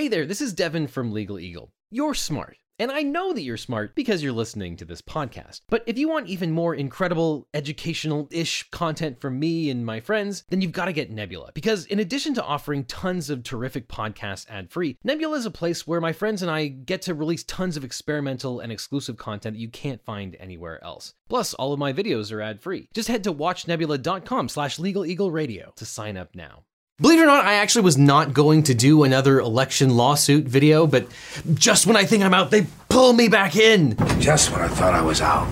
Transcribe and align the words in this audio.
Hey 0.00 0.08
there, 0.08 0.24
this 0.24 0.40
is 0.40 0.54
Devin 0.54 0.86
from 0.86 1.12
Legal 1.12 1.38
Eagle. 1.38 1.74
You're 1.90 2.14
smart. 2.14 2.56
And 2.78 2.90
I 2.90 3.02
know 3.02 3.34
that 3.34 3.42
you're 3.42 3.58
smart 3.58 3.94
because 3.94 4.22
you're 4.22 4.32
listening 4.32 4.74
to 4.78 4.86
this 4.86 5.02
podcast. 5.02 5.60
But 5.68 5.84
if 5.86 5.98
you 5.98 6.08
want 6.08 6.28
even 6.28 6.52
more 6.52 6.74
incredible, 6.74 7.48
educational 7.52 8.26
ish 8.30 8.70
content 8.70 9.20
from 9.20 9.38
me 9.38 9.68
and 9.68 9.84
my 9.84 10.00
friends, 10.00 10.44
then 10.48 10.62
you've 10.62 10.72
got 10.72 10.86
to 10.86 10.94
get 10.94 11.10
Nebula. 11.10 11.50
Because 11.52 11.84
in 11.84 11.98
addition 11.98 12.32
to 12.32 12.42
offering 12.42 12.84
tons 12.84 13.28
of 13.28 13.42
terrific 13.42 13.88
podcasts 13.88 14.48
ad 14.48 14.70
free, 14.70 14.96
Nebula 15.04 15.36
is 15.36 15.44
a 15.44 15.50
place 15.50 15.86
where 15.86 16.00
my 16.00 16.14
friends 16.14 16.40
and 16.40 16.50
I 16.50 16.68
get 16.68 17.02
to 17.02 17.12
release 17.12 17.44
tons 17.44 17.76
of 17.76 17.84
experimental 17.84 18.60
and 18.60 18.72
exclusive 18.72 19.18
content 19.18 19.56
that 19.56 19.60
you 19.60 19.68
can't 19.68 20.02
find 20.02 20.34
anywhere 20.40 20.82
else. 20.82 21.12
Plus, 21.28 21.52
all 21.52 21.74
of 21.74 21.78
my 21.78 21.92
videos 21.92 22.32
are 22.32 22.40
ad 22.40 22.62
free. 22.62 22.88
Just 22.94 23.08
head 23.08 23.22
to 23.24 23.34
watchnebula.com 23.34 24.48
slash 24.48 24.78
legaleagleradio 24.78 25.74
to 25.74 25.84
sign 25.84 26.16
up 26.16 26.34
now. 26.34 26.64
Believe 27.00 27.18
it 27.18 27.22
or 27.22 27.26
not, 27.26 27.46
I 27.46 27.54
actually 27.54 27.84
was 27.84 27.96
not 27.96 28.34
going 28.34 28.64
to 28.64 28.74
do 28.74 29.04
another 29.04 29.40
election 29.40 29.96
lawsuit 29.96 30.44
video, 30.44 30.86
but 30.86 31.06
just 31.54 31.86
when 31.86 31.96
I 31.96 32.04
think 32.04 32.22
I'm 32.22 32.34
out, 32.34 32.50
they 32.50 32.66
pull 32.90 33.14
me 33.14 33.26
back 33.28 33.56
in. 33.56 33.96
Just 34.20 34.52
when 34.52 34.60
I 34.60 34.68
thought 34.68 34.92
I 34.92 35.00
was 35.00 35.22
out, 35.22 35.50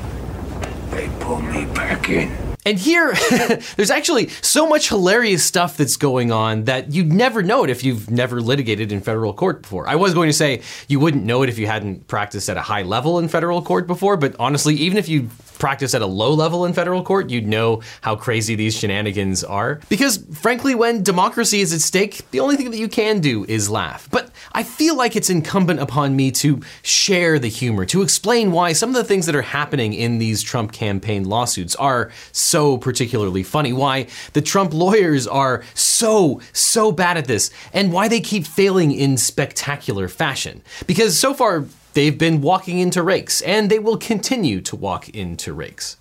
they 0.91 1.09
pull 1.21 1.41
me 1.41 1.65
back 1.65 2.11
in. 2.11 2.37
And 2.67 2.79
here, 2.79 3.15
there's 3.77 3.91
actually 3.91 4.29
so 4.29 4.69
much 4.69 4.91
hilarious 4.91 5.43
stuff 5.43 5.79
that's 5.79 5.97
going 5.97 6.31
on 6.31 6.65
that 6.65 6.93
you'd 6.93 7.15
never 7.15 7.43
know 7.43 7.65
it 7.65 7.71
if 7.71 7.83
you've 7.83 8.11
never 8.11 8.43
litigated 8.43 8.93
in 8.93 9.01
federal 9.01 9.33
court 9.33 9.63
before. 9.63 9.89
I 9.89 9.95
was 9.95 10.13
going 10.13 10.29
to 10.29 10.35
say 10.35 10.61
you 10.87 11.01
wouldn't 11.01 11.25
know 11.25 11.43
it 11.43 11.49
if 11.49 11.59
you 11.59 11.67
hadn't 11.67 12.09
practiced 12.09 12.51
at 12.51 12.59
a 12.59 12.61
high 12.61 12.83
level 12.83 13.19
in 13.19 13.29
federal 13.29 13.63
court 13.63 13.87
before, 13.87 14.19
but 14.19 14.37
honestly, 14.39 14.75
even 14.75 14.99
if 14.99 15.09
you 15.09 15.31
practice 15.59 15.95
at 15.95 16.03
a 16.03 16.07
low 16.07 16.33
level 16.33 16.65
in 16.65 16.73
federal 16.73 17.03
court, 17.03 17.31
you'd 17.31 17.47
know 17.47 17.83
how 18.01 18.17
crazy 18.17 18.55
these 18.55 18.77
shenanigans 18.77 19.45
are. 19.45 19.81
Because 19.89 20.19
frankly, 20.33 20.75
when 20.75 21.03
democracy 21.03 21.61
is 21.61 21.73
at 21.73 21.81
stake, 21.81 22.29
the 22.31 22.41
only 22.41 22.57
thing 22.57 22.71
that 22.71 22.79
you 22.79 22.89
can 22.89 23.21
do 23.21 23.45
is 23.49 23.69
laugh. 23.69 24.09
But 24.11 24.31
I 24.53 24.63
feel 24.63 24.97
like 24.97 25.17
it's 25.17 25.31
incumbent 25.31 25.81
upon 25.81 26.17
me 26.17 26.31
to 26.33 26.61
share 26.83 27.39
the 27.39 27.49
humor, 27.49 27.85
to 27.87 28.03
explain 28.03 28.53
why 28.53 28.73
some 28.73 28.91
of 28.91 28.97
the 28.97 29.05
things 29.05 29.27
that 29.27 29.35
are 29.35 29.43
happening 29.43 29.93
in 29.93 30.19
these 30.19 30.43
Trump 30.43 30.73
campaign 30.73 31.25
lawsuits 31.25 31.75
are 31.77 32.11
so 32.33 32.79
particularly 32.79 33.43
funny, 33.43 33.73
why 33.73 34.07
the 34.33 34.43
Trump 34.43 34.73
lawyers 34.73 35.27
are 35.27 35.63
so, 35.75 36.41
so 36.53 36.93
bad 36.93 37.17
at 37.17 37.27
this, 37.27 37.51
and 37.73 37.93
why 37.93 38.09
they 38.09 38.21
keep 38.21 38.47
failing 38.47 38.93
in 38.93 39.17
spectacular 39.17 40.09
fashion. 40.09 40.63
Because 40.87 41.19
so 41.19 41.35
far, 41.35 41.67
They've 41.99 42.17
been 42.17 42.41
walking 42.43 42.79
into 42.79 43.03
rakes, 43.03 43.41
and 43.41 43.69
they 43.69 43.81
will 43.81 43.97
continue 43.97 44.61
to 44.61 44.77
walk 44.77 45.09
into 45.09 45.53
rakes. 45.53 45.97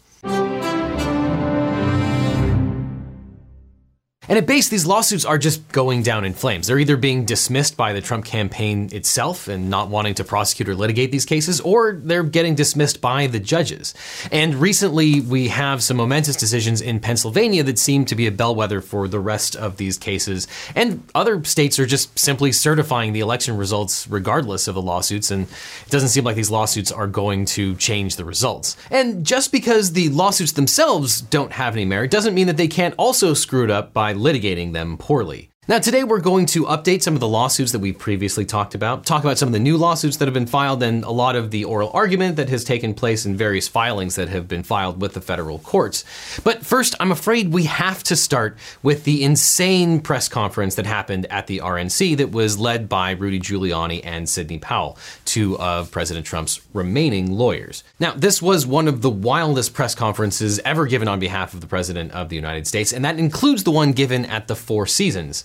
And 4.29 4.37
at 4.37 4.45
base, 4.45 4.67
these 4.67 4.85
lawsuits 4.85 5.23
are 5.23 5.37
just 5.37 5.67
going 5.71 6.03
down 6.03 6.25
in 6.25 6.33
flames. 6.33 6.67
They're 6.67 6.79
either 6.79 6.97
being 6.97 7.25
dismissed 7.25 7.77
by 7.77 7.93
the 7.93 8.01
Trump 8.01 8.25
campaign 8.25 8.89
itself 8.91 9.47
and 9.47 9.69
not 9.69 9.89
wanting 9.89 10.15
to 10.15 10.23
prosecute 10.23 10.67
or 10.67 10.75
litigate 10.75 11.11
these 11.11 11.25
cases, 11.25 11.61
or 11.61 11.93
they're 11.93 12.23
getting 12.23 12.55
dismissed 12.55 12.99
by 12.99 13.27
the 13.27 13.39
judges. 13.39 13.93
And 14.31 14.55
recently, 14.55 15.21
we 15.21 15.47
have 15.47 15.81
some 15.81 15.97
momentous 15.97 16.35
decisions 16.35 16.81
in 16.81 16.99
Pennsylvania 16.99 17.63
that 17.63 17.79
seem 17.79 18.03
to 18.05 18.15
be 18.15 18.27
a 18.27 18.31
bellwether 18.31 18.81
for 18.81 19.07
the 19.07 19.19
rest 19.19 19.55
of 19.55 19.77
these 19.77 19.97
cases. 19.97 20.47
And 20.75 21.03
other 21.15 21.43
states 21.43 21.79
are 21.79 21.85
just 21.85 22.17
simply 22.19 22.51
certifying 22.51 23.13
the 23.13 23.21
election 23.21 23.55
results 23.55 24.07
regardless 24.09 24.67
of 24.67 24.75
the 24.75 24.81
lawsuits, 24.81 25.31
and 25.31 25.43
it 25.43 25.89
doesn't 25.89 26.09
seem 26.09 26.25
like 26.25 26.35
these 26.35 26.51
lawsuits 26.51 26.91
are 26.91 27.07
going 27.07 27.45
to 27.45 27.75
change 27.75 28.17
the 28.17 28.25
results. 28.25 28.75
And 28.91 29.25
just 29.25 29.51
because 29.51 29.93
the 29.93 30.09
lawsuits 30.09 30.51
themselves 30.51 31.21
don't 31.21 31.53
have 31.53 31.73
any 31.73 31.85
merit 31.85 32.11
doesn't 32.11 32.33
mean 32.33 32.47
that 32.47 32.57
they 32.57 32.67
can't 32.67 32.95
also 32.97 33.33
screw 33.33 33.63
it 33.63 33.71
up 33.71 33.93
by 33.93 34.16
litigating 34.17 34.73
them 34.73 34.97
poorly. 34.97 35.49
Now, 35.69 35.79
today 35.79 36.05
we're 36.05 36.21
going 36.21 36.45
to 36.45 36.63
update 36.63 37.01
some 37.01 37.13
of 37.13 37.19
the 37.19 37.27
lawsuits 37.27 37.73
that 37.73 37.79
we've 37.79 37.99
previously 37.99 38.45
talked 38.45 38.73
about, 38.73 39.05
talk 39.05 39.25
about 39.25 39.37
some 39.37 39.49
of 39.49 39.53
the 39.53 39.59
new 39.59 39.75
lawsuits 39.75 40.15
that 40.15 40.25
have 40.25 40.33
been 40.33 40.47
filed, 40.47 40.81
and 40.81 41.03
a 41.03 41.11
lot 41.11 41.35
of 41.35 41.51
the 41.51 41.65
oral 41.65 41.91
argument 41.93 42.37
that 42.37 42.47
has 42.47 42.63
taken 42.63 42.93
place 42.93 43.25
in 43.25 43.35
various 43.35 43.67
filings 43.67 44.15
that 44.15 44.29
have 44.29 44.47
been 44.47 44.63
filed 44.63 45.01
with 45.01 45.13
the 45.13 45.19
federal 45.19 45.59
courts. 45.59 46.05
But 46.45 46.65
first, 46.65 46.95
I'm 47.01 47.11
afraid 47.11 47.51
we 47.51 47.63
have 47.63 48.01
to 48.03 48.15
start 48.15 48.57
with 48.81 49.03
the 49.03 49.25
insane 49.25 49.99
press 49.99 50.29
conference 50.29 50.75
that 50.75 50.85
happened 50.85 51.25
at 51.25 51.47
the 51.47 51.59
RNC 51.59 52.15
that 52.15 52.31
was 52.31 52.57
led 52.57 52.87
by 52.87 53.11
Rudy 53.11 53.41
Giuliani 53.41 53.99
and 54.05 54.29
Sidney 54.29 54.59
Powell, 54.59 54.97
two 55.25 55.59
of 55.59 55.91
President 55.91 56.25
Trump's 56.25 56.61
remaining 56.73 57.33
lawyers. 57.33 57.83
Now, 57.99 58.13
this 58.13 58.41
was 58.41 58.65
one 58.65 58.87
of 58.87 59.01
the 59.01 59.09
wildest 59.09 59.73
press 59.73 59.95
conferences 59.95 60.61
ever 60.63 60.85
given 60.85 61.09
on 61.09 61.19
behalf 61.19 61.53
of 61.53 61.59
the 61.59 61.67
President 61.67 62.13
of 62.13 62.29
the 62.29 62.37
United 62.37 62.67
States, 62.67 62.93
and 62.93 63.03
that 63.03 63.19
includes 63.19 63.65
the 63.65 63.71
one 63.71 63.91
given 63.91 64.23
at 64.27 64.47
the 64.47 64.55
Four 64.55 64.87
Seasons 64.87 65.43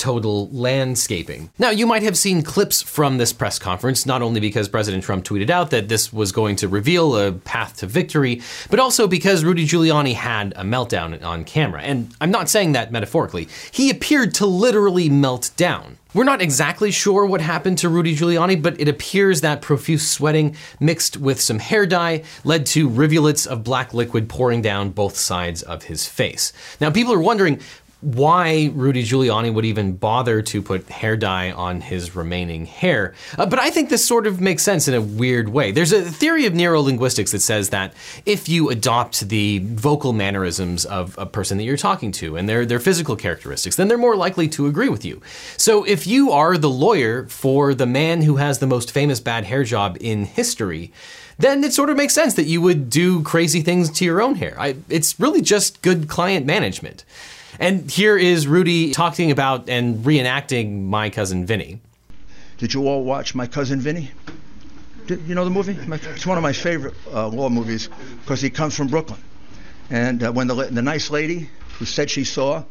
total 0.00 0.48
landscaping. 0.48 1.50
Now, 1.58 1.70
you 1.70 1.86
might 1.86 2.02
have 2.02 2.16
seen 2.16 2.42
clips 2.42 2.80
from 2.80 3.18
this 3.18 3.32
press 3.32 3.58
conference, 3.58 4.06
not 4.06 4.22
only 4.22 4.40
because 4.40 4.68
President 4.68 5.04
Trump 5.04 5.24
tweeted 5.24 5.50
out 5.50 5.70
that 5.70 5.88
this 5.88 6.10
was 6.12 6.32
going 6.32 6.56
to 6.56 6.68
reveal 6.68 7.16
a 7.16 7.32
path 7.32 7.76
to 7.78 7.86
victory, 7.86 8.40
but 8.70 8.80
also 8.80 9.06
because 9.06 9.44
Rudy 9.44 9.66
Giuliani 9.66 10.14
had 10.14 10.54
a 10.56 10.62
meltdown 10.62 11.22
on 11.22 11.44
camera. 11.44 11.82
And 11.82 12.12
I'm 12.20 12.30
not 12.30 12.48
saying 12.48 12.72
that 12.72 12.90
metaphorically. 12.90 13.48
He 13.70 13.90
appeared 13.90 14.32
to 14.34 14.46
literally 14.46 15.10
melt 15.10 15.50
down. 15.56 15.98
We're 16.12 16.24
not 16.24 16.42
exactly 16.42 16.90
sure 16.90 17.24
what 17.24 17.40
happened 17.40 17.78
to 17.78 17.88
Rudy 17.88 18.16
Giuliani, 18.16 18.60
but 18.60 18.80
it 18.80 18.88
appears 18.88 19.42
that 19.42 19.62
profuse 19.62 20.08
sweating 20.08 20.56
mixed 20.80 21.18
with 21.18 21.40
some 21.40 21.60
hair 21.60 21.86
dye 21.86 22.24
led 22.42 22.66
to 22.66 22.88
rivulets 22.88 23.46
of 23.46 23.62
black 23.62 23.94
liquid 23.94 24.28
pouring 24.28 24.60
down 24.60 24.90
both 24.90 25.16
sides 25.16 25.62
of 25.62 25.84
his 25.84 26.08
face. 26.08 26.52
Now, 26.80 26.90
people 26.90 27.12
are 27.12 27.20
wondering 27.20 27.60
why 28.00 28.70
Rudy 28.74 29.04
Giuliani 29.04 29.52
would 29.52 29.64
even 29.64 29.94
bother 29.94 30.40
to 30.42 30.62
put 30.62 30.88
hair 30.88 31.16
dye 31.16 31.52
on 31.52 31.80
his 31.82 32.16
remaining 32.16 32.64
hair. 32.64 33.14
Uh, 33.36 33.46
but 33.46 33.58
I 33.58 33.70
think 33.70 33.90
this 33.90 34.06
sort 34.06 34.26
of 34.26 34.40
makes 34.40 34.62
sense 34.62 34.88
in 34.88 34.94
a 34.94 35.00
weird 35.00 35.50
way. 35.50 35.70
There's 35.70 35.92
a 35.92 36.02
theory 36.02 36.46
of 36.46 36.54
neurolinguistics 36.54 37.32
that 37.32 37.40
says 37.40 37.70
that 37.70 37.92
if 38.24 38.48
you 38.48 38.70
adopt 38.70 39.28
the 39.28 39.58
vocal 39.58 40.12
mannerisms 40.12 40.86
of 40.86 41.16
a 41.18 41.26
person 41.26 41.58
that 41.58 41.64
you're 41.64 41.76
talking 41.76 42.10
to 42.12 42.36
and 42.36 42.48
their, 42.48 42.64
their 42.64 42.80
physical 42.80 43.16
characteristics, 43.16 43.76
then 43.76 43.88
they're 43.88 43.98
more 43.98 44.16
likely 44.16 44.48
to 44.48 44.66
agree 44.66 44.88
with 44.88 45.04
you. 45.04 45.20
So 45.56 45.84
if 45.84 46.06
you 46.06 46.30
are 46.32 46.56
the 46.56 46.70
lawyer 46.70 47.26
for 47.26 47.74
the 47.74 47.86
man 47.86 48.22
who 48.22 48.36
has 48.36 48.58
the 48.58 48.66
most 48.66 48.92
famous 48.92 49.20
bad 49.20 49.44
hair 49.44 49.62
job 49.62 49.98
in 50.00 50.24
history, 50.24 50.92
then 51.38 51.64
it 51.64 51.72
sort 51.72 51.90
of 51.90 51.96
makes 51.96 52.14
sense 52.14 52.34
that 52.34 52.44
you 52.44 52.60
would 52.60 52.90
do 52.90 53.22
crazy 53.22 53.62
things 53.62 53.90
to 53.90 54.04
your 54.04 54.20
own 54.20 54.36
hair. 54.36 54.54
I, 54.58 54.76
it's 54.88 55.18
really 55.18 55.40
just 55.42 55.80
good 55.82 56.08
client 56.08 56.46
management. 56.46 57.04
And 57.60 57.90
here 57.90 58.16
is 58.16 58.46
Rudy 58.46 58.90
talking 58.92 59.30
about 59.30 59.68
and 59.68 60.02
reenacting 60.02 60.86
My 60.86 61.10
Cousin 61.10 61.44
Vinny. 61.44 61.78
Did 62.56 62.72
you 62.72 62.88
all 62.88 63.04
watch 63.04 63.34
My 63.34 63.46
Cousin 63.46 63.80
Vinny? 63.80 64.10
Did, 65.06 65.20
you 65.26 65.34
know 65.34 65.44
the 65.44 65.50
movie? 65.50 65.76
It's 65.78 66.24
one 66.26 66.38
of 66.38 66.42
my 66.42 66.54
favorite 66.54 66.94
uh, 67.12 67.28
law 67.28 67.50
movies 67.50 67.90
because 68.22 68.40
he 68.40 68.48
comes 68.48 68.74
from 68.74 68.86
Brooklyn. 68.86 69.20
And 69.90 70.22
uh, 70.22 70.32
when 70.32 70.46
the, 70.46 70.54
the 70.54 70.80
nice 70.80 71.10
lady 71.10 71.50
who 71.78 71.84
said 71.84 72.08
she 72.08 72.24
saw, 72.24 72.64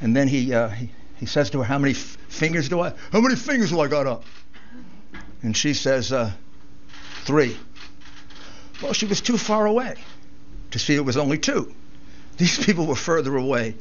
and 0.00 0.14
then 0.14 0.28
he, 0.28 0.54
uh, 0.54 0.68
he, 0.68 0.90
he 1.16 1.26
says 1.26 1.50
to 1.50 1.58
her, 1.58 1.64
How 1.64 1.78
many 1.78 1.94
f- 1.94 2.16
fingers 2.28 2.68
do 2.68 2.78
I? 2.78 2.92
How 3.10 3.20
many 3.20 3.34
fingers 3.34 3.70
do 3.70 3.80
I 3.80 3.88
got 3.88 4.06
up? 4.06 4.22
And 5.42 5.56
she 5.56 5.74
says, 5.74 6.12
uh, 6.12 6.30
Three. 7.24 7.56
Well, 8.80 8.92
she 8.92 9.06
was 9.06 9.20
too 9.20 9.36
far 9.36 9.66
away 9.66 9.96
to 10.70 10.78
see 10.78 10.94
it 10.94 11.04
was 11.04 11.16
only 11.16 11.38
two. 11.38 11.74
These 12.36 12.58
people 12.64 12.86
were 12.86 12.94
further 12.94 13.36
away 13.36 13.74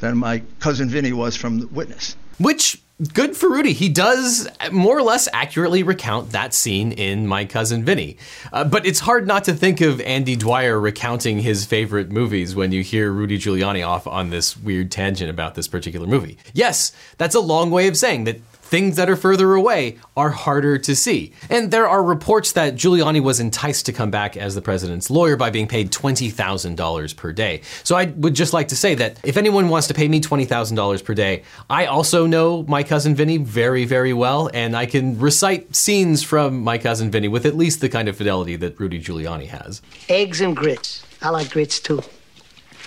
than 0.00 0.16
my 0.16 0.42
cousin 0.58 0.88
Vinny 0.88 1.12
was 1.12 1.36
from 1.36 1.60
the 1.60 1.66
witness. 1.68 2.16
Which 2.38 2.80
good 3.14 3.36
for 3.36 3.48
Rudy. 3.48 3.72
He 3.72 3.88
does 3.88 4.48
more 4.70 4.98
or 4.98 5.02
less 5.02 5.28
accurately 5.32 5.82
recount 5.82 6.32
that 6.32 6.52
scene 6.52 6.92
in 6.92 7.26
My 7.26 7.44
Cousin 7.44 7.84
Vinny. 7.84 8.18
Uh, 8.52 8.64
but 8.64 8.84
it's 8.86 9.00
hard 9.00 9.26
not 9.26 9.44
to 9.44 9.54
think 9.54 9.80
of 9.80 10.00
Andy 10.02 10.36
Dwyer 10.36 10.78
recounting 10.78 11.40
his 11.40 11.64
favorite 11.64 12.10
movies 12.10 12.54
when 12.54 12.72
you 12.72 12.82
hear 12.82 13.10
Rudy 13.10 13.38
Giuliani 13.38 13.86
off 13.86 14.06
on 14.06 14.30
this 14.30 14.56
weird 14.56 14.90
tangent 14.90 15.30
about 15.30 15.54
this 15.54 15.68
particular 15.68 16.06
movie. 16.06 16.38
Yes, 16.52 16.92
that's 17.16 17.34
a 17.34 17.40
long 17.40 17.70
way 17.70 17.88
of 17.88 17.96
saying 17.96 18.24
that 18.24 18.40
things 18.70 18.94
that 18.96 19.10
are 19.10 19.16
further 19.16 19.54
away 19.54 19.98
are 20.16 20.30
harder 20.30 20.78
to 20.78 20.94
see. 20.94 21.32
And 21.50 21.72
there 21.72 21.88
are 21.88 22.02
reports 22.02 22.52
that 22.52 22.74
Giuliani 22.76 23.20
was 23.20 23.40
enticed 23.40 23.84
to 23.86 23.92
come 23.92 24.12
back 24.12 24.36
as 24.36 24.54
the 24.54 24.62
president's 24.62 25.10
lawyer 25.10 25.36
by 25.36 25.50
being 25.50 25.66
paid 25.66 25.90
$20,000 25.90 27.16
per 27.16 27.32
day. 27.32 27.62
So 27.82 27.96
I 27.96 28.06
would 28.06 28.34
just 28.34 28.52
like 28.52 28.68
to 28.68 28.76
say 28.76 28.94
that 28.94 29.18
if 29.24 29.36
anyone 29.36 29.68
wants 29.68 29.88
to 29.88 29.94
pay 29.94 30.06
me 30.06 30.20
$20,000 30.20 31.04
per 31.04 31.14
day, 31.14 31.42
I 31.68 31.86
also 31.86 32.26
know 32.26 32.62
my 32.68 32.84
cousin 32.84 33.16
Vinny 33.16 33.38
very, 33.38 33.84
very 33.84 34.12
well, 34.12 34.48
and 34.54 34.76
I 34.76 34.86
can 34.86 35.18
recite 35.18 35.74
scenes 35.74 36.22
from 36.22 36.60
my 36.60 36.78
cousin 36.78 37.10
Vinny 37.10 37.26
with 37.26 37.46
at 37.46 37.56
least 37.56 37.80
the 37.80 37.88
kind 37.88 38.08
of 38.08 38.16
fidelity 38.16 38.54
that 38.56 38.78
Rudy 38.78 39.02
Giuliani 39.02 39.48
has. 39.48 39.82
Eggs 40.08 40.40
and 40.40 40.56
grits. 40.56 41.04
I 41.20 41.30
like 41.30 41.50
grits 41.50 41.80
too. 41.80 42.02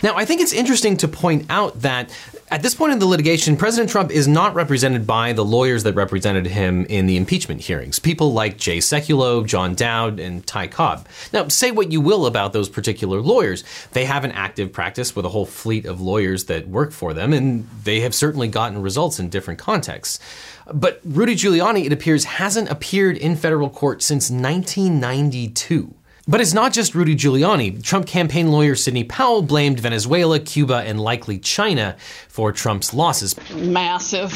Now, 0.04 0.18
I 0.18 0.26
think 0.26 0.42
it's 0.42 0.52
interesting 0.52 0.98
to 0.98 1.08
point 1.08 1.46
out 1.50 1.82
that 1.82 2.12
at 2.52 2.62
this 2.62 2.76
point 2.76 2.92
in 2.92 3.00
the 3.00 3.06
litigation, 3.06 3.56
President 3.56 3.90
Trump 3.90 4.12
is 4.12 4.28
not 4.28 4.54
represented 4.54 5.08
by 5.08 5.32
the 5.32 5.46
lawyers 5.46 5.84
that 5.84 5.96
represented 5.96 6.46
him 6.46 6.86
in 6.86 7.08
the 7.08 7.16
impeachment 7.16 7.62
hearings, 7.62 8.00
people 8.00 8.34
like 8.34 8.58
Jay 8.58 8.80
Sekulow, 8.80 9.48
John 9.48 9.76
Dowd, 9.76 10.20
and 10.20 10.46
Ty 10.46 10.68
Cobb. 10.68 11.08
Now, 11.32 11.48
say 11.48 11.72
what 11.72 11.92
you 11.92 12.02
will 12.02 12.26
about 12.26 12.52
those 12.52 12.68
particular 12.68 13.22
lawyers. 13.22 13.64
They 13.94 14.04
have 14.04 14.26
an 14.26 14.34
active 14.34 14.74
practice 14.74 15.16
with 15.16 15.26
a 15.26 15.30
whole 15.30 15.46
fleet 15.46 15.86
of 15.86 16.02
lawyers 16.02 16.46
that 16.46 16.68
work 16.68 16.92
for 16.92 17.14
them, 17.14 17.32
and 17.32 17.68
they 17.84 18.02
have 18.02 18.14
certainly 18.14 18.50
gotten 18.50 18.82
results 18.82 19.20
in 19.20 19.30
different 19.30 19.60
contexts. 19.60 20.20
But 20.72 21.00
Rudy 21.06 21.36
Giuliani, 21.36 21.86
it 21.86 21.94
appears, 21.94 22.26
hasn't 22.26 22.70
appeared 22.70 23.16
in 23.16 23.38
federal 23.38 23.70
court 23.70 24.04
since 24.04 24.30
1992. 24.30 25.96
But 26.25 26.40
it's 26.40 26.54
not 26.54 26.72
just 26.72 26.96
Rudy 26.96 27.16
Giuliani. 27.16 27.84
Trump 27.84 28.08
campaign 28.08 28.50
lawyer 28.50 28.75
Sidney 28.75 29.04
Powell 29.04 29.42
blamed 29.42 29.81
Venezuela, 29.81 30.40
Cuba, 30.40 30.78
and 30.78 31.00
likely 31.00 31.38
China 31.38 31.98
for 32.30 32.54
Trump's 32.54 32.94
losses. 32.94 33.36
Massive 33.54 34.31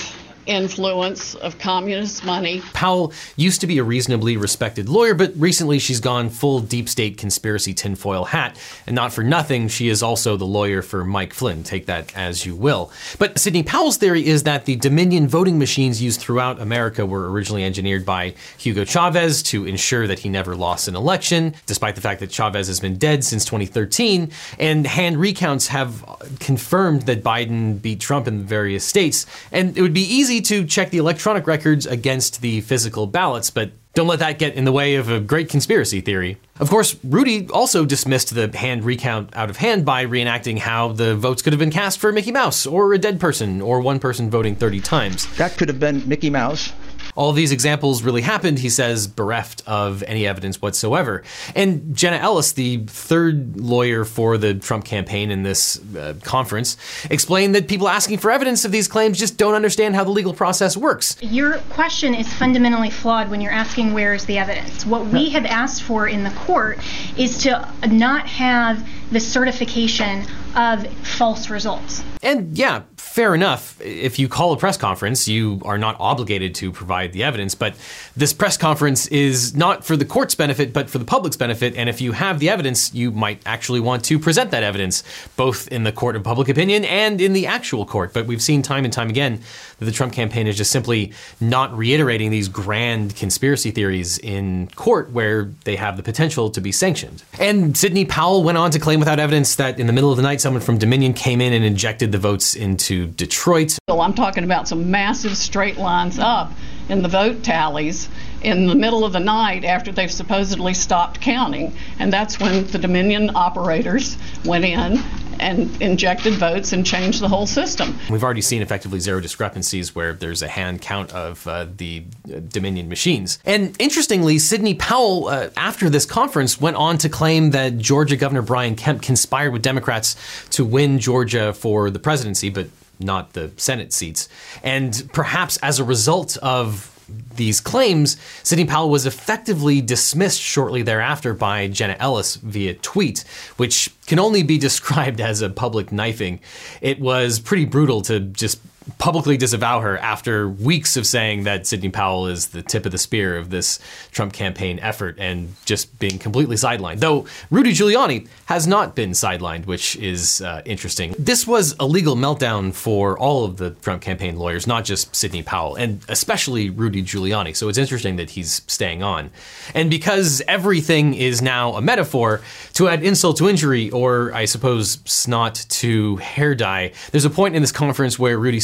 influence 0.47 1.35
of 1.35 1.59
communist 1.59 2.25
money. 2.25 2.61
Powell 2.73 3.13
used 3.35 3.61
to 3.61 3.67
be 3.67 3.77
a 3.77 3.83
reasonably 3.83 4.37
respected 4.37 4.89
lawyer, 4.89 5.13
but 5.13 5.33
recently 5.35 5.79
she's 5.79 5.99
gone 5.99 6.29
full 6.29 6.59
deep 6.59 6.89
state 6.89 7.17
conspiracy 7.17 7.73
tinfoil 7.73 8.25
hat. 8.25 8.57
And 8.85 8.95
not 8.95 9.13
for 9.13 9.23
nothing, 9.23 9.67
she 9.67 9.89
is 9.89 10.01
also 10.01 10.37
the 10.37 10.45
lawyer 10.45 10.81
for 10.81 11.03
Mike 11.03 11.33
Flynn. 11.33 11.63
Take 11.63 11.85
that 11.87 12.15
as 12.17 12.45
you 12.45 12.55
will. 12.55 12.91
But 13.19 13.37
Sidney 13.37 13.63
Powell's 13.63 13.97
theory 13.97 14.25
is 14.25 14.43
that 14.43 14.65
the 14.65 14.75
Dominion 14.75 15.27
voting 15.27 15.59
machines 15.59 16.01
used 16.01 16.19
throughout 16.19 16.61
America 16.61 17.05
were 17.05 17.29
originally 17.31 17.63
engineered 17.63 18.05
by 18.05 18.33
Hugo 18.57 18.85
Chavez 18.85 19.43
to 19.43 19.65
ensure 19.65 20.07
that 20.07 20.19
he 20.19 20.29
never 20.29 20.55
lost 20.55 20.87
an 20.87 20.95
election, 20.95 21.53
despite 21.65 21.95
the 21.95 22.01
fact 22.01 22.19
that 22.21 22.31
Chavez 22.31 22.67
has 22.67 22.79
been 22.79 22.97
dead 22.97 23.23
since 23.23 23.45
2013. 23.45 24.31
And 24.59 24.87
hand 24.87 25.17
recounts 25.17 25.67
have 25.67 26.05
confirmed 26.39 27.03
that 27.03 27.23
Biden 27.23 27.81
beat 27.81 27.99
Trump 27.99 28.27
in 28.27 28.43
various 28.43 28.85
states. 28.85 29.25
And 29.51 29.77
it 29.77 29.81
would 29.81 29.93
be 29.93 30.01
easy 30.01 30.36
to 30.41 30.65
check 30.65 30.89
the 30.89 30.97
electronic 30.97 31.47
records 31.47 31.85
against 31.85 32.41
the 32.41 32.61
physical 32.61 33.07
ballots, 33.07 33.49
but 33.49 33.71
don't 33.93 34.07
let 34.07 34.19
that 34.19 34.37
get 34.37 34.53
in 34.53 34.63
the 34.63 34.71
way 34.71 34.95
of 34.95 35.09
a 35.09 35.19
great 35.19 35.49
conspiracy 35.49 36.01
theory. 36.01 36.37
Of 36.59 36.69
course, 36.69 36.95
Rudy 37.03 37.49
also 37.49 37.83
dismissed 37.83 38.35
the 38.35 38.55
hand 38.55 38.83
recount 38.83 39.35
out 39.35 39.49
of 39.49 39.57
hand 39.57 39.85
by 39.85 40.05
reenacting 40.05 40.59
how 40.59 40.91
the 40.91 41.15
votes 41.15 41.41
could 41.41 41.53
have 41.53 41.59
been 41.59 41.71
cast 41.71 41.97
for 41.97 42.11
Mickey 42.11 42.31
Mouse, 42.31 42.67
or 42.67 42.93
a 42.93 42.99
dead 42.99 43.19
person, 43.19 43.59
or 43.61 43.81
one 43.81 43.99
person 43.99 44.29
voting 44.29 44.55
30 44.55 44.81
times. 44.81 45.35
That 45.37 45.57
could 45.57 45.67
have 45.67 45.79
been 45.79 46.07
Mickey 46.07 46.29
Mouse. 46.29 46.73
All 47.17 47.31
these 47.31 47.51
examples 47.51 48.03
really 48.03 48.21
happened, 48.21 48.59
he 48.59 48.69
says, 48.69 49.07
bereft 49.07 49.63
of 49.65 50.03
any 50.03 50.27
evidence 50.27 50.61
whatsoever. 50.61 51.23
And 51.55 51.95
Jenna 51.95 52.17
Ellis, 52.17 52.51
the 52.51 52.83
third 52.85 53.59
lawyer 53.59 54.05
for 54.05 54.37
the 54.37 54.53
Trump 54.53 54.85
campaign 54.85 55.31
in 55.31 55.41
this 55.41 55.81
uh, 55.95 56.13
conference, 56.21 56.77
explained 57.09 57.55
that 57.55 57.67
people 57.67 57.89
asking 57.89 58.19
for 58.19 58.29
evidence 58.29 58.65
of 58.65 58.71
these 58.71 58.87
claims 58.87 59.17
just 59.17 59.35
don't 59.37 59.55
understand 59.55 59.95
how 59.95 60.03
the 60.03 60.11
legal 60.11 60.33
process 60.33 60.77
works. 60.77 61.17
Your 61.19 61.57
question 61.71 62.13
is 62.13 62.31
fundamentally 62.31 62.91
flawed 62.91 63.31
when 63.31 63.41
you're 63.41 63.51
asking 63.51 63.93
where 63.93 64.13
is 64.13 64.25
the 64.27 64.37
evidence. 64.37 64.85
What 64.85 65.07
we 65.07 65.31
have 65.31 65.45
asked 65.45 65.81
for 65.81 66.07
in 66.07 66.23
the 66.23 66.31
court 66.31 66.77
is 67.17 67.41
to 67.43 67.67
not 67.89 68.27
have 68.27 68.87
the 69.11 69.19
certification 69.19 70.25
of 70.55 70.87
false 71.05 71.49
results. 71.49 72.03
And 72.21 72.57
yeah, 72.57 72.83
fair 72.97 73.33
enough. 73.33 73.79
If 73.81 74.19
you 74.19 74.27
call 74.27 74.53
a 74.53 74.57
press 74.57 74.77
conference, 74.77 75.27
you 75.27 75.61
are 75.65 75.77
not 75.77 75.95
obligated 75.99 76.53
to 76.55 76.71
provide 76.71 77.13
the 77.13 77.23
evidence. 77.23 77.55
But 77.55 77.75
this 78.15 78.33
press 78.33 78.57
conference 78.57 79.07
is 79.07 79.55
not 79.55 79.85
for 79.85 79.95
the 79.95 80.05
court's 80.05 80.35
benefit, 80.35 80.73
but 80.73 80.89
for 80.89 80.97
the 80.97 81.05
public's 81.05 81.37
benefit. 81.37 81.75
And 81.75 81.89
if 81.89 82.01
you 82.01 82.11
have 82.11 82.39
the 82.39 82.49
evidence, 82.49 82.93
you 82.93 83.11
might 83.11 83.41
actually 83.45 83.79
want 83.79 84.03
to 84.05 84.19
present 84.19 84.51
that 84.51 84.61
evidence, 84.63 85.03
both 85.35 85.67
in 85.69 85.83
the 85.83 85.91
court 85.91 86.15
of 86.15 86.23
public 86.23 86.49
opinion 86.49 86.85
and 86.85 87.21
in 87.21 87.33
the 87.33 87.47
actual 87.47 87.85
court. 87.85 88.13
But 88.13 88.25
we've 88.25 88.41
seen 88.41 88.61
time 88.61 88.83
and 88.83 88.93
time 88.93 89.09
again 89.09 89.41
that 89.79 89.85
the 89.85 89.91
Trump 89.91 90.13
campaign 90.13 90.47
is 90.47 90.57
just 90.57 90.71
simply 90.71 91.13
not 91.39 91.75
reiterating 91.77 92.29
these 92.29 92.49
grand 92.49 93.15
conspiracy 93.15 93.71
theories 93.71 94.17
in 94.19 94.67
court 94.75 95.11
where 95.11 95.45
they 95.63 95.75
have 95.75 95.97
the 95.97 96.03
potential 96.03 96.49
to 96.49 96.61
be 96.61 96.71
sanctioned. 96.71 97.23
And 97.39 97.77
Sidney 97.77 98.05
Powell 98.05 98.43
went 98.43 98.57
on 98.57 98.71
to 98.71 98.79
claim 98.79 98.96
without 98.99 99.19
evidence 99.19 99.55
that 99.55 99.79
in 99.79 99.87
the 99.87 99.93
middle 99.93 100.11
of 100.11 100.17
the 100.17 100.23
night, 100.23 100.41
someone 100.41 100.61
from 100.61 100.77
Dominion 100.77 101.13
came 101.13 101.41
in 101.41 101.53
and 101.53 101.63
injected 101.63 102.11
the 102.11 102.17
votes 102.17 102.55
into 102.55 103.07
Detroit. 103.07 103.77
So 103.89 103.99
I'm 103.99 104.13
talking 104.13 104.43
about 104.43 104.67
some 104.67 104.91
massive 104.91 105.37
straight 105.37 105.77
lines 105.77 106.19
up 106.19 106.51
in 106.89 107.01
the 107.01 107.09
vote 107.09 107.43
tallies 107.43 108.09
in 108.41 108.67
the 108.67 108.75
middle 108.75 109.03
of 109.03 109.13
the 109.13 109.19
night 109.19 109.65
after 109.65 109.91
they've 109.91 110.11
supposedly 110.11 110.73
stopped 110.73 111.19
counting. 111.21 111.75
And 111.99 112.11
that's 112.13 112.39
when 112.39 112.67
the 112.67 112.77
Dominion 112.77 113.31
operators 113.35 114.17
went 114.45 114.65
in 114.65 115.03
and 115.39 115.81
injected 115.81 116.33
votes 116.35 116.73
and 116.73 116.85
changed 116.85 117.21
the 117.21 117.27
whole 117.27 117.45
system. 117.45 117.97
We've 118.09 118.23
already 118.23 118.41
seen 118.41 118.61
effectively 118.61 118.99
zero 118.99 119.19
discrepancies 119.19 119.95
where 119.95 120.13
there's 120.13 120.41
a 120.41 120.47
hand 120.47 120.81
count 120.81 121.13
of 121.13 121.47
uh, 121.47 121.67
the 121.77 122.03
uh, 122.25 122.39
Dominion 122.47 122.89
machines. 122.89 123.39
And 123.45 123.75
interestingly, 123.79 124.39
Sidney 124.39 124.73
Powell, 124.73 125.27
uh, 125.27 125.49
after 125.57 125.89
this 125.89 126.05
conference, 126.05 126.59
went 126.59 126.77
on 126.77 126.97
to 126.99 127.09
claim 127.09 127.51
that 127.51 127.77
Georgia 127.77 128.15
Governor 128.15 128.41
Brian 128.41 128.75
Kemp 128.75 129.01
conspired 129.01 129.51
with 129.51 129.61
Democrats 129.61 130.15
to 130.51 130.65
win 130.65 130.99
Georgia 130.99 131.53
for 131.53 131.89
the 131.89 131.99
presidency, 131.99 132.49
but 132.49 132.67
not 132.99 133.33
the 133.33 133.51
Senate 133.57 133.93
seats. 133.93 134.27
And 134.63 135.09
perhaps 135.13 135.57
as 135.57 135.79
a 135.79 135.83
result 135.83 136.37
of 136.37 136.96
these 137.35 137.61
claims, 137.61 138.17
Sidney 138.43 138.65
Powell 138.65 138.89
was 138.89 139.05
effectively 139.05 139.81
dismissed 139.81 140.41
shortly 140.41 140.81
thereafter 140.81 141.33
by 141.33 141.67
Jenna 141.67 141.95
Ellis 141.99 142.35
via 142.35 142.73
tweet, 142.73 143.23
which 143.57 143.89
can 144.05 144.19
only 144.19 144.43
be 144.43 144.57
described 144.67 145.21
as 145.21 145.41
a 145.41 145.49
public 145.49 145.91
knifing. 145.91 146.39
It 146.81 146.99
was 146.99 147.39
pretty 147.39 147.65
brutal 147.65 148.01
to 148.03 148.19
just 148.19 148.59
publicly 148.97 149.37
disavow 149.37 149.81
her 149.81 149.97
after 149.97 150.47
weeks 150.47 150.97
of 150.97 151.05
saying 151.05 151.43
that 151.43 151.67
Sidney 151.67 151.89
Powell 151.89 152.27
is 152.27 152.47
the 152.47 152.61
tip 152.61 152.85
of 152.85 152.91
the 152.91 152.97
spear 152.97 153.37
of 153.37 153.49
this 153.49 153.79
Trump 154.11 154.33
campaign 154.33 154.79
effort 154.79 155.15
and 155.19 155.53
just 155.65 155.97
being 155.99 156.19
completely 156.19 156.55
sidelined. 156.55 156.99
Though 156.99 157.25
Rudy 157.49 157.71
Giuliani 157.71 158.27
has 158.45 158.67
not 158.67 158.95
been 158.95 159.11
sidelined, 159.11 159.65
which 159.65 159.95
is 159.97 160.41
uh, 160.41 160.61
interesting. 160.65 161.15
This 161.19 161.45
was 161.45 161.75
a 161.79 161.85
legal 161.85 162.15
meltdown 162.15 162.73
for 162.73 163.17
all 163.17 163.45
of 163.45 163.57
the 163.57 163.71
Trump 163.71 164.01
campaign 164.01 164.37
lawyers, 164.37 164.67
not 164.67 164.85
just 164.85 165.15
Sidney 165.15 165.43
Powell, 165.43 165.75
and 165.75 166.01
especially 166.07 166.69
Rudy 166.69 167.03
Giuliani. 167.03 167.55
So 167.55 167.69
it's 167.69 167.77
interesting 167.77 168.15
that 168.17 168.31
he's 168.31 168.61
staying 168.67 169.03
on. 169.03 169.31
And 169.73 169.89
because 169.89 170.41
everything 170.47 171.13
is 171.13 171.41
now 171.41 171.73
a 171.73 171.81
metaphor, 171.81 172.41
to 172.73 172.87
add 172.87 173.03
insult 173.03 173.37
to 173.37 173.49
injury, 173.49 173.89
or 173.89 174.33
I 174.33 174.45
suppose 174.45 174.99
snot 175.05 175.65
to 175.69 176.17
hair 176.17 176.55
dye, 176.55 176.93
there's 177.11 177.25
a 177.25 177.29
point 177.29 177.55
in 177.55 177.61
this 177.61 177.71
conference 177.71 178.17
where 178.19 178.37
Rudy 178.37 178.59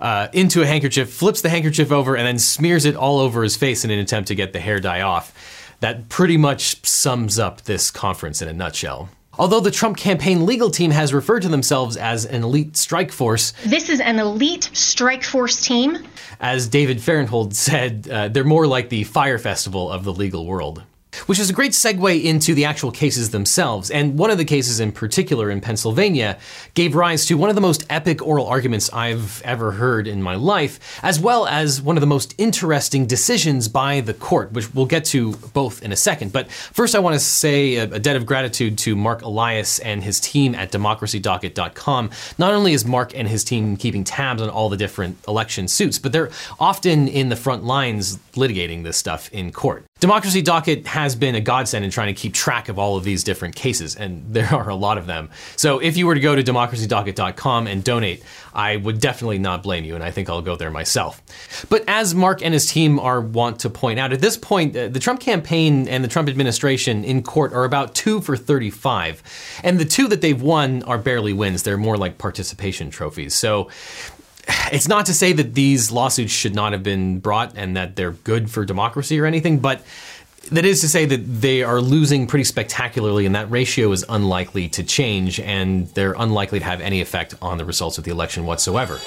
uh, 0.00 0.28
into 0.32 0.62
a 0.62 0.66
handkerchief, 0.66 1.12
flips 1.12 1.42
the 1.42 1.48
handkerchief 1.48 1.92
over, 1.92 2.16
and 2.16 2.26
then 2.26 2.38
smears 2.38 2.84
it 2.84 2.96
all 2.96 3.18
over 3.18 3.42
his 3.42 3.56
face 3.56 3.84
in 3.84 3.90
an 3.90 3.98
attempt 3.98 4.28
to 4.28 4.34
get 4.34 4.52
the 4.52 4.60
hair 4.60 4.80
dye 4.80 5.02
off. 5.02 5.34
That 5.80 6.08
pretty 6.08 6.36
much 6.36 6.84
sums 6.86 7.38
up 7.38 7.62
this 7.62 7.90
conference 7.90 8.42
in 8.42 8.48
a 8.48 8.52
nutshell. 8.52 9.08
Although 9.38 9.60
the 9.60 9.70
Trump 9.70 9.96
campaign 9.96 10.44
legal 10.44 10.70
team 10.70 10.90
has 10.90 11.14
referred 11.14 11.40
to 11.42 11.48
themselves 11.48 11.96
as 11.96 12.26
an 12.26 12.42
elite 12.42 12.76
strike 12.76 13.10
force. 13.10 13.52
This 13.64 13.88
is 13.88 14.00
an 14.00 14.18
elite 14.18 14.68
strike 14.74 15.24
force 15.24 15.64
team. 15.64 15.96
As 16.40 16.68
David 16.68 16.98
Fahrenthold 17.00 17.54
said, 17.54 18.08
uh, 18.10 18.28
they're 18.28 18.44
more 18.44 18.66
like 18.66 18.90
the 18.90 19.04
Fyre 19.04 19.38
Festival 19.38 19.90
of 19.90 20.04
the 20.04 20.12
legal 20.12 20.46
world. 20.46 20.82
Which 21.26 21.38
is 21.38 21.50
a 21.50 21.52
great 21.52 21.72
segue 21.72 22.24
into 22.24 22.54
the 22.54 22.64
actual 22.64 22.90
cases 22.90 23.30
themselves. 23.30 23.90
And 23.90 24.18
one 24.18 24.30
of 24.30 24.38
the 24.38 24.44
cases 24.44 24.80
in 24.80 24.92
particular 24.92 25.50
in 25.50 25.60
Pennsylvania 25.60 26.38
gave 26.74 26.94
rise 26.94 27.26
to 27.26 27.34
one 27.34 27.48
of 27.48 27.54
the 27.54 27.60
most 27.60 27.84
epic 27.90 28.24
oral 28.26 28.46
arguments 28.46 28.90
I've 28.92 29.42
ever 29.42 29.72
heard 29.72 30.06
in 30.06 30.22
my 30.22 30.34
life, 30.34 31.00
as 31.02 31.18
well 31.18 31.46
as 31.46 31.82
one 31.82 31.96
of 31.96 32.00
the 32.00 32.06
most 32.06 32.34
interesting 32.38 33.06
decisions 33.06 33.68
by 33.68 34.00
the 34.00 34.14
court, 34.14 34.52
which 34.52 34.74
we'll 34.74 34.86
get 34.86 35.04
to 35.06 35.32
both 35.52 35.82
in 35.82 35.92
a 35.92 35.96
second. 35.96 36.32
But 36.32 36.50
first, 36.50 36.94
I 36.94 36.98
want 36.98 37.14
to 37.14 37.20
say 37.20 37.76
a, 37.76 37.98
debt 37.98 38.16
of 38.16 38.24
gratitude 38.26 38.78
to 38.78 38.96
Marc 38.96 39.22
Elias 39.22 39.78
and 39.80 40.02
his 40.02 40.20
team 40.20 40.54
at 40.54 40.72
democracydocket.com. 40.72 42.10
Not 42.38 42.54
only 42.54 42.72
is 42.72 42.84
Marc 42.84 43.14
and 43.14 43.28
his 43.28 43.44
team 43.44 43.76
keeping 43.76 44.04
tabs 44.04 44.40
on 44.40 44.48
all 44.48 44.68
the 44.68 44.76
different 44.76 45.18
election 45.28 45.68
suits, 45.68 45.98
but 45.98 46.12
they're 46.12 46.30
often 46.58 47.08
in 47.08 47.28
the 47.28 47.36
front 47.36 47.64
lines 47.64 48.16
litigating 48.34 48.84
this 48.84 48.96
stuff 48.96 49.30
in 49.32 49.52
court. 49.52 49.84
Democracy 50.00 50.40
Docket 50.40 50.86
has 50.86 51.14
been 51.14 51.34
a 51.34 51.42
godsend 51.42 51.84
in 51.84 51.90
trying 51.90 52.12
to 52.12 52.18
keep 52.18 52.32
track 52.32 52.70
of 52.70 52.78
all 52.78 52.96
of 52.96 53.04
these 53.04 53.22
different 53.22 53.54
cases, 53.54 53.94
and 53.94 54.24
there 54.34 54.52
are 54.52 54.70
a 54.70 54.74
lot 54.74 54.96
of 54.96 55.06
them. 55.06 55.28
So 55.56 55.78
if 55.78 55.96
you 55.96 56.06
were 56.06 56.14
to 56.14 56.20
go 56.20 56.34
to 56.34 56.42
democracydocket.com 56.42 57.66
and 57.66 57.84
donate, 57.84 58.24
I 58.54 58.76
would 58.76 58.98
definitely 58.98 59.38
not 59.38 59.62
blame 59.62 59.84
you, 59.84 59.94
and 59.94 60.02
I 60.02 60.10
think 60.10 60.30
I'll 60.30 60.42
go 60.42 60.56
there 60.56 60.70
myself. 60.70 61.22
But 61.68 61.84
as 61.86 62.14
Marc 62.14 62.42
and 62.42 62.54
his 62.54 62.70
team 62.70 62.98
are 62.98 63.20
want 63.20 63.60
to 63.60 63.70
point 63.70 63.98
out, 63.98 64.12
at 64.12 64.20
this 64.20 64.36
point, 64.36 64.74
uh, 64.74 64.88
the 64.88 64.98
Trump 64.98 65.20
campaign 65.20 65.86
and 65.86 66.02
the 66.02 66.08
Trump 66.08 66.28
administration 66.28 67.04
in 67.04 67.22
court 67.22 67.52
are 67.52 67.64
about 67.64 67.94
two 67.94 68.22
for 68.22 68.36
35, 68.36 69.22
and 69.62 69.78
the 69.78 69.84
two 69.84 70.08
that 70.08 70.22
they've 70.22 70.40
won 70.40 70.82
are 70.84 70.98
barely 70.98 71.34
wins. 71.34 71.62
They're 71.62 71.76
more 71.76 71.98
like 71.98 72.16
participation 72.16 72.90
trophies. 72.90 73.34
So 73.34 73.68
it's 74.72 74.88
not 74.88 75.06
to 75.06 75.14
say 75.14 75.32
that 75.32 75.54
these 75.54 75.90
lawsuits 75.90 76.32
should 76.32 76.54
not 76.54 76.72
have 76.72 76.82
been 76.82 77.18
brought 77.18 77.56
and 77.56 77.76
that 77.76 77.96
they're 77.96 78.12
good 78.12 78.50
for 78.50 78.64
democracy 78.64 79.20
or 79.20 79.26
anything, 79.26 79.58
but 79.58 79.84
that 80.52 80.64
is 80.64 80.80
to 80.80 80.88
say 80.88 81.04
that 81.04 81.40
they 81.40 81.62
are 81.62 81.80
losing 81.80 82.26
pretty 82.26 82.44
spectacularly, 82.44 83.26
and 83.26 83.34
that 83.34 83.50
ratio 83.50 83.92
is 83.92 84.04
unlikely 84.08 84.68
to 84.70 84.82
change, 84.82 85.38
and 85.38 85.88
they're 85.88 86.14
unlikely 86.18 86.58
to 86.58 86.64
have 86.64 86.80
any 86.80 87.00
effect 87.00 87.34
on 87.42 87.58
the 87.58 87.64
results 87.64 87.98
of 87.98 88.04
the 88.04 88.10
election 88.10 88.46
whatsoever. 88.46 88.98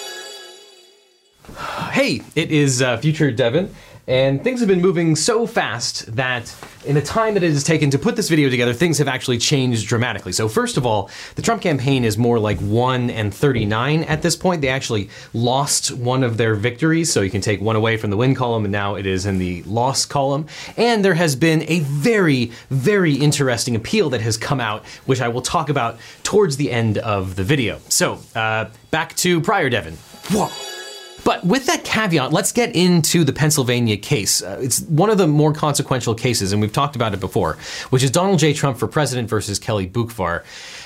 Hey, 1.91 2.21
it 2.35 2.51
is 2.51 2.81
uh, 2.81 2.97
Future 2.97 3.31
Devin, 3.31 3.73
And 4.05 4.43
things 4.43 4.59
have 4.59 4.67
been 4.67 4.81
moving 4.81 5.15
so 5.15 5.47
fast 5.47 6.13
that 6.17 6.53
in 6.85 6.95
the 6.95 7.01
time 7.01 7.35
that 7.35 7.43
it 7.43 7.51
has 7.51 7.63
taken 7.63 7.89
to 7.91 7.97
put 7.97 8.17
this 8.17 8.27
video 8.27 8.49
together, 8.49 8.73
things 8.73 8.97
have 8.97 9.07
actually 9.07 9.37
changed 9.37 9.87
dramatically. 9.87 10.33
So, 10.33 10.49
first 10.49 10.75
of 10.75 10.85
all, 10.85 11.09
the 11.35 11.41
Trump 11.41 11.61
campaign 11.61 12.03
is 12.03 12.17
more 12.17 12.37
like 12.37 12.59
1 12.59 13.09
and 13.09 13.33
39 13.33 14.03
at 14.03 14.21
this 14.21 14.35
point. 14.35 14.61
They 14.61 14.67
actually 14.67 15.09
lost 15.33 15.91
one 15.91 16.23
of 16.23 16.35
their 16.35 16.55
victories, 16.55 17.11
so 17.13 17.21
you 17.21 17.29
can 17.29 17.39
take 17.39 17.61
one 17.61 17.77
away 17.77 17.95
from 17.95 18.09
the 18.09 18.17
win 18.17 18.35
column, 18.35 18.65
and 18.65 18.71
now 18.73 18.95
it 18.95 19.05
is 19.05 19.25
in 19.25 19.37
the 19.37 19.63
loss 19.63 20.05
column. 20.05 20.47
And 20.75 21.05
there 21.05 21.13
has 21.13 21.37
been 21.37 21.63
a 21.69 21.79
very, 21.79 22.51
very 22.69 23.13
interesting 23.13 23.73
appeal 23.73 24.09
that 24.09 24.19
has 24.19 24.35
come 24.35 24.59
out, 24.59 24.85
which 25.05 25.21
I 25.21 25.29
will 25.29 25.41
talk 25.41 25.69
about 25.69 25.97
towards 26.23 26.57
the 26.57 26.71
end 26.71 26.97
of 26.97 27.37
the 27.37 27.43
video. 27.43 27.79
So, 27.87 28.19
uh, 28.35 28.65
back 28.91 29.15
to 29.17 29.39
prior 29.39 29.69
Devin. 29.69 29.95
Whoa. 30.29 30.72
But 31.23 31.45
with 31.45 31.65
that 31.67 31.83
caveat, 31.83 32.33
let's 32.33 32.51
get 32.51 32.75
into 32.75 33.23
the 33.23 33.33
Pennsylvania 33.33 33.97
case. 33.97 34.41
Uh, 34.41 34.59
it's 34.61 34.81
one 34.81 35.09
of 35.09 35.17
the 35.17 35.27
more 35.27 35.53
consequential 35.53 36.15
cases, 36.15 36.51
and 36.51 36.61
we've 36.61 36.73
talked 36.73 36.95
about 36.95 37.13
it 37.13 37.19
before, 37.19 37.57
which 37.89 38.03
is 38.03 38.11
Donald 38.11 38.39
J. 38.39 38.53
Trump 38.53 38.77
for 38.77 38.87
president 38.87 39.29
versus 39.29 39.59
Kelly 39.59 39.87
Boockvar. 39.87 40.43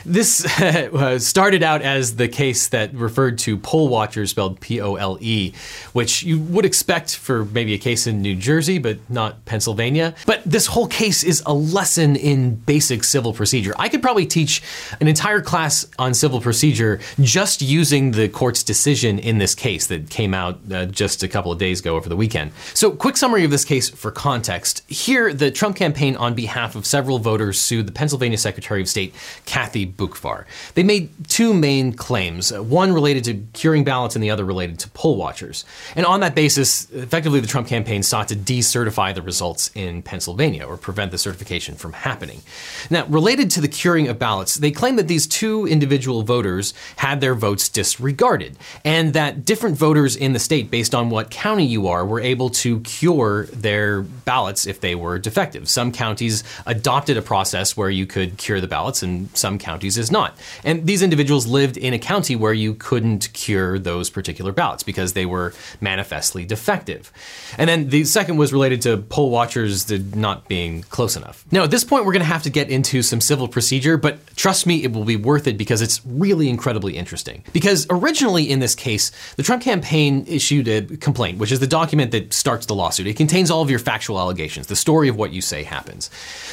This 0.07 0.45
uh, 0.61 1.19
started 1.19 1.63
out 1.63 1.81
as 1.81 2.15
the 2.15 2.29
case 2.29 2.69
that 2.69 2.93
referred 2.93 3.37
to 3.39 3.57
poll 3.57 3.89
watchers, 3.89 4.31
spelled 4.31 4.61
P 4.61 4.79
O 4.79 4.95
L 4.95 5.17
E, 5.19 5.51
which 5.91 6.23
you 6.23 6.39
would 6.39 6.63
expect 6.63 7.15
for 7.17 7.43
maybe 7.45 7.73
a 7.73 7.77
case 7.77 8.07
in 8.07 8.21
New 8.21 8.35
Jersey, 8.35 8.77
but 8.77 8.97
not 9.09 9.43
Pennsylvania. 9.43 10.15
But 10.25 10.43
this 10.45 10.67
whole 10.67 10.87
case 10.87 11.23
is 11.23 11.43
a 11.45 11.53
lesson 11.53 12.15
in 12.15 12.55
basic 12.55 13.03
civil 13.03 13.33
procedure. 13.33 13.73
I 13.77 13.89
could 13.89 14.01
probably 14.01 14.25
teach 14.25 14.61
an 15.01 15.09
entire 15.09 15.41
class 15.41 15.85
on 15.99 16.13
civil 16.13 16.39
procedure 16.39 17.01
just 17.19 17.61
using 17.61 18.11
the 18.11 18.29
court's 18.29 18.63
decision 18.63 19.19
in 19.19 19.39
this 19.39 19.55
case 19.55 19.87
that 19.87 20.09
came 20.09 20.33
out 20.33 20.59
uh, 20.71 20.85
just 20.85 21.21
a 21.21 21.27
couple 21.27 21.51
of 21.51 21.59
days 21.59 21.81
ago 21.81 21.97
over 21.97 22.07
the 22.07 22.15
weekend. 22.15 22.51
So, 22.73 22.91
quick 22.91 23.17
summary 23.17 23.43
of 23.43 23.51
this 23.51 23.65
case 23.65 23.89
for 23.89 24.09
context. 24.11 24.83
Here, 24.89 25.33
the 25.33 25.51
Trump 25.51 25.75
campaign, 25.75 26.15
on 26.15 26.33
behalf 26.33 26.77
of 26.77 26.85
several 26.85 27.19
voters, 27.19 27.59
sued 27.59 27.87
the 27.87 27.91
Pennsylvania 27.91 28.37
Secretary 28.37 28.81
of 28.81 28.87
State, 28.87 29.13
Kathy 29.45 29.96
Boockvar. 29.97 30.45
They 30.75 30.83
made 30.83 31.09
two 31.27 31.53
main 31.53 31.93
claims, 31.93 32.51
uh, 32.51 32.61
one 32.61 32.93
related 32.93 33.23
to 33.25 33.33
curing 33.53 33.83
ballots 33.83 34.15
and 34.15 34.23
the 34.23 34.29
other 34.29 34.45
related 34.45 34.79
to 34.79 34.89
poll 34.89 35.17
watchers. 35.17 35.65
And 35.95 36.05
on 36.05 36.19
that 36.19 36.35
basis, 36.35 36.89
effectively, 36.91 37.39
the 37.39 37.47
Trump 37.47 37.67
campaign 37.67 38.03
sought 38.03 38.27
to 38.27 38.35
decertify 38.35 39.13
the 39.15 39.21
results 39.21 39.71
in 39.73 40.01
Pennsylvania 40.01 40.65
or 40.65 40.77
prevent 40.77 41.11
the 41.11 41.17
certification 41.17 41.75
from 41.75 41.93
happening. 41.93 42.41
Now, 42.89 43.05
related 43.07 43.49
to 43.51 43.61
the 43.61 43.67
curing 43.67 44.07
of 44.07 44.19
ballots, 44.19 44.55
they 44.55 44.71
claim 44.71 44.95
that 44.97 45.07
these 45.07 45.27
two 45.27 45.67
individual 45.67 46.23
voters 46.23 46.73
had 46.97 47.21
their 47.21 47.33
votes 47.33 47.69
disregarded 47.69 48.57
and 48.83 49.13
that 49.13 49.45
different 49.45 49.77
voters 49.77 50.15
in 50.15 50.33
the 50.33 50.39
state, 50.39 50.69
based 50.69 50.93
on 50.93 51.09
what 51.09 51.29
county 51.31 51.65
you 51.65 51.87
are, 51.87 52.05
were 52.05 52.19
able 52.19 52.49
to 52.49 52.79
cure 52.81 53.45
their 53.47 54.01
ballots 54.01 54.67
if 54.67 54.81
they 54.81 54.95
were 54.95 55.17
defective. 55.17 55.69
Some 55.69 55.91
counties 55.91 56.43
adopted 56.65 57.17
a 57.17 57.21
process 57.21 57.77
where 57.77 57.89
you 57.89 58.05
could 58.05 58.37
cure 58.37 58.59
the 58.59 58.67
ballots, 58.67 59.01
and 59.01 59.29
some 59.37 59.57
counties 59.57 59.86
counties 59.87 59.97
is 59.97 60.11
not. 60.11 60.37
And 60.63 60.85
these 60.85 61.01
individuals 61.01 61.47
lived 61.47 61.77
in 61.77 61.93
a 61.93 61.99
county 61.99 62.35
where 62.35 62.53
you 62.53 62.73
couldn't 62.73 63.31
cure 63.33 63.79
those 63.79 64.09
particular 64.09 64.51
ballots 64.51 64.83
because 64.83 65.13
they 65.13 65.25
were 65.25 65.53
manifestly 65.81 66.45
defective. 66.45 67.11
And 67.57 67.69
then 67.69 67.89
the 67.89 68.03
second 68.03 68.37
was 68.37 68.51
related 68.51 68.81
to 68.83 68.97
poll 68.97 69.29
watchers 69.29 69.89
not 70.15 70.47
being 70.47 70.83
close 70.89 71.15
enough. 71.15 71.45
Now, 71.51 71.63
at 71.63 71.71
this 71.71 71.83
point, 71.83 72.05
we're 72.05 72.13
going 72.13 72.25
to 72.25 72.33
have 72.33 72.43
to 72.43 72.49
get 72.49 72.69
into 72.69 73.01
some 73.01 73.21
civil 73.21 73.47
procedure, 73.47 73.97
but 73.97 74.17
trust 74.35 74.65
me, 74.65 74.83
it 74.83 74.91
will 74.91 75.05
be 75.05 75.15
worth 75.15 75.47
it 75.47 75.57
because 75.57 75.81
it's 75.81 76.01
really 76.05 76.49
incredibly 76.49 76.97
interesting. 76.97 77.43
Because 77.53 77.87
originally 77.89 78.49
in 78.49 78.59
this 78.59 78.75
case, 78.75 79.11
the 79.37 79.43
Trump 79.43 79.63
campaign 79.63 80.25
issued 80.27 80.67
a 80.67 80.81
complaint, 80.97 81.37
which 81.39 81.51
is 81.51 81.59
the 81.59 81.67
document 81.67 82.11
that 82.11 82.33
starts 82.33 82.65
the 82.65 82.75
lawsuit. 82.75 83.07
It 83.07 83.15
contains 83.15 83.49
all 83.49 83.61
of 83.61 83.69
your 83.69 83.79
factual 83.79 84.19
allegations, 84.19 84.67
the 84.67 84.75
story 84.75 85.07
of 85.09 85.15
what 85.15 85.31
you 85.31 85.41
say 85.41 85.63
happens. 85.63 86.09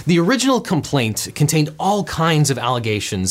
The 0.06 0.18
original 0.18 0.60
complaint 0.60 1.28
contained 1.34 1.70
all 1.78 2.04
kinds 2.04 2.50
of 2.50 2.58
allegations 2.58 2.84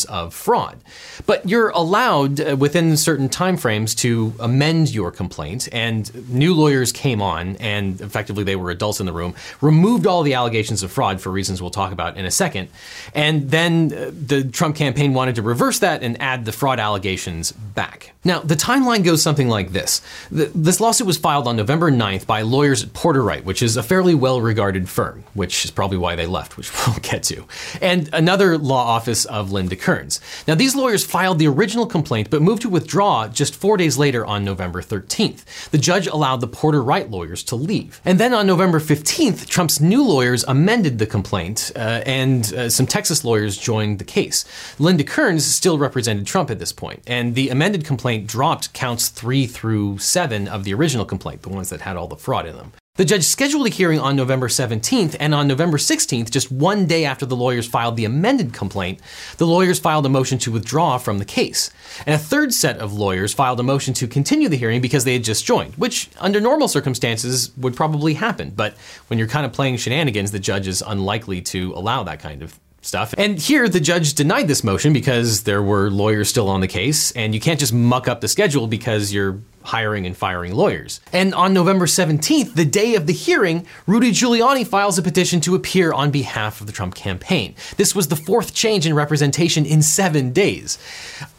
of 0.06 0.32
fraud. 0.32 0.78
But 1.26 1.46
you're 1.48 1.68
allowed 1.70 2.40
uh, 2.40 2.56
within 2.56 2.96
certain 2.96 3.28
timeframes 3.28 3.94
to 3.98 4.32
amend 4.40 4.94
your 4.94 5.10
complaint, 5.10 5.68
and 5.72 6.28
new 6.30 6.54
lawyers 6.54 6.92
came 6.92 7.20
on, 7.20 7.56
and 7.56 8.00
effectively 8.00 8.44
they 8.44 8.56
were 8.56 8.70
adults 8.70 9.00
in 9.00 9.06
the 9.06 9.12
room, 9.12 9.34
removed 9.60 10.06
all 10.06 10.22
the 10.22 10.34
allegations 10.34 10.82
of 10.82 10.90
fraud 10.90 11.20
for 11.20 11.30
reasons 11.30 11.60
we'll 11.60 11.70
talk 11.70 11.92
about 11.92 12.16
in 12.16 12.24
a 12.24 12.30
second. 12.30 12.68
And 13.14 13.50
then 13.50 13.92
uh, 13.92 14.10
the 14.26 14.44
Trump 14.44 14.76
campaign 14.76 15.12
wanted 15.12 15.34
to 15.34 15.42
reverse 15.42 15.80
that 15.80 16.02
and 16.02 16.20
add 16.20 16.46
the 16.46 16.52
fraud 16.52 16.80
allegations 16.80 17.52
back. 17.52 18.13
Now, 18.24 18.40
the 18.40 18.54
timeline 18.54 19.04
goes 19.04 19.22
something 19.22 19.48
like 19.48 19.72
this. 19.72 20.00
The, 20.30 20.46
this 20.54 20.80
lawsuit 20.80 21.06
was 21.06 21.18
filed 21.18 21.46
on 21.46 21.56
November 21.56 21.90
9th 21.90 22.26
by 22.26 22.40
lawyers 22.40 22.82
at 22.82 22.94
Porter 22.94 23.22
Wright, 23.22 23.44
which 23.44 23.62
is 23.62 23.76
a 23.76 23.82
fairly 23.82 24.14
well 24.14 24.40
regarded 24.40 24.88
firm, 24.88 25.24
which 25.34 25.64
is 25.64 25.70
probably 25.70 25.98
why 25.98 26.16
they 26.16 26.26
left, 26.26 26.56
which 26.56 26.72
we'll 26.86 26.96
get 27.00 27.22
to, 27.24 27.44
and 27.82 28.08
another 28.14 28.56
law 28.56 28.82
office 28.82 29.26
of 29.26 29.52
Linda 29.52 29.76
Kearns. 29.76 30.20
Now, 30.48 30.54
these 30.54 30.74
lawyers 30.74 31.04
filed 31.04 31.38
the 31.38 31.48
original 31.48 31.86
complaint 31.86 32.30
but 32.30 32.40
moved 32.40 32.62
to 32.62 32.70
withdraw 32.70 33.28
just 33.28 33.54
four 33.54 33.76
days 33.76 33.98
later 33.98 34.24
on 34.24 34.42
November 34.42 34.80
13th. 34.80 35.70
The 35.70 35.78
judge 35.78 36.06
allowed 36.06 36.40
the 36.40 36.48
Porter 36.48 36.82
Wright 36.82 37.10
lawyers 37.10 37.42
to 37.44 37.56
leave. 37.56 38.00
And 38.06 38.18
then 38.18 38.32
on 38.32 38.46
November 38.46 38.80
15th, 38.80 39.46
Trump's 39.48 39.80
new 39.80 40.02
lawyers 40.02 40.44
amended 40.44 40.98
the 40.98 41.06
complaint, 41.06 41.72
uh, 41.76 42.00
and 42.06 42.52
uh, 42.54 42.70
some 42.70 42.86
Texas 42.86 43.22
lawyers 43.22 43.58
joined 43.58 43.98
the 43.98 44.04
case. 44.04 44.46
Linda 44.78 45.04
Kearns 45.04 45.44
still 45.44 45.76
represented 45.76 46.26
Trump 46.26 46.50
at 46.50 46.58
this 46.58 46.72
point, 46.72 47.02
and 47.06 47.34
the 47.34 47.50
amended 47.50 47.84
complaint 47.84 48.13
complaint 48.14 48.30
dropped 48.30 48.72
counts 48.72 49.08
three 49.08 49.46
through 49.46 49.98
seven 49.98 50.46
of 50.46 50.64
the 50.64 50.74
original 50.74 51.04
complaint, 51.04 51.42
the 51.42 51.48
ones 51.48 51.70
that 51.70 51.80
had 51.80 51.96
all 51.96 52.06
the 52.06 52.16
fraud 52.16 52.46
in 52.46 52.56
them. 52.56 52.72
The 52.96 53.04
judge 53.04 53.24
scheduled 53.24 53.66
a 53.66 53.70
hearing 53.70 53.98
on 53.98 54.14
November 54.14 54.46
17th, 54.46 55.16
and 55.18 55.34
on 55.34 55.48
November 55.48 55.78
16th, 55.78 56.30
just 56.30 56.52
one 56.52 56.86
day 56.86 57.04
after 57.04 57.26
the 57.26 57.34
lawyers 57.34 57.66
filed 57.66 57.96
the 57.96 58.04
amended 58.04 58.52
complaint, 58.52 59.00
the 59.38 59.48
lawyers 59.48 59.80
filed 59.80 60.06
a 60.06 60.08
motion 60.08 60.38
to 60.38 60.52
withdraw 60.52 60.96
from 60.96 61.18
the 61.18 61.24
case. 61.24 61.72
And 62.06 62.14
a 62.14 62.18
third 62.18 62.54
set 62.54 62.78
of 62.78 62.92
lawyers 62.92 63.34
filed 63.34 63.58
a 63.58 63.64
motion 63.64 63.94
to 63.94 64.06
continue 64.06 64.48
the 64.48 64.56
hearing 64.56 64.80
because 64.80 65.02
they 65.02 65.14
had 65.14 65.24
just 65.24 65.44
joined, 65.44 65.74
which 65.74 66.08
under 66.20 66.40
normal 66.40 66.68
circumstances 66.68 67.50
would 67.56 67.74
probably 67.74 68.14
happen. 68.14 68.52
But 68.54 68.76
when 69.08 69.18
you're 69.18 69.26
kind 69.26 69.44
of 69.44 69.52
playing 69.52 69.78
shenanigans, 69.78 70.30
the 70.30 70.38
judge 70.38 70.68
is 70.68 70.80
unlikely 70.86 71.42
to 71.42 71.72
allow 71.74 72.04
that 72.04 72.20
kind 72.20 72.42
of 72.42 72.60
stuff. 72.84 73.14
And 73.16 73.38
here, 73.38 73.68
the 73.68 73.80
judge 73.80 74.14
denied 74.14 74.48
this 74.48 74.62
motion 74.62 74.92
because 74.92 75.42
there 75.44 75.62
were 75.62 75.90
lawyers 75.90 76.28
still 76.28 76.48
on 76.48 76.60
the 76.60 76.68
case, 76.68 77.10
and 77.12 77.34
you 77.34 77.40
can't 77.40 77.60
just 77.60 77.72
muck 77.72 78.08
up 78.08 78.20
the 78.20 78.28
schedule 78.28 78.66
because 78.66 79.12
you're 79.12 79.40
hiring 79.64 80.06
and 80.06 80.16
firing 80.16 80.54
lawyers. 80.54 81.00
And 81.12 81.34
on 81.34 81.52
November 81.52 81.86
17th, 81.86 82.54
the 82.54 82.64
day 82.64 82.94
of 82.94 83.06
the 83.06 83.12
hearing, 83.12 83.66
Rudy 83.86 84.10
Giuliani 84.10 84.66
files 84.66 84.98
a 84.98 85.02
petition 85.02 85.40
to 85.42 85.54
appear 85.54 85.92
on 85.92 86.10
behalf 86.10 86.60
of 86.60 86.66
the 86.66 86.72
Trump 86.72 86.94
campaign. 86.94 87.54
This 87.76 87.94
was 87.94 88.08
the 88.08 88.16
fourth 88.16 88.54
change 88.54 88.86
in 88.86 88.94
representation 88.94 89.66
in 89.66 89.82
seven 89.82 90.32
days. 90.32 90.78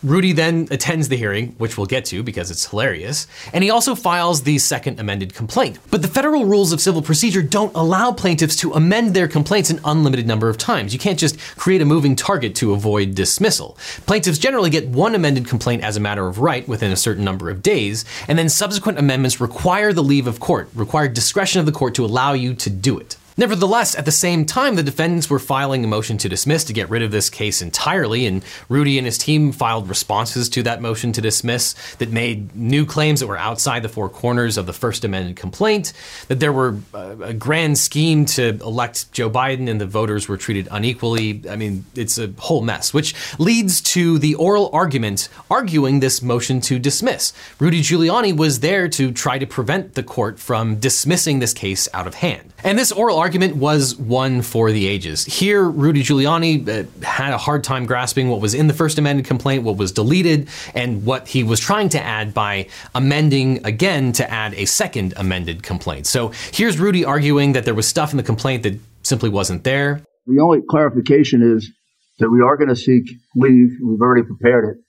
Rudy 0.03 0.33
then 0.33 0.67
attends 0.71 1.07
the 1.07 1.17
hearing, 1.17 1.55
which 1.57 1.77
we'll 1.77 1.87
get 1.87 2.05
to 2.05 2.23
because 2.23 2.51
it's 2.51 2.69
hilarious, 2.69 3.27
and 3.53 3.63
he 3.63 3.69
also 3.69 3.95
files 3.95 4.43
the 4.43 4.57
second 4.57 4.99
amended 4.99 5.33
complaint. 5.33 5.79
But 5.89 6.01
the 6.01 6.07
federal 6.07 6.45
rules 6.45 6.71
of 6.71 6.81
civil 6.81 7.01
procedure 7.01 7.41
don't 7.41 7.75
allow 7.75 8.11
plaintiffs 8.11 8.55
to 8.57 8.73
amend 8.73 9.13
their 9.13 9.27
complaints 9.27 9.69
an 9.69 9.79
unlimited 9.85 10.27
number 10.27 10.49
of 10.49 10.57
times. 10.57 10.93
You 10.93 10.99
can't 10.99 11.19
just 11.19 11.39
create 11.57 11.81
a 11.81 11.85
moving 11.85 12.15
target 12.15 12.55
to 12.55 12.73
avoid 12.73 13.15
dismissal. 13.15 13.77
Plaintiffs 14.05 14.37
generally 14.37 14.69
get 14.69 14.87
one 14.87 15.15
amended 15.15 15.47
complaint 15.47 15.83
as 15.83 15.97
a 15.97 15.99
matter 15.99 16.27
of 16.27 16.39
right 16.39 16.67
within 16.67 16.91
a 16.91 16.95
certain 16.95 17.23
number 17.23 17.49
of 17.49 17.61
days, 17.61 18.05
and 18.27 18.37
then 18.37 18.49
subsequent 18.49 18.99
amendments 18.99 19.41
require 19.41 19.93
the 19.93 20.03
leave 20.03 20.27
of 20.27 20.39
court, 20.39 20.69
require 20.73 21.07
discretion 21.07 21.59
of 21.59 21.65
the 21.65 21.71
court 21.71 21.95
to 21.95 22.05
allow 22.05 22.33
you 22.33 22.53
to 22.55 22.69
do 22.69 22.97
it. 22.97 23.17
Nevertheless, 23.37 23.95
at 23.95 24.05
the 24.05 24.11
same 24.11 24.45
time, 24.45 24.75
the 24.75 24.83
defendants 24.83 25.29
were 25.29 25.39
filing 25.39 25.83
a 25.83 25.87
motion 25.87 26.17
to 26.19 26.29
dismiss 26.29 26.63
to 26.65 26.73
get 26.73 26.89
rid 26.89 27.01
of 27.01 27.11
this 27.11 27.29
case 27.29 27.61
entirely, 27.61 28.25
and 28.25 28.43
Rudy 28.69 28.97
and 28.97 29.05
his 29.05 29.17
team 29.17 29.51
filed 29.51 29.89
responses 29.89 30.47
to 30.49 30.63
that 30.63 30.81
motion 30.81 31.11
to 31.11 31.21
dismiss 31.21 31.73
that 31.97 32.11
made 32.11 32.55
new 32.55 32.85
claims 32.85 33.19
that 33.19 33.27
were 33.27 33.37
outside 33.37 33.83
the 33.83 33.89
four 33.89 34.07
corners 34.07 34.57
of 34.57 34.65
the 34.67 34.73
First 34.73 35.03
amended 35.03 35.35
complaint, 35.35 35.91
that 36.29 36.39
there 36.39 36.53
were 36.53 36.77
uh, 36.93 37.15
a 37.21 37.33
grand 37.33 37.77
scheme 37.77 38.25
to 38.25 38.57
elect 38.61 39.11
Joe 39.11 39.29
Biden 39.29 39.69
and 39.69 39.81
the 39.81 39.85
voters 39.85 40.29
were 40.29 40.37
treated 40.37 40.69
unequally. 40.71 41.43
I 41.49 41.57
mean, 41.57 41.85
it's 41.93 42.17
a 42.17 42.31
whole 42.37 42.61
mess, 42.61 42.93
which 42.93 43.13
leads 43.37 43.81
to 43.81 44.17
the 44.17 44.35
oral 44.35 44.69
argument 44.71 45.27
arguing 45.51 45.99
this 45.99 46.21
motion 46.21 46.61
to 46.61 46.79
dismiss. 46.79 47.33
Rudy 47.59 47.81
Giuliani 47.81 48.35
was 48.35 48.61
there 48.61 48.87
to 48.89 49.11
try 49.11 49.37
to 49.39 49.45
prevent 49.45 49.95
the 49.95 50.03
court 50.03 50.39
from 50.39 50.77
dismissing 50.79 51.39
this 51.39 51.53
case 51.53 51.89
out 51.93 52.07
of 52.07 52.15
hand. 52.15 52.53
And 52.63 52.79
this 52.79 52.91
oral 52.91 53.17
argument 53.25 53.55
was 53.55 53.95
one 53.95 54.43
for 54.43 54.71
the 54.71 54.85
ages. 54.85 55.25
Here, 55.25 55.63
Rudy 55.63 56.03
Giuliani 56.03 56.61
uh, 56.69 56.85
had 57.03 57.33
a 57.33 57.39
hard 57.39 57.63
time 57.63 57.87
grasping 57.87 58.29
what 58.29 58.39
was 58.39 58.53
in 58.53 58.67
the 58.67 58.73
First 58.73 58.99
amended 58.99 59.25
complaint, 59.25 59.63
what 59.63 59.77
was 59.77 59.91
deleted, 59.91 60.47
and 60.75 61.03
what 61.03 61.27
he 61.27 61.41
was 61.41 61.59
trying 61.59 61.89
to 61.89 61.99
add 61.99 62.35
by 62.35 62.67
amending 62.93 63.65
again 63.65 64.11
to 64.11 64.29
add 64.29 64.53
a 64.53 64.65
second 64.65 65.15
amended 65.17 65.63
complaint. 65.63 66.05
So 66.05 66.33
here's 66.53 66.77
Rudy 66.77 67.03
arguing 67.03 67.53
that 67.53 67.65
there 67.65 67.73
was 67.73 67.87
stuff 67.87 68.11
in 68.11 68.17
the 68.17 68.23
complaint 68.31 68.61
that 68.61 68.79
simply 69.01 69.29
wasn't 69.31 69.63
there. 69.63 70.01
The 70.27 70.39
only 70.39 70.59
clarification 70.69 71.41
is 71.41 71.71
that 72.19 72.29
we 72.29 72.41
are 72.41 72.55
going 72.57 72.69
to 72.69 72.75
seek 72.75 73.09
leave, 73.35 73.71
we've 73.83 74.01
already 74.01 74.21
prepared 74.21 74.65
it, 74.69 74.83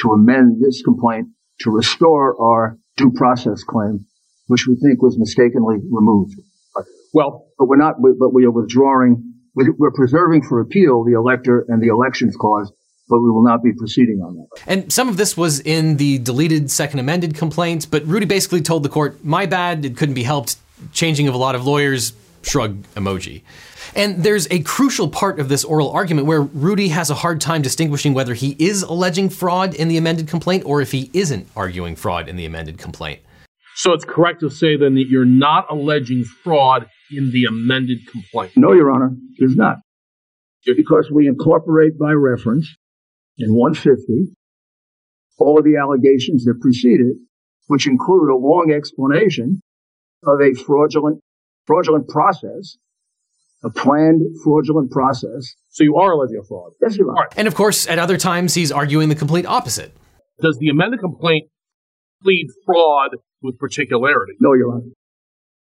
to 0.00 0.10
amend 0.10 0.60
this 0.60 0.82
complaint 0.82 1.28
to 1.60 1.70
restore 1.70 2.34
our 2.42 2.76
due 2.96 3.12
process 3.12 3.62
claim 3.62 4.04
which 4.48 4.66
we 4.66 4.74
think 4.76 5.00
was 5.00 5.16
mistakenly 5.18 5.76
removed. 5.90 6.34
Well, 7.12 7.46
But 7.58 7.68
we're 7.68 7.76
not, 7.76 7.96
but 8.00 8.34
we 8.34 8.44
are 8.44 8.50
withdrawing, 8.50 9.34
we're 9.54 9.92
preserving 9.92 10.42
for 10.48 10.60
appeal 10.60 11.04
the 11.04 11.12
elector 11.12 11.64
and 11.68 11.80
the 11.82 11.88
elections 11.88 12.34
clause, 12.36 12.72
but 13.08 13.20
we 13.20 13.30
will 13.30 13.44
not 13.44 13.62
be 13.62 13.72
proceeding 13.72 14.20
on 14.20 14.34
that. 14.36 14.62
And 14.66 14.92
some 14.92 15.08
of 15.08 15.16
this 15.16 15.36
was 15.36 15.60
in 15.60 15.96
the 15.96 16.18
deleted 16.18 16.70
second 16.70 16.98
amended 16.98 17.36
complaint, 17.36 17.86
but 17.90 18.04
Rudy 18.06 18.26
basically 18.26 18.62
told 18.62 18.82
the 18.82 18.88
court, 18.88 19.24
my 19.24 19.46
bad, 19.46 19.84
it 19.84 19.96
couldn't 19.96 20.14
be 20.14 20.22
helped, 20.22 20.56
changing 20.92 21.28
of 21.28 21.34
a 21.34 21.36
lot 21.36 21.54
of 21.54 21.66
lawyers, 21.66 22.14
shrug 22.42 22.82
emoji. 22.94 23.42
And 23.94 24.24
there's 24.24 24.48
a 24.50 24.60
crucial 24.60 25.08
part 25.08 25.38
of 25.38 25.50
this 25.50 25.64
oral 25.64 25.90
argument 25.90 26.26
where 26.26 26.40
Rudy 26.40 26.88
has 26.88 27.10
a 27.10 27.14
hard 27.14 27.40
time 27.40 27.60
distinguishing 27.60 28.14
whether 28.14 28.32
he 28.32 28.56
is 28.58 28.82
alleging 28.82 29.28
fraud 29.28 29.74
in 29.74 29.88
the 29.88 29.98
amended 29.98 30.28
complaint 30.28 30.64
or 30.64 30.80
if 30.80 30.92
he 30.92 31.10
isn't 31.12 31.46
arguing 31.54 31.94
fraud 31.94 32.26
in 32.26 32.36
the 32.36 32.46
amended 32.46 32.78
complaint. 32.78 33.20
So 33.82 33.94
it's 33.94 34.04
correct 34.04 34.38
to 34.40 34.48
say 34.48 34.76
then 34.76 34.94
that 34.94 35.08
you're 35.08 35.24
not 35.24 35.66
alleging 35.68 36.22
fraud 36.22 36.86
in 37.10 37.32
the 37.32 37.46
amended 37.46 37.98
complaint. 38.08 38.52
No, 38.54 38.72
Your 38.72 38.92
Honor, 38.92 39.10
there's 39.40 39.56
not. 39.56 39.78
Because 40.64 41.10
we 41.12 41.26
incorporate 41.26 41.98
by 41.98 42.12
reference 42.12 42.72
in 43.38 43.52
150 43.52 44.36
all 45.38 45.58
of 45.58 45.64
the 45.64 45.78
allegations 45.78 46.44
that 46.44 46.60
precede 46.60 47.00
it, 47.00 47.16
which 47.66 47.88
include 47.88 48.30
a 48.30 48.36
long 48.36 48.72
explanation 48.72 49.60
of 50.24 50.40
a 50.40 50.54
fraudulent, 50.54 51.20
fraudulent 51.66 52.08
process, 52.08 52.76
a 53.64 53.70
planned 53.70 54.22
fraudulent 54.44 54.92
process. 54.92 55.56
So 55.70 55.82
you 55.82 55.96
are 55.96 56.12
alleging 56.12 56.38
a 56.40 56.46
fraud. 56.46 56.70
Yes, 56.80 56.96
Your 56.96 57.08
Honor. 57.10 57.16
All 57.16 57.24
right. 57.24 57.32
And 57.36 57.48
of 57.48 57.56
course, 57.56 57.88
at 57.88 57.98
other 57.98 58.16
times, 58.16 58.54
he's 58.54 58.70
arguing 58.70 59.08
the 59.08 59.16
complete 59.16 59.44
opposite. 59.44 59.92
Does 60.40 60.56
the 60.58 60.68
amended 60.68 61.00
complaint 61.00 61.48
plead 62.22 62.46
fraud 62.64 63.16
with 63.42 63.58
particularity? 63.58 64.34
No, 64.40 64.54
Your 64.54 64.72
Honor. 64.72 64.84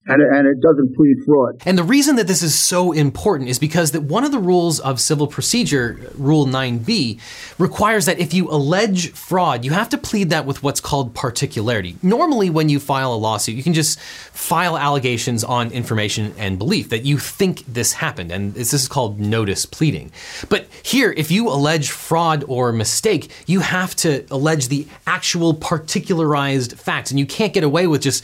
And, 0.06 0.22
and 0.22 0.48
it 0.48 0.60
doesn't 0.62 0.96
plead 0.96 1.24
fraud. 1.26 1.62
And 1.66 1.78
the 1.78 1.84
reason 1.84 2.18
that 2.18 2.28
this 2.28 2.44
is 2.44 2.54
so 2.54 2.92
important 2.92 3.50
is 3.50 3.58
because 3.58 3.92
that 3.92 4.02
one 4.02 4.26
of 4.26 4.34
the 4.34 4.40
rules 4.40 4.82
of 4.82 5.00
civil 5.00 5.28
procedure, 5.28 6.12
Rule 6.16 6.46
9b, 6.46 7.20
requires 7.58 8.06
that 8.06 8.20
if 8.20 8.34
you 8.34 8.50
allege 8.50 9.12
fraud, 9.12 9.64
you 9.64 9.72
have 9.72 9.88
to 9.90 9.98
plead 9.98 10.30
that 10.32 10.46
with 10.46 10.62
what's 10.62 10.82
called 10.82 11.16
particularity. 11.16 11.96
Normally, 12.02 12.50
when 12.50 12.68
you 12.68 12.82
file 12.82 13.14
a 13.14 13.16
lawsuit, 13.16 13.56
you 13.56 13.64
can 13.64 13.74
just 13.74 13.98
file 13.98 14.78
allegations 14.78 15.42
on 15.42 15.72
information 15.72 16.34
and 16.38 16.58
belief 16.58 16.90
that 16.90 17.06
you 17.06 17.18
think 17.18 17.64
this 17.66 17.94
happened, 17.94 18.30
and 18.30 18.54
this 18.56 18.74
is 18.74 18.90
called 18.90 19.22
notice 19.22 19.66
pleading. 19.66 20.12
But 20.50 20.68
here, 20.84 21.14
if 21.16 21.32
you 21.32 21.48
allege 21.48 21.92
fraud 21.92 22.44
or 22.50 22.74
mistake, 22.74 23.32
you 23.48 23.62
have 23.62 23.96
to 23.98 24.26
allege 24.30 24.68
the 24.68 24.86
actual 25.08 25.54
particularized 25.54 26.78
facts, 26.78 27.10
and 27.10 27.20
you 27.20 27.26
can't 27.26 27.54
get 27.54 27.64
away 27.64 27.88
with 27.88 28.02
just 28.02 28.22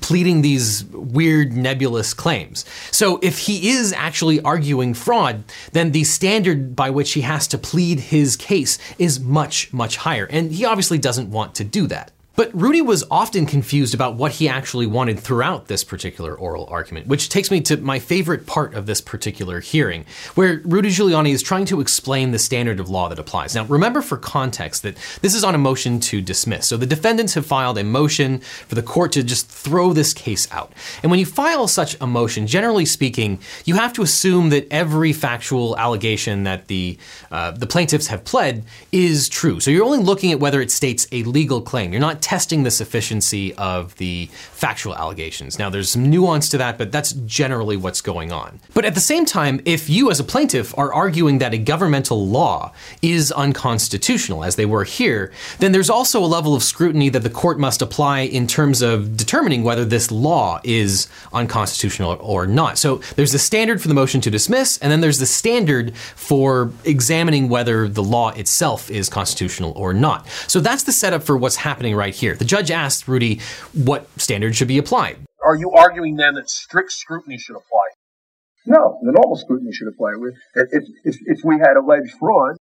pleading 0.00 0.42
these 0.42 0.84
weird 0.84 1.52
nebulous 1.52 2.14
claims. 2.14 2.64
So 2.90 3.18
if 3.22 3.38
he 3.38 3.70
is 3.70 3.92
actually 3.92 4.40
arguing 4.40 4.94
fraud, 4.94 5.44
then 5.72 5.92
the 5.92 6.04
standard 6.04 6.74
by 6.74 6.90
which 6.90 7.12
he 7.12 7.22
has 7.22 7.46
to 7.48 7.58
plead 7.58 8.00
his 8.00 8.36
case 8.36 8.78
is 8.98 9.20
much, 9.20 9.72
much 9.72 9.96
higher. 9.96 10.26
And 10.30 10.52
he 10.52 10.64
obviously 10.64 10.98
doesn't 10.98 11.30
want 11.30 11.54
to 11.56 11.64
do 11.64 11.86
that. 11.88 12.12
But 12.36 12.50
Rudy 12.52 12.82
was 12.82 13.02
often 13.10 13.46
confused 13.46 13.94
about 13.94 14.16
what 14.16 14.32
he 14.32 14.46
actually 14.46 14.86
wanted 14.86 15.18
throughout 15.18 15.68
this 15.68 15.82
particular 15.82 16.34
oral 16.34 16.66
argument, 16.70 17.06
which 17.06 17.30
takes 17.30 17.50
me 17.50 17.62
to 17.62 17.78
my 17.78 17.98
favorite 17.98 18.46
part 18.46 18.74
of 18.74 18.84
this 18.84 19.00
particular 19.00 19.60
hearing, 19.60 20.04
where 20.34 20.60
Rudy 20.64 20.90
Giuliani 20.90 21.30
is 21.30 21.42
trying 21.42 21.64
to 21.66 21.80
explain 21.80 22.32
the 22.32 22.38
standard 22.38 22.78
of 22.78 22.90
law 22.90 23.08
that 23.08 23.18
applies. 23.18 23.54
Now, 23.54 23.64
remember 23.64 24.02
for 24.02 24.18
context 24.18 24.82
that 24.82 24.96
this 25.22 25.34
is 25.34 25.44
on 25.44 25.54
a 25.54 25.58
motion 25.58 25.98
to 26.00 26.20
dismiss. 26.20 26.66
So 26.66 26.76
the 26.76 26.84
defendants 26.84 27.32
have 27.34 27.46
filed 27.46 27.78
a 27.78 27.84
motion 27.84 28.40
for 28.40 28.74
the 28.74 28.82
court 28.82 29.12
to 29.12 29.22
just 29.22 29.48
throw 29.48 29.94
this 29.94 30.12
case 30.12 30.46
out. 30.52 30.72
And 31.02 31.10
when 31.10 31.18
you 31.18 31.26
file 31.26 31.66
such 31.66 31.96
a 32.02 32.06
motion, 32.06 32.46
generally 32.46 32.84
speaking, 32.84 33.38
you 33.64 33.76
have 33.76 33.94
to 33.94 34.02
assume 34.02 34.50
that 34.50 34.66
every 34.70 35.14
factual 35.14 35.74
allegation 35.78 36.42
that 36.42 36.66
the 36.66 36.98
uh, 37.30 37.52
the 37.52 37.66
plaintiffs 37.66 38.08
have 38.08 38.24
pled 38.24 38.64
is 38.92 39.30
true. 39.30 39.58
So 39.58 39.70
you're 39.70 39.84
only 39.84 39.98
looking 39.98 40.32
at 40.32 40.40
whether 40.40 40.60
it 40.60 40.70
states 40.70 41.06
a 41.12 41.22
legal 41.24 41.62
claim. 41.62 41.92
You're 41.92 42.00
not 42.00 42.20
testing 42.26 42.64
the 42.64 42.70
sufficiency 42.72 43.54
of 43.54 43.94
the 43.98 44.28
factual 44.32 44.96
allegations. 44.96 45.60
Now, 45.60 45.70
there's 45.70 45.90
some 45.90 46.10
nuance 46.10 46.48
to 46.48 46.58
that, 46.58 46.76
but 46.76 46.90
that's 46.90 47.12
generally 47.12 47.76
what's 47.76 48.00
going 48.00 48.32
on. 48.32 48.58
But 48.74 48.84
at 48.84 48.96
the 48.96 49.00
same 49.00 49.24
time, 49.24 49.60
if 49.64 49.88
you 49.88 50.10
as 50.10 50.18
a 50.18 50.24
plaintiff 50.24 50.76
are 50.76 50.92
arguing 50.92 51.38
that 51.38 51.54
a 51.54 51.58
governmental 51.58 52.26
law 52.26 52.72
is 53.00 53.30
unconstitutional, 53.30 54.42
as 54.42 54.56
they 54.56 54.66
were 54.66 54.82
here, 54.82 55.30
then 55.60 55.70
there's 55.70 55.88
also 55.88 56.18
a 56.20 56.26
level 56.26 56.56
of 56.56 56.64
scrutiny 56.64 57.10
that 57.10 57.22
the 57.22 57.30
court 57.30 57.60
must 57.60 57.80
apply 57.80 58.22
in 58.22 58.48
terms 58.48 58.82
of 58.82 59.16
determining 59.16 59.62
whether 59.62 59.84
this 59.84 60.10
law 60.10 60.60
is 60.64 61.06
unconstitutional 61.32 62.16
or 62.20 62.44
not. 62.44 62.76
So 62.76 62.96
there's 63.14 63.30
the 63.30 63.38
standard 63.38 63.80
for 63.80 63.86
the 63.86 63.94
motion 63.94 64.20
to 64.22 64.30
dismiss, 64.32 64.78
and 64.78 64.90
then 64.90 65.00
there's 65.00 65.20
the 65.20 65.26
standard 65.26 65.96
for 65.96 66.72
examining 66.82 67.48
whether 67.48 67.86
the 67.86 68.02
law 68.02 68.30
itself 68.30 68.90
is 68.90 69.08
constitutional 69.08 69.72
or 69.76 69.94
not. 69.94 70.26
So 70.48 70.58
that's 70.58 70.82
the 70.82 70.92
setup 70.92 71.22
for 71.22 71.36
what's 71.36 71.54
happening 71.54 71.94
right 71.94 72.15
here. 72.16 72.34
The 72.34 72.44
judge 72.44 72.70
asked 72.70 73.08
Rudy 73.08 73.40
what 73.72 74.08
standard 74.20 74.56
should 74.56 74.68
be 74.68 74.78
applied. 74.78 75.18
Are 75.44 75.56
you 75.56 75.72
arguing 75.72 76.16
then 76.16 76.34
that 76.34 76.50
strict 76.50 76.92
scrutiny 76.92 77.38
should 77.38 77.56
apply? 77.56 77.86
No, 78.66 78.98
the 79.02 79.12
normal 79.12 79.36
scrutiny 79.36 79.72
should 79.72 79.88
apply. 79.88 80.14
If, 80.54 80.84
if, 81.04 81.16
if 81.24 81.38
we 81.44 81.58
had 81.58 81.76
alleged 81.76 82.12
fraud, 82.18 82.56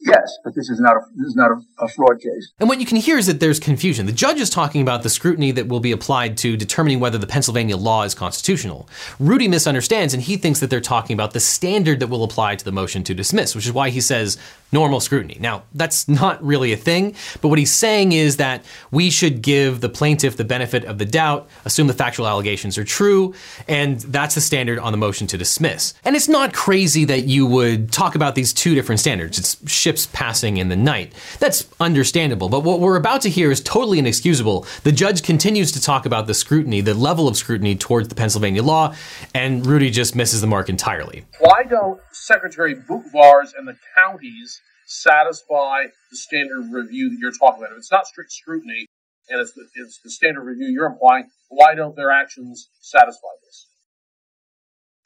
yes, 0.00 0.38
but 0.44 0.54
this 0.54 0.68
is 0.68 0.80
not 0.80 0.96
a, 0.96 1.00
this 1.16 1.28
is 1.28 1.36
not 1.36 1.50
a, 1.50 1.84
a 1.84 1.88
fraud 1.88 2.20
case. 2.20 2.52
And 2.58 2.68
what 2.68 2.80
you 2.80 2.86
can 2.86 2.96
hear 2.96 3.18
is 3.18 3.26
that 3.26 3.40
there's 3.40 3.60
confusion. 3.60 4.06
The 4.06 4.12
judge 4.12 4.40
is 4.40 4.50
talking 4.50 4.82
about 4.82 5.02
the 5.02 5.10
scrutiny 5.10 5.50
that 5.52 5.68
will 5.68 5.80
be 5.80 5.92
applied 5.92 6.36
to 6.38 6.56
determining 6.56 7.00
whether 7.00 7.18
the 7.18 7.26
Pennsylvania 7.26 7.76
law 7.76 8.02
is 8.02 8.14
constitutional. 8.14 8.88
Rudy 9.18 9.48
misunderstands 9.48 10.14
and 10.14 10.22
he 10.22 10.36
thinks 10.36 10.60
that 10.60 10.70
they're 10.70 10.80
talking 10.80 11.14
about 11.14 11.32
the 11.32 11.40
standard 11.40 12.00
that 12.00 12.08
will 12.08 12.24
apply 12.24 12.56
to 12.56 12.64
the 12.64 12.72
motion 12.72 13.02
to 13.04 13.14
dismiss, 13.14 13.54
which 13.54 13.66
is 13.66 13.72
why 13.72 13.90
he 13.90 14.00
says 14.00 14.38
normal 14.72 15.00
scrutiny. 15.00 15.36
Now, 15.40 15.64
that's 15.74 16.08
not 16.08 16.42
really 16.44 16.72
a 16.72 16.76
thing, 16.76 17.14
but 17.40 17.48
what 17.48 17.58
he's 17.58 17.74
saying 17.74 18.12
is 18.12 18.36
that 18.36 18.64
we 18.90 19.10
should 19.10 19.42
give 19.42 19.80
the 19.80 19.88
plaintiff 19.88 20.36
the 20.36 20.44
benefit 20.44 20.84
of 20.84 20.98
the 20.98 21.04
doubt, 21.04 21.48
assume 21.64 21.86
the 21.86 21.94
factual 21.94 22.26
allegations 22.26 22.78
are 22.78 22.84
true, 22.84 23.34
and 23.68 24.00
that's 24.00 24.34
the 24.34 24.40
standard 24.40 24.78
on 24.78 24.92
the 24.92 24.98
motion 24.98 25.26
to 25.28 25.38
dismiss. 25.38 25.94
And 26.04 26.14
it's 26.16 26.28
not 26.28 26.52
crazy 26.52 27.04
that 27.06 27.24
you 27.24 27.46
would 27.46 27.92
talk 27.92 28.14
about 28.14 28.34
these 28.34 28.52
two 28.52 28.74
different 28.74 29.00
standards. 29.00 29.38
It's 29.38 29.56
ships 29.90 30.06
passing 30.12 30.56
in 30.58 30.68
the 30.68 30.76
night. 30.76 31.12
That's 31.40 31.68
understandable, 31.80 32.48
but 32.48 32.60
what 32.60 32.78
we're 32.78 32.94
about 32.94 33.22
to 33.22 33.28
hear 33.28 33.50
is 33.50 33.60
totally 33.60 33.98
inexcusable. 33.98 34.64
The 34.84 34.92
judge 34.92 35.24
continues 35.24 35.72
to 35.72 35.82
talk 35.82 36.06
about 36.06 36.28
the 36.28 36.34
scrutiny, 36.34 36.80
the 36.80 36.94
level 36.94 37.26
of 37.26 37.36
scrutiny 37.36 37.74
towards 37.74 38.06
the 38.06 38.14
Pennsylvania 38.14 38.62
law, 38.62 38.94
and 39.34 39.66
Rudy 39.66 39.90
just 39.90 40.14
misses 40.14 40.42
the 40.42 40.46
mark 40.46 40.68
entirely. 40.68 41.24
Why 41.40 41.64
don't 41.64 42.00
Secretary 42.12 42.76
Boockvar's 42.76 43.52
and 43.58 43.66
the 43.66 43.76
counties 43.96 44.60
satisfy 44.86 45.86
the 46.12 46.16
standard 46.16 46.70
review 46.70 47.10
that 47.10 47.16
you're 47.18 47.32
talking 47.32 47.64
about? 47.64 47.72
If 47.72 47.78
it's 47.78 47.90
not 47.90 48.06
strict 48.06 48.30
scrutiny 48.30 48.86
and 49.28 49.40
it's 49.40 49.54
the, 49.54 49.66
it's 49.74 49.98
the 50.04 50.10
standard 50.10 50.42
review 50.42 50.68
you're 50.68 50.86
implying, 50.86 51.24
why 51.48 51.74
don't 51.74 51.96
their 51.96 52.12
actions 52.12 52.68
satisfy 52.80 53.34
this? 53.44 53.66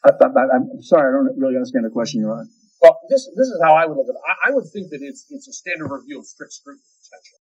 I, 0.04 0.10
I, 0.10 0.56
I'm 0.56 0.82
sorry, 0.82 1.08
I 1.08 1.16
don't 1.16 1.38
really 1.38 1.56
understand 1.56 1.86
the 1.86 1.90
question 1.90 2.20
you're 2.20 2.34
on. 2.34 2.50
Well, 2.84 3.00
this 3.08 3.26
this 3.34 3.48
is 3.48 3.58
how 3.64 3.72
I 3.74 3.86
would 3.86 3.96
look 3.96 4.08
at 4.10 4.14
it. 4.14 4.20
I, 4.28 4.50
I 4.50 4.54
would 4.54 4.66
think 4.66 4.90
that 4.90 5.00
it's 5.00 5.24
it's 5.30 5.48
a 5.48 5.54
standard 5.54 5.88
review 5.88 6.18
of 6.18 6.26
strict 6.26 6.52
scrutiny 6.52 6.84
potential. 7.00 7.38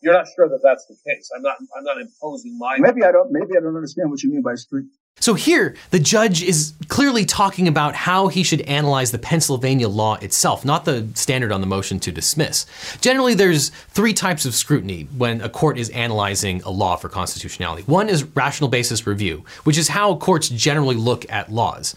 You're 0.00 0.14
not 0.14 0.26
sure 0.34 0.48
that 0.48 0.58
that's 0.64 0.84
the 0.86 0.96
case. 1.06 1.30
I'm 1.34 1.42
not. 1.42 1.58
I'm 1.76 1.84
not 1.84 2.00
imposing 2.00 2.58
my. 2.58 2.76
Maybe 2.80 3.04
I 3.04 3.12
don't. 3.12 3.30
Maybe 3.30 3.56
I 3.56 3.60
don't 3.60 3.76
understand 3.76 4.10
what 4.10 4.20
you 4.24 4.32
mean 4.32 4.42
by 4.42 4.56
strict. 4.56 4.88
So 5.20 5.34
here, 5.34 5.76
the 5.90 6.00
judge 6.00 6.42
is 6.42 6.72
clearly 6.88 7.24
talking 7.24 7.68
about 7.68 7.94
how 7.94 8.26
he 8.26 8.42
should 8.42 8.62
analyze 8.62 9.12
the 9.12 9.18
Pennsylvania 9.18 9.88
law 9.88 10.14
itself, 10.16 10.64
not 10.64 10.86
the 10.86 11.06
standard 11.14 11.52
on 11.52 11.60
the 11.60 11.66
motion 11.66 12.00
to 12.00 12.10
dismiss. 12.10 12.66
Generally, 13.00 13.34
there's 13.34 13.68
three 13.90 14.14
types 14.14 14.44
of 14.44 14.54
scrutiny 14.54 15.04
when 15.16 15.40
a 15.42 15.48
court 15.48 15.78
is 15.78 15.90
analyzing 15.90 16.62
a 16.62 16.70
law 16.70 16.96
for 16.96 17.08
constitutionality. 17.08 17.82
One 17.84 18.08
is 18.08 18.24
rational 18.24 18.70
basis 18.70 19.06
review, 19.06 19.44
which 19.62 19.78
is 19.78 19.86
how 19.86 20.16
courts 20.16 20.48
generally 20.48 20.96
look 20.96 21.30
at 21.30 21.52
laws. 21.52 21.94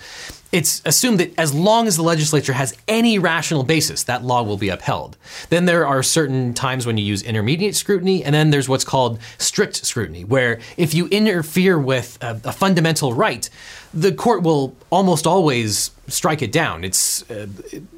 It's 0.55 0.81
assumed 0.85 1.19
that 1.19 1.37
as 1.37 1.53
long 1.53 1.85
as 1.85 1.97
the 1.97 2.01
legislature 2.01 2.53
has 2.53 2.77
any 2.87 3.19
rational 3.19 3.63
basis, 3.63 4.03
that 4.03 4.23
law 4.23 4.41
will 4.41 4.55
be 4.55 4.69
upheld. 4.69 5.17
Then 5.49 5.65
there 5.65 5.85
are 5.85 6.01
certain 6.01 6.53
times 6.53 6.85
when 6.85 6.97
you 6.97 7.03
use 7.03 7.21
intermediate 7.23 7.75
scrutiny, 7.75 8.23
and 8.23 8.33
then 8.33 8.51
there's 8.51 8.69
what's 8.69 8.85
called 8.85 9.19
strict 9.37 9.85
scrutiny, 9.85 10.23
where 10.23 10.59
if 10.77 10.93
you 10.93 11.07
interfere 11.07 11.77
with 11.77 12.17
a, 12.21 12.39
a 12.45 12.53
fundamental 12.53 13.13
right, 13.13 13.49
the 13.95 14.11
court 14.11 14.43
will 14.43 14.75
almost 14.91 15.25
always 15.25 15.91
strike 16.07 16.41
it 16.41 16.51
down. 16.51 16.83
It's 16.83 17.29
uh, 17.31 17.47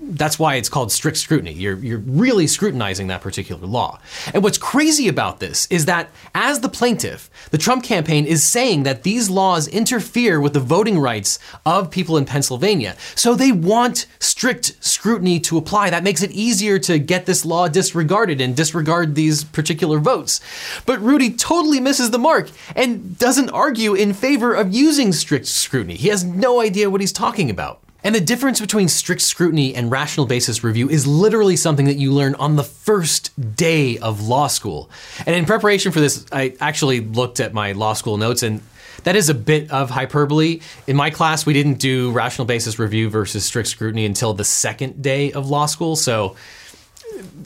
that's 0.02 0.40
why 0.40 0.56
it's 0.56 0.70
called 0.70 0.92
strict 0.92 1.18
scrutiny. 1.18 1.52
You're 1.52 1.78
you're 1.78 2.00
really 2.00 2.48
scrutinizing 2.48 3.08
that 3.08 3.22
particular 3.22 3.66
law. 3.66 4.00
And 4.34 4.44
what's 4.44 4.58
crazy 4.58 5.08
about 5.08 5.40
this 5.40 5.68
is 5.70 5.86
that 5.86 6.10
as 6.34 6.62
the 6.62 6.70
plaintiff, 6.70 7.30
the 7.52 7.58
Trump 7.58 7.84
campaign 7.84 8.26
is 8.26 8.44
saying 8.44 8.84
that 8.84 9.04
these 9.04 9.30
laws 9.30 9.68
interfere 9.68 10.40
with 10.40 10.54
the 10.54 10.60
voting 10.60 11.00
rights 11.00 11.40
of 11.66 11.92
people 11.92 12.16
in 12.18 12.26
Pennsylvania. 12.26 12.96
So 13.16 13.36
they 13.36 13.52
want 13.52 14.06
strict 14.20 14.78
scrutiny 14.80 15.40
to 15.42 15.58
apply. 15.58 15.90
That 15.90 16.04
makes 16.04 16.22
it 16.22 16.32
easier 16.32 16.80
to 16.80 17.00
get 17.00 17.26
this 17.26 17.44
law 17.44 17.68
disregarded 17.68 18.40
and 18.40 18.56
disregard 18.56 19.16
these 19.16 19.44
particular 19.44 20.00
votes. 20.00 20.40
But 20.86 21.02
Rudy 21.02 21.32
totally 21.32 21.80
misses 21.80 22.12
the 22.12 22.20
mark 22.20 22.50
and 22.76 23.18
doesn't 23.18 23.50
argue 23.50 23.94
in 23.96 24.14
favor 24.14 24.54
of 24.54 24.74
using 24.74 25.12
strict 25.12 25.48
scrutiny. 25.48 25.87
He 25.96 26.10
has 26.10 26.24
no 26.24 26.62
idea 26.62 26.90
what 26.90 27.02
he's 27.02 27.12
talking 27.12 27.50
about. 27.50 27.82
And 28.04 28.14
the 28.14 28.22
difference 28.22 28.62
between 28.62 28.88
strict 28.88 29.22
scrutiny 29.22 29.76
and 29.76 29.92
rational 29.92 30.26
basis 30.26 30.64
review 30.64 30.88
is 30.90 31.08
literally 31.08 31.56
something 31.56 31.88
that 31.88 31.98
you 31.98 32.14
learn 32.14 32.36
on 32.36 32.56
the 32.56 32.64
first 32.64 33.56
day 33.56 33.98
of 33.98 34.28
law 34.28 34.48
school. 34.48 34.90
And 35.26 35.36
in 35.36 35.46
preparation 35.46 35.92
for 35.92 36.00
this, 36.00 36.26
I 36.32 36.56
actually 36.60 37.02
looked 37.02 37.40
at 37.40 37.54
my 37.54 37.72
law 37.72 37.94
school 37.94 38.18
notes 38.18 38.44
and 38.44 38.62
that 39.04 39.16
is 39.16 39.30
a 39.30 39.34
bit 39.34 39.72
of 39.72 39.90
hyperbole. 39.90 40.62
In 40.86 40.96
my 40.96 41.10
class, 41.10 41.46
we 41.46 41.54
didn't 41.54 41.76
do 41.76 42.12
rational 42.12 42.46
basis 42.46 42.80
review 42.80 43.10
versus 43.10 43.46
strict 43.46 43.70
scrutiny 43.70 44.06
until 44.06 44.34
the 44.34 44.44
second 44.44 45.02
day 45.02 45.32
of 45.32 45.50
law 45.50 45.66
school, 45.66 45.96
so 45.96 46.36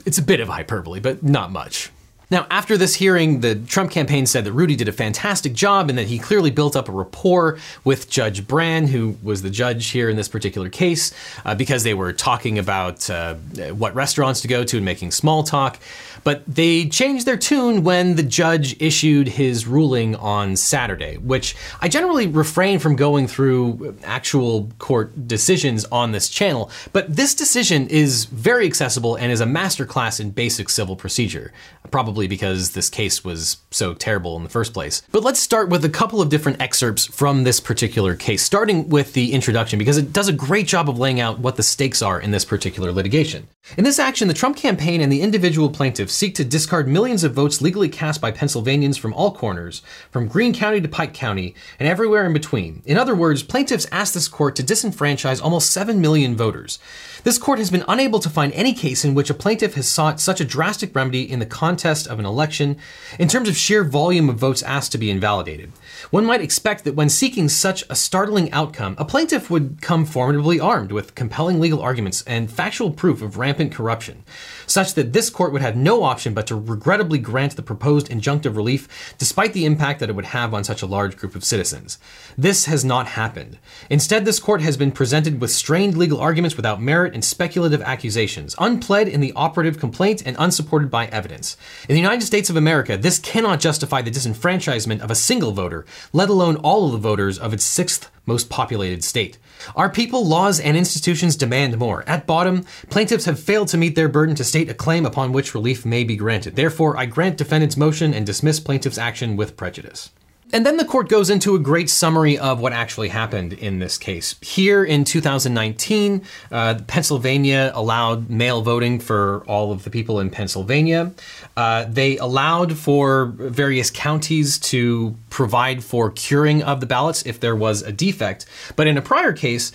it's 0.05 0.17
a 0.17 0.23
bit 0.23 0.39
of 0.39 0.47
hyperbole, 0.47 0.99
but 0.99 1.23
not 1.23 1.51
much. 1.51 1.91
Now, 2.31 2.47
after 2.49 2.77
this 2.77 2.95
hearing, 2.95 3.41
the 3.41 3.55
Trump 3.55 3.91
campaign 3.91 4.25
said 4.25 4.45
that 4.45 4.53
Rudy 4.53 4.77
did 4.77 4.87
a 4.87 4.93
fantastic 4.93 5.51
job 5.51 5.89
and 5.89 5.97
that 5.97 6.07
he 6.07 6.17
clearly 6.17 6.49
built 6.49 6.77
up 6.77 6.87
a 6.87 6.91
rapport 6.93 7.59
with 7.83 8.09
Judge 8.09 8.47
Brann, 8.47 8.87
who 8.87 9.17
was 9.21 9.41
the 9.41 9.49
judge 9.49 9.89
here 9.89 10.09
in 10.09 10.15
this 10.15 10.29
particular 10.29 10.69
case, 10.69 11.13
uh, 11.43 11.55
because 11.55 11.83
they 11.83 11.93
were 11.93 12.13
talking 12.13 12.57
about 12.57 13.09
uh, 13.09 13.35
what 13.73 13.93
restaurants 13.93 14.39
to 14.41 14.47
go 14.47 14.63
to 14.63 14.77
and 14.77 14.85
making 14.85 15.11
small 15.11 15.43
talk. 15.43 15.77
But 16.23 16.43
they 16.47 16.87
changed 16.87 17.25
their 17.25 17.37
tune 17.37 17.83
when 17.83 18.15
the 18.15 18.23
judge 18.23 18.79
issued 18.81 19.27
his 19.27 19.65
ruling 19.65 20.15
on 20.15 20.55
Saturday, 20.55 21.17
which 21.17 21.55
I 21.81 21.87
generally 21.87 22.27
refrain 22.27 22.79
from 22.79 22.95
going 22.95 23.27
through 23.27 23.97
actual 24.03 24.69
court 24.79 25.27
decisions 25.27 25.85
on 25.85 26.11
this 26.11 26.29
channel. 26.29 26.69
But 26.93 27.15
this 27.15 27.33
decision 27.33 27.87
is 27.87 28.25
very 28.25 28.65
accessible 28.65 29.15
and 29.15 29.31
is 29.31 29.41
a 29.41 29.45
masterclass 29.45 30.19
in 30.19 30.31
basic 30.31 30.69
civil 30.69 30.95
procedure, 30.95 31.51
probably 31.89 32.27
because 32.27 32.71
this 32.71 32.89
case 32.89 33.23
was 33.23 33.57
so 33.71 33.93
terrible 33.93 34.37
in 34.37 34.43
the 34.43 34.49
first 34.49 34.73
place. 34.73 35.01
But 35.11 35.23
let's 35.23 35.39
start 35.39 35.69
with 35.69 35.83
a 35.85 35.89
couple 35.89 36.21
of 36.21 36.29
different 36.29 36.61
excerpts 36.61 37.05
from 37.05 37.43
this 37.43 37.59
particular 37.59 38.15
case, 38.15 38.43
starting 38.43 38.89
with 38.89 39.13
the 39.13 39.33
introduction, 39.33 39.79
because 39.79 39.97
it 39.97 40.13
does 40.13 40.27
a 40.27 40.33
great 40.33 40.67
job 40.67 40.89
of 40.89 40.99
laying 40.99 41.19
out 41.19 41.39
what 41.39 41.55
the 41.55 41.63
stakes 41.63 42.01
are 42.01 42.19
in 42.19 42.31
this 42.31 42.45
particular 42.45 42.91
litigation. 42.91 43.47
In 43.77 43.83
this 43.83 43.99
action, 43.99 44.27
the 44.27 44.33
Trump 44.33 44.57
campaign 44.57 45.01
and 45.01 45.11
the 45.11 45.21
individual 45.21 45.69
plaintiffs 45.69 46.10
seek 46.11 46.35
to 46.35 46.43
discard 46.43 46.87
millions 46.87 47.23
of 47.23 47.33
votes 47.33 47.61
legally 47.61 47.89
cast 47.89 48.21
by 48.21 48.31
Pennsylvanians 48.31 48.97
from 48.97 49.13
all 49.13 49.33
corners, 49.33 49.81
from 50.11 50.27
Greene 50.27 50.53
County 50.53 50.81
to 50.81 50.87
Pike 50.87 51.13
County, 51.13 51.55
and 51.79 51.87
everywhere 51.87 52.25
in 52.25 52.33
between. 52.33 52.81
In 52.85 52.97
other 52.97 53.15
words, 53.15 53.43
plaintiffs 53.43 53.87
ask 53.91 54.13
this 54.13 54.27
court 54.27 54.55
to 54.57 54.63
disenfranchise 54.63 55.41
almost 55.41 55.71
7 55.71 55.99
million 56.01 56.35
voters. 56.35 56.79
This 57.23 57.37
court 57.37 57.59
has 57.59 57.69
been 57.69 57.85
unable 57.87 58.19
to 58.19 58.29
find 58.29 58.51
any 58.53 58.73
case 58.73 59.05
in 59.05 59.13
which 59.13 59.29
a 59.29 59.35
plaintiff 59.35 59.75
has 59.75 59.87
sought 59.87 60.19
such 60.19 60.41
a 60.41 60.45
drastic 60.45 60.95
remedy 60.95 61.29
in 61.29 61.39
the 61.39 61.45
contest 61.45 62.07
of 62.07 62.19
an 62.19 62.25
election 62.25 62.77
in 63.19 63.27
terms 63.27 63.47
of 63.47 63.55
sheer 63.55 63.83
volume 63.83 64.29
of 64.29 64.37
votes 64.37 64.63
asked 64.63 64.91
to 64.93 64.97
be 64.97 65.11
invalidated. 65.11 65.71
One 66.09 66.25
might 66.25 66.41
expect 66.41 66.83
that 66.83 66.95
when 66.95 67.09
seeking 67.09 67.47
such 67.47 67.83
a 67.89 67.95
startling 67.95 68.51
outcome, 68.51 68.95
a 68.97 69.05
plaintiff 69.05 69.49
would 69.49 69.81
come 69.81 70.05
formidably 70.05 70.59
armed 70.59 70.91
with 70.91 71.15
compelling 71.15 71.59
legal 71.59 71.81
arguments 71.81 72.23
and 72.25 72.51
factual 72.51 72.91
proof 72.91 73.21
of 73.21 73.37
rampant 73.37 73.71
corruption, 73.71 74.23
such 74.71 74.93
that 74.93 75.13
this 75.13 75.29
court 75.29 75.51
would 75.51 75.61
have 75.61 75.75
no 75.75 76.03
option 76.03 76.33
but 76.33 76.47
to 76.47 76.55
regrettably 76.55 77.19
grant 77.19 77.55
the 77.55 77.61
proposed 77.61 78.07
injunctive 78.09 78.55
relief 78.55 79.15
despite 79.17 79.53
the 79.53 79.65
impact 79.65 79.99
that 79.99 80.09
it 80.09 80.15
would 80.15 80.25
have 80.25 80.53
on 80.53 80.63
such 80.63 80.81
a 80.81 80.85
large 80.85 81.17
group 81.17 81.35
of 81.35 81.43
citizens. 81.43 81.99
This 82.37 82.65
has 82.65 82.85
not 82.85 83.07
happened. 83.07 83.57
Instead, 83.89 84.25
this 84.25 84.39
court 84.39 84.61
has 84.61 84.77
been 84.77 84.91
presented 84.91 85.41
with 85.41 85.51
strained 85.51 85.97
legal 85.97 86.19
arguments 86.19 86.55
without 86.55 86.81
merit 86.81 87.13
and 87.13 87.23
speculative 87.23 87.81
accusations, 87.81 88.55
unpled 88.57 89.07
in 89.07 89.19
the 89.19 89.33
operative 89.35 89.79
complaint 89.79 90.23
and 90.25 90.35
unsupported 90.39 90.89
by 90.89 91.07
evidence. 91.07 91.57
In 91.89 91.95
the 91.95 92.01
United 92.01 92.25
States 92.25 92.49
of 92.49 92.55
America, 92.55 92.97
this 92.97 93.19
cannot 93.19 93.59
justify 93.59 94.01
the 94.01 94.11
disenfranchisement 94.11 95.01
of 95.01 95.11
a 95.11 95.15
single 95.15 95.51
voter, 95.51 95.85
let 96.13 96.29
alone 96.29 96.55
all 96.57 96.85
of 96.85 96.91
the 96.93 96.97
voters 96.97 97.37
of 97.37 97.53
its 97.53 97.63
sixth 97.63 98.09
most 98.25 98.49
populated 98.49 99.03
state. 99.03 99.37
Our 99.75 99.89
people, 99.89 100.25
laws, 100.25 100.59
and 100.59 100.77
institutions 100.77 101.35
demand 101.35 101.77
more. 101.77 102.03
At 102.07 102.27
bottom, 102.27 102.65
plaintiffs 102.89 103.25
have 103.25 103.39
failed 103.39 103.67
to 103.69 103.77
meet 103.77 103.95
their 103.95 104.09
burden 104.09 104.35
to 104.35 104.43
state 104.43 104.69
a 104.69 104.73
claim 104.73 105.05
upon 105.05 105.31
which 105.31 105.53
relief 105.53 105.85
may 105.85 106.03
be 106.03 106.15
granted. 106.15 106.55
Therefore, 106.55 106.97
I 106.97 107.05
grant 107.05 107.37
defendant's 107.37 107.77
motion 107.77 108.13
and 108.13 108.25
dismiss 108.25 108.59
plaintiff's 108.59 108.97
action 108.97 109.35
with 109.35 109.57
prejudice. 109.57 110.11
And 110.53 110.65
then 110.65 110.77
the 110.77 110.85
court 110.85 111.07
goes 111.07 111.29
into 111.29 111.55
a 111.55 111.59
great 111.59 111.89
summary 111.89 112.37
of 112.37 112.59
what 112.59 112.73
actually 112.73 113.09
happened 113.09 113.53
in 113.53 113.79
this 113.79 113.97
case. 113.97 114.35
Here 114.41 114.83
in 114.83 115.05
2019, 115.05 116.23
uh, 116.51 116.79
Pennsylvania 116.87 117.71
allowed 117.73 118.29
mail 118.29 118.61
voting 118.61 118.99
for 118.99 119.43
all 119.47 119.71
of 119.71 119.83
the 119.83 119.89
people 119.89 120.19
in 120.19 120.29
Pennsylvania. 120.29 121.11
Uh, 121.55 121.85
they 121.87 122.17
allowed 122.17 122.77
for 122.77 123.27
various 123.27 123.89
counties 123.89 124.59
to 124.59 125.15
provide 125.29 125.83
for 125.83 126.11
curing 126.11 126.63
of 126.63 126.81
the 126.81 126.85
ballots 126.85 127.25
if 127.25 127.39
there 127.39 127.55
was 127.55 127.81
a 127.81 127.91
defect. 127.91 128.45
But 128.75 128.87
in 128.87 128.97
a 128.97 129.01
prior 129.01 129.31
case, 129.31 129.71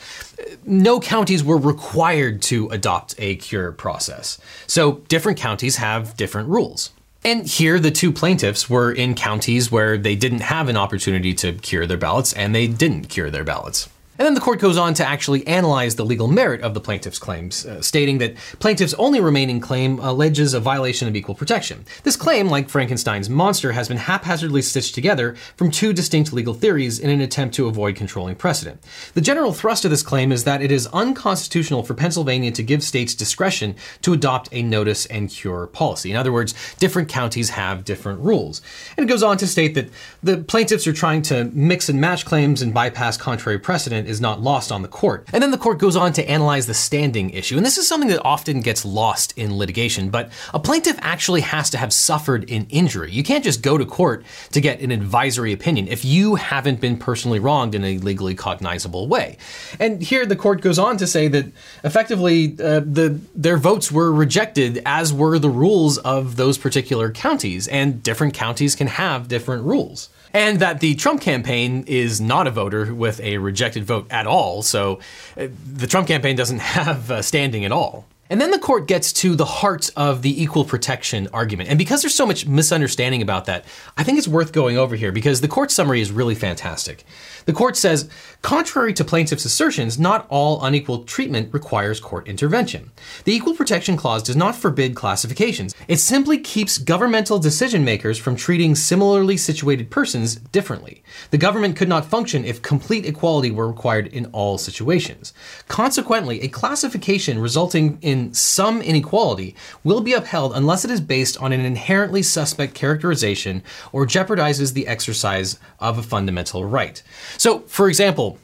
no 0.64 1.00
counties 1.00 1.42
were 1.42 1.58
required 1.58 2.42
to 2.42 2.68
adopt 2.68 3.14
a 3.18 3.36
cure 3.36 3.72
process. 3.72 4.38
So 4.66 4.98
different 5.08 5.38
counties 5.38 5.76
have 5.76 6.16
different 6.16 6.48
rules. 6.48 6.90
And 7.26 7.44
here, 7.44 7.80
the 7.80 7.90
two 7.90 8.12
plaintiffs 8.12 8.70
were 8.70 8.92
in 8.92 9.16
counties 9.16 9.68
where 9.68 9.98
they 9.98 10.14
didn't 10.14 10.42
have 10.42 10.68
an 10.68 10.76
opportunity 10.76 11.34
to 11.34 11.54
cure 11.54 11.84
their 11.84 11.96
ballots, 11.96 12.32
and 12.32 12.54
they 12.54 12.68
didn't 12.68 13.08
cure 13.08 13.30
their 13.30 13.42
ballots. 13.42 13.88
And 14.18 14.26
then 14.26 14.34
the 14.34 14.40
court 14.40 14.60
goes 14.60 14.76
on 14.76 14.94
to 14.94 15.06
actually 15.06 15.46
analyze 15.46 15.96
the 15.96 16.04
legal 16.04 16.28
merit 16.28 16.62
of 16.62 16.74
the 16.74 16.80
plaintiff's 16.80 17.18
claims, 17.18 17.66
uh, 17.66 17.82
stating 17.82 18.18
that 18.18 18.36
plaintiff's 18.58 18.94
only 18.94 19.20
remaining 19.20 19.60
claim 19.60 19.98
alleges 19.98 20.54
a 20.54 20.60
violation 20.60 21.06
of 21.06 21.16
equal 21.16 21.34
protection. 21.34 21.84
This 22.02 22.16
claim, 22.16 22.48
like 22.48 22.68
Frankenstein's 22.68 23.28
monster, 23.28 23.72
has 23.72 23.88
been 23.88 23.96
haphazardly 23.96 24.62
stitched 24.62 24.94
together 24.94 25.36
from 25.56 25.70
two 25.70 25.92
distinct 25.92 26.32
legal 26.32 26.54
theories 26.54 26.98
in 26.98 27.10
an 27.10 27.20
attempt 27.20 27.54
to 27.56 27.66
avoid 27.66 27.96
controlling 27.96 28.36
precedent. 28.36 28.80
The 29.14 29.20
general 29.20 29.52
thrust 29.52 29.84
of 29.84 29.90
this 29.90 30.02
claim 30.02 30.32
is 30.32 30.44
that 30.44 30.62
it 30.62 30.72
is 30.72 30.86
unconstitutional 30.88 31.82
for 31.82 31.94
Pennsylvania 31.94 32.50
to 32.52 32.62
give 32.62 32.82
states 32.82 33.14
discretion 33.14 33.74
to 34.02 34.12
adopt 34.12 34.48
a 34.52 34.62
notice 34.62 35.06
and 35.06 35.28
cure 35.28 35.66
policy. 35.66 36.10
In 36.10 36.16
other 36.16 36.32
words, 36.32 36.54
different 36.78 37.08
counties 37.08 37.50
have 37.50 37.84
different 37.84 38.20
rules. 38.20 38.62
And 38.96 39.04
it 39.04 39.12
goes 39.12 39.22
on 39.22 39.36
to 39.38 39.46
state 39.46 39.74
that 39.74 39.90
the 40.22 40.38
plaintiffs 40.38 40.86
are 40.86 40.92
trying 40.92 41.22
to 41.22 41.44
mix 41.52 41.88
and 41.88 42.00
match 42.00 42.24
claims 42.24 42.62
and 42.62 42.72
bypass 42.72 43.16
contrary 43.16 43.58
precedent 43.58 44.05
is 44.06 44.20
not 44.20 44.40
lost 44.40 44.72
on 44.72 44.82
the 44.82 44.88
court. 44.88 45.28
And 45.32 45.42
then 45.42 45.50
the 45.50 45.58
court 45.58 45.78
goes 45.78 45.96
on 45.96 46.12
to 46.14 46.28
analyze 46.28 46.66
the 46.66 46.74
standing 46.74 47.30
issue. 47.30 47.56
And 47.56 47.66
this 47.66 47.78
is 47.78 47.88
something 47.88 48.08
that 48.10 48.24
often 48.24 48.60
gets 48.60 48.84
lost 48.84 49.36
in 49.36 49.56
litigation, 49.56 50.10
but 50.10 50.30
a 50.54 50.60
plaintiff 50.60 50.98
actually 51.00 51.42
has 51.42 51.70
to 51.70 51.78
have 51.78 51.92
suffered 51.92 52.50
an 52.50 52.66
injury. 52.70 53.10
You 53.10 53.22
can't 53.22 53.44
just 53.44 53.62
go 53.62 53.78
to 53.78 53.84
court 53.84 54.24
to 54.52 54.60
get 54.60 54.80
an 54.80 54.90
advisory 54.90 55.52
opinion 55.52 55.88
if 55.88 56.04
you 56.04 56.36
haven't 56.36 56.80
been 56.80 56.96
personally 56.96 57.38
wronged 57.38 57.74
in 57.74 57.84
a 57.84 57.98
legally 57.98 58.34
cognizable 58.34 59.08
way. 59.08 59.38
And 59.78 60.02
here 60.02 60.26
the 60.26 60.36
court 60.36 60.60
goes 60.60 60.78
on 60.78 60.96
to 60.98 61.06
say 61.06 61.28
that 61.28 61.46
effectively 61.84 62.56
uh, 62.58 62.80
the 62.80 63.20
their 63.34 63.56
votes 63.56 63.90
were 63.90 64.12
rejected 64.12 64.82
as 64.86 65.12
were 65.12 65.38
the 65.38 65.50
rules 65.50 65.98
of 65.98 66.36
those 66.36 66.58
particular 66.58 67.10
counties 67.10 67.68
and 67.68 68.02
different 68.02 68.34
counties 68.34 68.74
can 68.74 68.86
have 68.86 69.28
different 69.28 69.64
rules 69.64 70.08
and 70.32 70.60
that 70.60 70.80
the 70.80 70.94
Trump 70.94 71.20
campaign 71.20 71.84
is 71.86 72.20
not 72.20 72.46
a 72.46 72.50
voter 72.50 72.94
with 72.94 73.20
a 73.20 73.38
rejected 73.38 73.84
vote 73.84 74.06
at 74.10 74.26
all. 74.26 74.62
So 74.62 75.00
uh, 75.36 75.48
the 75.72 75.86
Trump 75.86 76.08
campaign 76.08 76.36
doesn't 76.36 76.58
have 76.76 77.24
standing 77.24 77.64
at 77.64 77.72
all. 77.72 78.06
And 78.28 78.40
then 78.40 78.50
the 78.50 78.58
court 78.58 78.88
gets 78.88 79.12
to 79.14 79.36
the 79.36 79.44
heart 79.44 79.90
of 79.96 80.22
the 80.22 80.42
equal 80.42 80.64
protection 80.64 81.28
argument. 81.32 81.68
And 81.68 81.78
because 81.78 82.02
there's 82.02 82.14
so 82.14 82.26
much 82.26 82.46
misunderstanding 82.46 83.22
about 83.22 83.44
that, 83.44 83.64
I 83.96 84.02
think 84.02 84.18
it's 84.18 84.26
worth 84.26 84.52
going 84.52 84.76
over 84.76 84.96
here 84.96 85.12
because 85.12 85.40
the 85.40 85.48
court 85.48 85.70
summary 85.70 86.00
is 86.00 86.10
really 86.10 86.34
fantastic. 86.34 87.04
The 87.46 87.52
court 87.52 87.76
says, 87.76 88.10
contrary 88.42 88.92
to 88.94 89.04
plaintiff's 89.04 89.44
assertions, 89.44 90.00
not 90.00 90.26
all 90.28 90.64
unequal 90.64 91.04
treatment 91.04 91.54
requires 91.54 92.00
court 92.00 92.26
intervention. 92.26 92.90
The 93.22 93.34
Equal 93.34 93.54
Protection 93.54 93.96
Clause 93.96 94.24
does 94.24 94.34
not 94.34 94.56
forbid 94.56 94.96
classifications. 94.96 95.72
It 95.86 95.98
simply 95.98 96.38
keeps 96.38 96.76
governmental 96.76 97.38
decision 97.38 97.84
makers 97.84 98.18
from 98.18 98.34
treating 98.34 98.74
similarly 98.74 99.36
situated 99.36 99.90
persons 99.90 100.34
differently. 100.34 101.04
The 101.30 101.38
government 101.38 101.76
could 101.76 101.88
not 101.88 102.04
function 102.04 102.44
if 102.44 102.62
complete 102.62 103.06
equality 103.06 103.52
were 103.52 103.68
required 103.68 104.08
in 104.08 104.26
all 104.26 104.58
situations. 104.58 105.32
Consequently, 105.68 106.42
a 106.42 106.48
classification 106.48 107.38
resulting 107.38 107.98
in 108.02 108.34
some 108.34 108.82
inequality 108.82 109.54
will 109.84 110.00
be 110.00 110.14
upheld 110.14 110.52
unless 110.52 110.84
it 110.84 110.90
is 110.90 111.00
based 111.00 111.40
on 111.40 111.52
an 111.52 111.60
inherently 111.60 112.24
suspect 112.24 112.74
characterization 112.74 113.62
or 113.92 114.04
jeopardizes 114.04 114.72
the 114.72 114.88
exercise 114.88 115.60
of 115.78 115.96
a 115.96 116.02
fundamental 116.02 116.64
right. 116.64 117.04
So, 117.38 117.60
for 117.60 117.88
example, 117.88 118.38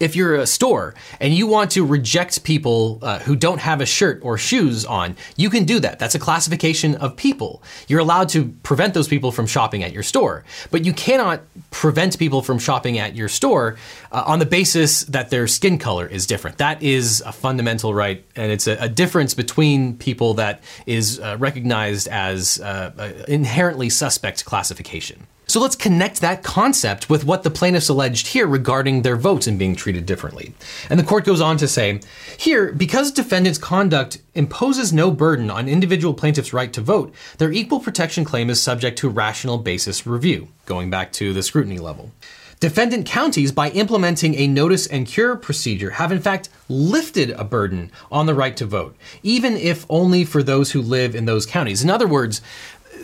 If 0.00 0.16
you're 0.16 0.36
a 0.36 0.46
store 0.46 0.94
and 1.20 1.34
you 1.34 1.46
want 1.46 1.72
to 1.72 1.84
reject 1.84 2.42
people 2.42 2.98
uh, 3.02 3.18
who 3.18 3.36
don't 3.36 3.60
have 3.60 3.82
a 3.82 3.86
shirt 3.86 4.20
or 4.22 4.38
shoes 4.38 4.86
on, 4.86 5.14
you 5.36 5.50
can 5.50 5.64
do 5.64 5.78
that. 5.80 5.98
That's 5.98 6.14
a 6.14 6.18
classification 6.18 6.94
of 6.94 7.16
people. 7.16 7.62
You're 7.86 8.00
allowed 8.00 8.30
to 8.30 8.48
prevent 8.62 8.94
those 8.94 9.08
people 9.08 9.30
from 9.30 9.46
shopping 9.46 9.84
at 9.84 9.92
your 9.92 10.02
store, 10.02 10.42
but 10.70 10.86
you 10.86 10.94
cannot 10.94 11.42
prevent 11.70 12.18
people 12.18 12.40
from 12.40 12.58
shopping 12.58 12.98
at 12.98 13.14
your 13.14 13.28
store 13.28 13.76
uh, 14.10 14.24
on 14.26 14.38
the 14.38 14.46
basis 14.46 15.04
that 15.04 15.28
their 15.28 15.46
skin 15.46 15.76
color 15.76 16.06
is 16.06 16.26
different. 16.26 16.56
That 16.56 16.82
is 16.82 17.22
a 17.26 17.32
fundamental 17.32 17.92
right, 17.92 18.24
and 18.34 18.50
it's 18.50 18.66
a, 18.66 18.76
a 18.80 18.88
difference 18.88 19.34
between 19.34 19.98
people 19.98 20.32
that 20.34 20.62
is 20.86 21.20
uh, 21.20 21.36
recognized 21.38 22.08
as 22.08 22.58
uh, 22.58 23.12
inherently 23.28 23.90
suspect 23.90 24.46
classification. 24.46 25.26
So 25.50 25.58
let's 25.58 25.74
connect 25.74 26.20
that 26.20 26.44
concept 26.44 27.10
with 27.10 27.24
what 27.24 27.42
the 27.42 27.50
plaintiffs 27.50 27.88
alleged 27.88 28.28
here 28.28 28.46
regarding 28.46 29.02
their 29.02 29.16
votes 29.16 29.48
and 29.48 29.58
being 29.58 29.74
treated 29.74 30.06
differently. 30.06 30.54
And 30.88 30.96
the 30.96 31.02
court 31.02 31.24
goes 31.24 31.40
on 31.40 31.56
to 31.56 31.66
say 31.66 31.98
here, 32.38 32.70
because 32.70 33.10
defendants' 33.10 33.58
conduct 33.58 34.20
imposes 34.36 34.92
no 34.92 35.10
burden 35.10 35.50
on 35.50 35.68
individual 35.68 36.14
plaintiffs' 36.14 36.52
right 36.52 36.72
to 36.72 36.80
vote, 36.80 37.12
their 37.38 37.50
equal 37.50 37.80
protection 37.80 38.24
claim 38.24 38.48
is 38.48 38.62
subject 38.62 38.96
to 38.98 39.08
rational 39.08 39.58
basis 39.58 40.06
review, 40.06 40.46
going 40.66 40.88
back 40.88 41.10
to 41.14 41.32
the 41.32 41.42
scrutiny 41.42 41.80
level. 41.80 42.12
Defendant 42.60 43.06
counties, 43.06 43.52
by 43.52 43.70
implementing 43.70 44.34
a 44.34 44.46
notice 44.46 44.86
and 44.86 45.06
cure 45.06 45.34
procedure, 45.34 45.92
have 45.92 46.12
in 46.12 46.20
fact 46.20 46.50
lifted 46.68 47.30
a 47.30 47.42
burden 47.42 47.90
on 48.12 48.26
the 48.26 48.34
right 48.34 48.54
to 48.58 48.66
vote, 48.66 48.94
even 49.22 49.56
if 49.56 49.86
only 49.88 50.26
for 50.26 50.42
those 50.42 50.70
who 50.72 50.82
live 50.82 51.14
in 51.16 51.24
those 51.24 51.46
counties. 51.46 51.82
In 51.82 51.88
other 51.88 52.06
words, 52.06 52.42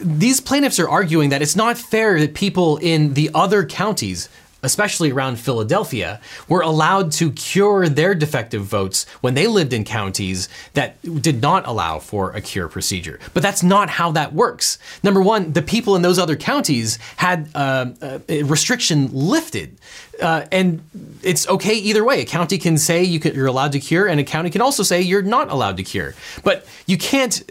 these 0.02 0.40
plaintiffs 0.40 0.78
are 0.78 0.88
arguing 0.88 1.30
that 1.30 1.42
it's 1.42 1.56
not 1.56 1.78
fair 1.78 2.18
that 2.20 2.34
people 2.34 2.76
in 2.78 3.14
the 3.14 3.30
other 3.34 3.64
counties 3.64 4.28
especially 4.66 5.12
around 5.12 5.38
Philadelphia, 5.38 6.20
were 6.48 6.60
allowed 6.60 7.12
to 7.12 7.30
cure 7.32 7.88
their 7.88 8.14
defective 8.14 8.62
votes 8.62 9.06
when 9.20 9.34
they 9.34 9.46
lived 9.46 9.72
in 9.72 9.84
counties 9.84 10.48
that 10.74 11.00
did 11.22 11.40
not 11.40 11.66
allow 11.66 11.98
for 11.98 12.30
a 12.32 12.40
cure 12.40 12.68
procedure. 12.68 13.20
But 13.32 13.42
that's 13.42 13.62
not 13.62 13.88
how 13.88 14.10
that 14.12 14.32
works. 14.32 14.78
Number 15.02 15.22
one, 15.22 15.52
the 15.52 15.62
people 15.62 15.94
in 15.94 16.02
those 16.02 16.18
other 16.18 16.36
counties 16.36 16.98
had 17.16 17.48
uh, 17.54 18.18
a 18.28 18.42
restriction 18.42 19.08
lifted. 19.12 19.78
Uh, 20.20 20.46
and 20.50 20.82
it's 21.22 21.46
okay 21.48 21.74
either 21.74 22.04
way. 22.04 22.22
A 22.22 22.24
county 22.24 22.58
can 22.58 22.78
say 22.78 23.02
you 23.04 23.20
you're 23.34 23.46
allowed 23.46 23.72
to 23.72 23.80
cure, 23.80 24.06
and 24.06 24.18
a 24.20 24.24
county 24.24 24.50
can 24.50 24.60
also 24.60 24.82
say 24.82 25.02
you're 25.02 25.22
not 25.22 25.50
allowed 25.50 25.76
to 25.76 25.82
cure. 25.82 26.14
But 26.42 26.66
you 26.86 26.96
can't 26.96 27.42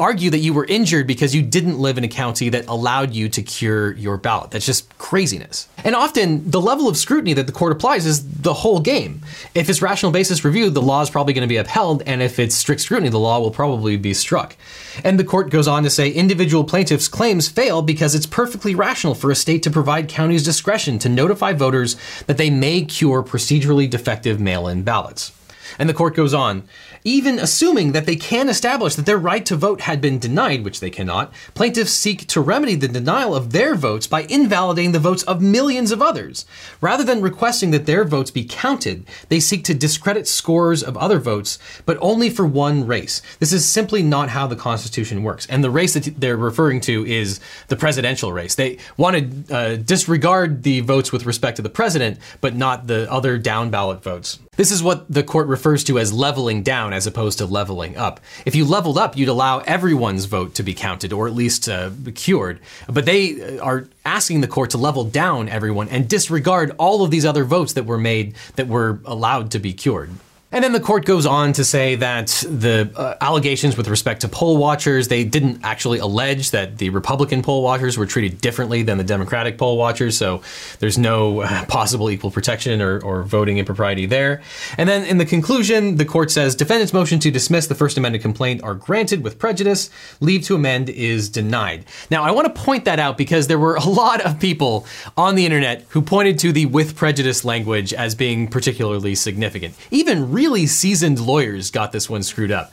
argue 0.00 0.30
that 0.30 0.38
you 0.38 0.54
were 0.54 0.64
injured 0.64 1.06
because 1.06 1.34
you 1.34 1.42
didn't 1.42 1.78
live 1.78 1.98
in 1.98 2.04
a 2.04 2.08
county 2.08 2.48
that 2.48 2.66
allowed 2.68 3.12
you 3.12 3.28
to 3.28 3.42
cure 3.42 3.92
your 3.92 4.16
ballot. 4.16 4.50
That's 4.50 4.64
just 4.64 4.96
craziness. 4.96 5.68
And 5.84 5.94
often 5.94 6.50
the 6.50 6.60
level 6.60 6.88
of 6.88 6.96
scrutiny 6.96 7.34
that 7.34 7.46
the 7.46 7.52
court 7.52 7.72
applies 7.72 8.06
is 8.06 8.26
the 8.40 8.54
whole 8.54 8.80
game. 8.80 9.20
If 9.54 9.68
it's 9.68 9.82
rational 9.82 10.10
basis 10.10 10.42
review, 10.42 10.70
the 10.70 10.80
law 10.80 11.02
is 11.02 11.10
probably 11.10 11.34
going 11.34 11.46
to 11.46 11.52
be 11.52 11.58
upheld, 11.58 12.02
and 12.06 12.22
if 12.22 12.38
it's 12.38 12.54
strict 12.54 12.80
scrutiny, 12.80 13.10
the 13.10 13.18
law 13.18 13.40
will 13.40 13.50
probably 13.50 13.96
be 13.98 14.14
struck. 14.14 14.56
And 15.04 15.18
the 15.18 15.24
court 15.24 15.50
goes 15.50 15.68
on 15.68 15.82
to 15.82 15.90
say 15.90 16.10
individual 16.10 16.64
plaintiffs' 16.64 17.08
claims 17.08 17.48
fail 17.48 17.82
because 17.82 18.14
it's 18.14 18.26
perfectly 18.26 18.74
rational 18.74 19.14
for 19.14 19.30
a 19.30 19.36
state 19.36 19.62
to 19.64 19.70
provide 19.70 20.08
counties 20.08 20.44
discretion 20.44 20.98
to 21.00 21.08
notify 21.08 21.52
voters 21.52 21.96
that 22.26 22.36
they 22.36 22.50
may 22.50 22.82
cure 22.82 23.22
procedurally 23.22 23.88
defective 23.88 24.40
mail 24.40 24.68
in 24.68 24.82
ballots. 24.82 25.32
And 25.78 25.88
the 25.88 25.94
court 25.94 26.14
goes 26.14 26.34
on 26.34 26.64
even 27.04 27.38
assuming 27.38 27.92
that 27.92 28.06
they 28.06 28.16
can 28.16 28.48
establish 28.48 28.94
that 28.94 29.06
their 29.06 29.18
right 29.18 29.44
to 29.46 29.56
vote 29.56 29.82
had 29.82 30.00
been 30.00 30.18
denied, 30.18 30.64
which 30.64 30.80
they 30.80 30.90
cannot, 30.90 31.32
plaintiffs 31.54 31.92
seek 31.92 32.26
to 32.26 32.40
remedy 32.40 32.74
the 32.74 32.88
denial 32.88 33.34
of 33.34 33.52
their 33.52 33.74
votes 33.74 34.06
by 34.06 34.22
invalidating 34.22 34.92
the 34.92 34.98
votes 34.98 35.22
of 35.24 35.40
millions 35.40 35.90
of 35.90 36.02
others. 36.02 36.44
Rather 36.80 37.04
than 37.04 37.22
requesting 37.22 37.70
that 37.70 37.86
their 37.86 38.04
votes 38.04 38.30
be 38.30 38.44
counted, 38.44 39.06
they 39.28 39.40
seek 39.40 39.64
to 39.64 39.74
discredit 39.74 40.26
scores 40.26 40.82
of 40.82 40.96
other 40.96 41.18
votes, 41.18 41.58
but 41.86 41.98
only 42.00 42.30
for 42.30 42.46
one 42.46 42.86
race. 42.86 43.22
This 43.38 43.52
is 43.52 43.66
simply 43.66 44.02
not 44.02 44.30
how 44.30 44.46
the 44.46 44.56
Constitution 44.56 45.22
works. 45.22 45.46
And 45.46 45.64
the 45.64 45.70
race 45.70 45.94
that 45.94 46.20
they're 46.20 46.36
referring 46.36 46.80
to 46.82 47.04
is 47.06 47.40
the 47.68 47.76
presidential 47.76 48.32
race. 48.32 48.54
They 48.54 48.78
want 48.96 49.46
to 49.46 49.54
uh, 49.54 49.76
disregard 49.76 50.62
the 50.62 50.80
votes 50.80 51.12
with 51.12 51.26
respect 51.26 51.56
to 51.56 51.62
the 51.62 51.70
president, 51.70 52.18
but 52.40 52.54
not 52.54 52.86
the 52.86 53.10
other 53.10 53.38
down 53.38 53.70
ballot 53.70 54.02
votes. 54.02 54.38
This 54.60 54.72
is 54.72 54.82
what 54.82 55.10
the 55.10 55.22
court 55.22 55.46
refers 55.46 55.84
to 55.84 55.98
as 55.98 56.12
leveling 56.12 56.62
down 56.62 56.92
as 56.92 57.06
opposed 57.06 57.38
to 57.38 57.46
leveling 57.46 57.96
up. 57.96 58.20
If 58.44 58.54
you 58.54 58.66
leveled 58.66 58.98
up, 58.98 59.16
you'd 59.16 59.30
allow 59.30 59.60
everyone's 59.60 60.26
vote 60.26 60.54
to 60.56 60.62
be 60.62 60.74
counted 60.74 61.14
or 61.14 61.26
at 61.26 61.32
least 61.32 61.66
uh, 61.66 61.88
cured. 62.14 62.60
But 62.86 63.06
they 63.06 63.58
uh, 63.58 63.64
are 63.64 63.88
asking 64.04 64.42
the 64.42 64.48
court 64.48 64.68
to 64.70 64.76
level 64.76 65.04
down 65.04 65.48
everyone 65.48 65.88
and 65.88 66.06
disregard 66.06 66.74
all 66.76 67.02
of 67.02 67.10
these 67.10 67.24
other 67.24 67.44
votes 67.44 67.72
that 67.72 67.86
were 67.86 67.96
made 67.96 68.34
that 68.56 68.68
were 68.68 69.00
allowed 69.06 69.52
to 69.52 69.58
be 69.60 69.72
cured. 69.72 70.10
And 70.52 70.64
then 70.64 70.72
the 70.72 70.80
court 70.80 71.04
goes 71.04 71.26
on 71.26 71.52
to 71.52 71.64
say 71.64 71.94
that 71.94 72.26
the 72.48 72.90
uh, 72.96 73.14
allegations 73.20 73.76
with 73.76 73.86
respect 73.86 74.22
to 74.22 74.28
poll 74.28 74.56
watchers, 74.56 75.06
they 75.06 75.22
didn't 75.22 75.60
actually 75.62 76.00
allege 76.00 76.50
that 76.50 76.78
the 76.78 76.90
Republican 76.90 77.40
poll 77.40 77.62
watchers 77.62 77.96
were 77.96 78.06
treated 78.06 78.40
differently 78.40 78.82
than 78.82 78.98
the 78.98 79.04
Democratic 79.04 79.58
poll 79.58 79.78
watchers, 79.78 80.18
so 80.18 80.42
there's 80.80 80.98
no 80.98 81.42
uh, 81.42 81.64
possible 81.66 82.10
equal 82.10 82.32
protection 82.32 82.82
or, 82.82 83.00
or 83.04 83.22
voting 83.22 83.58
impropriety 83.58 84.06
there. 84.06 84.42
And 84.76 84.88
then 84.88 85.04
in 85.04 85.18
the 85.18 85.24
conclusion, 85.24 85.96
the 85.96 86.04
court 86.04 86.32
says 86.32 86.56
defendant's 86.56 86.92
motion 86.92 87.20
to 87.20 87.30
dismiss 87.30 87.68
the 87.68 87.76
First 87.76 87.96
amended 87.96 88.20
complaint 88.20 88.60
are 88.64 88.74
granted 88.74 89.22
with 89.22 89.38
prejudice, 89.38 89.88
leave 90.18 90.42
to 90.46 90.56
amend 90.56 90.88
is 90.88 91.28
denied. 91.28 91.84
Now, 92.10 92.24
I 92.24 92.32
want 92.32 92.52
to 92.52 92.60
point 92.60 92.86
that 92.86 92.98
out 92.98 93.16
because 93.16 93.46
there 93.46 93.58
were 93.58 93.76
a 93.76 93.84
lot 93.88 94.20
of 94.22 94.40
people 94.40 94.84
on 95.16 95.36
the 95.36 95.46
internet 95.46 95.86
who 95.90 96.02
pointed 96.02 96.40
to 96.40 96.50
the 96.50 96.66
with 96.66 96.96
prejudice 96.96 97.44
language 97.44 97.94
as 97.94 98.16
being 98.16 98.48
particularly 98.48 99.14
significant. 99.14 99.76
Even 99.92 100.32
really 100.40 100.66
seasoned 100.66 101.20
lawyers 101.20 101.70
got 101.70 101.92
this 101.92 102.08
one 102.08 102.22
screwed 102.22 102.50
up. 102.50 102.72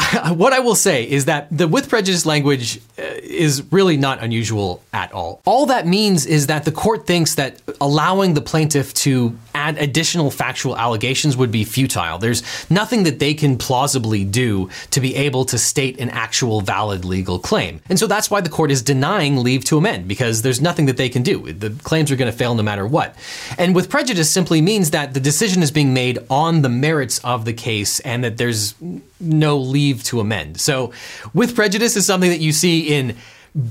what 0.28 0.52
I 0.52 0.60
will 0.60 0.74
say 0.74 1.08
is 1.08 1.26
that 1.26 1.48
the 1.50 1.68
with 1.68 1.88
prejudice 1.88 2.24
language 2.24 2.78
uh, 2.98 3.02
is 3.22 3.62
really 3.70 3.96
not 3.96 4.22
unusual 4.22 4.82
at 4.92 5.12
all. 5.12 5.40
All 5.44 5.66
that 5.66 5.86
means 5.86 6.24
is 6.26 6.46
that 6.46 6.64
the 6.64 6.72
court 6.72 7.06
thinks 7.06 7.34
that 7.34 7.60
allowing 7.80 8.34
the 8.34 8.40
plaintiff 8.40 8.94
to 8.94 9.36
add 9.54 9.78
additional 9.78 10.30
factual 10.30 10.76
allegations 10.76 11.36
would 11.36 11.50
be 11.50 11.64
futile. 11.64 12.18
There's 12.18 12.42
nothing 12.70 13.02
that 13.04 13.18
they 13.18 13.34
can 13.34 13.58
plausibly 13.58 14.24
do 14.24 14.70
to 14.90 15.00
be 15.00 15.14
able 15.14 15.44
to 15.46 15.58
state 15.58 16.00
an 16.00 16.10
actual 16.10 16.60
valid 16.62 17.04
legal 17.04 17.38
claim. 17.38 17.80
And 17.88 17.98
so 17.98 18.06
that's 18.06 18.30
why 18.30 18.40
the 18.40 18.48
court 18.48 18.70
is 18.70 18.82
denying 18.82 19.36
leave 19.36 19.64
to 19.66 19.78
amend 19.78 20.08
because 20.08 20.42
there's 20.42 20.60
nothing 20.60 20.86
that 20.86 20.96
they 20.96 21.08
can 21.08 21.22
do. 21.22 21.52
The 21.52 21.70
claims 21.82 22.10
are 22.10 22.16
going 22.16 22.30
to 22.30 22.36
fail 22.36 22.54
no 22.54 22.62
matter 22.62 22.86
what. 22.86 23.14
And 23.58 23.74
with 23.74 23.90
prejudice 23.90 24.30
simply 24.30 24.60
means 24.60 24.90
that 24.90 25.14
the 25.14 25.20
decision 25.20 25.62
is 25.62 25.70
being 25.70 25.92
made 25.92 26.18
on 26.30 26.62
the 26.62 26.68
merits 26.68 27.18
of 27.20 27.44
the 27.44 27.52
case 27.52 28.00
and 28.00 28.24
that 28.24 28.38
there's 28.38 28.74
no 29.20 29.58
leave 29.82 30.04
to 30.04 30.20
amend. 30.20 30.60
So 30.60 30.92
with 31.34 31.54
prejudice 31.54 31.96
is 31.96 32.06
something 32.06 32.30
that 32.30 32.40
you 32.40 32.52
see 32.52 32.94
in 32.94 33.16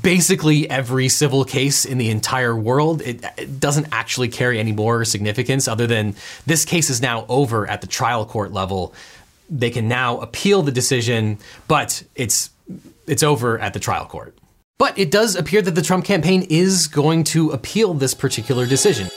basically 0.01 0.69
every 0.69 1.09
civil 1.09 1.43
case 1.43 1.85
in 1.85 1.97
the 1.97 2.09
entire 2.09 2.55
world. 2.55 3.01
It, 3.01 3.25
it, 3.37 3.59
doesn't 3.59 3.87
actually 3.91 4.27
carry 4.27 4.59
any 4.59 4.71
more 4.71 5.05
significance 5.05 5.67
other 5.67 5.87
than 5.87 6.15
this 6.45 6.65
case 6.65 6.89
is 6.89 7.01
now 7.01 7.25
over 7.27 7.67
at 7.67 7.81
the 7.81 7.87
trial 7.87 8.25
court 8.25 8.51
level. 8.51 8.93
They 9.49 9.71
can 9.71 9.87
now 9.87 10.19
appeal 10.19 10.61
the 10.61 10.71
decision, 10.71 11.39
but 11.67 12.03
it's 12.15 12.51
it's 13.07 13.23
over 13.23 13.57
at 13.59 13.73
the 13.73 13.79
trial 13.79 14.05
court. 14.05 14.37
But 14.77 14.97
it 14.97 15.11
does 15.11 15.35
appear 15.35 15.61
that 15.61 15.75
the 15.75 15.81
Trump 15.81 16.05
campaign 16.05 16.45
is 16.49 16.87
going 16.87 17.23
to 17.35 17.49
appeal 17.49 17.93
this 17.93 18.13
particular 18.13 18.65
decision. 18.65 19.09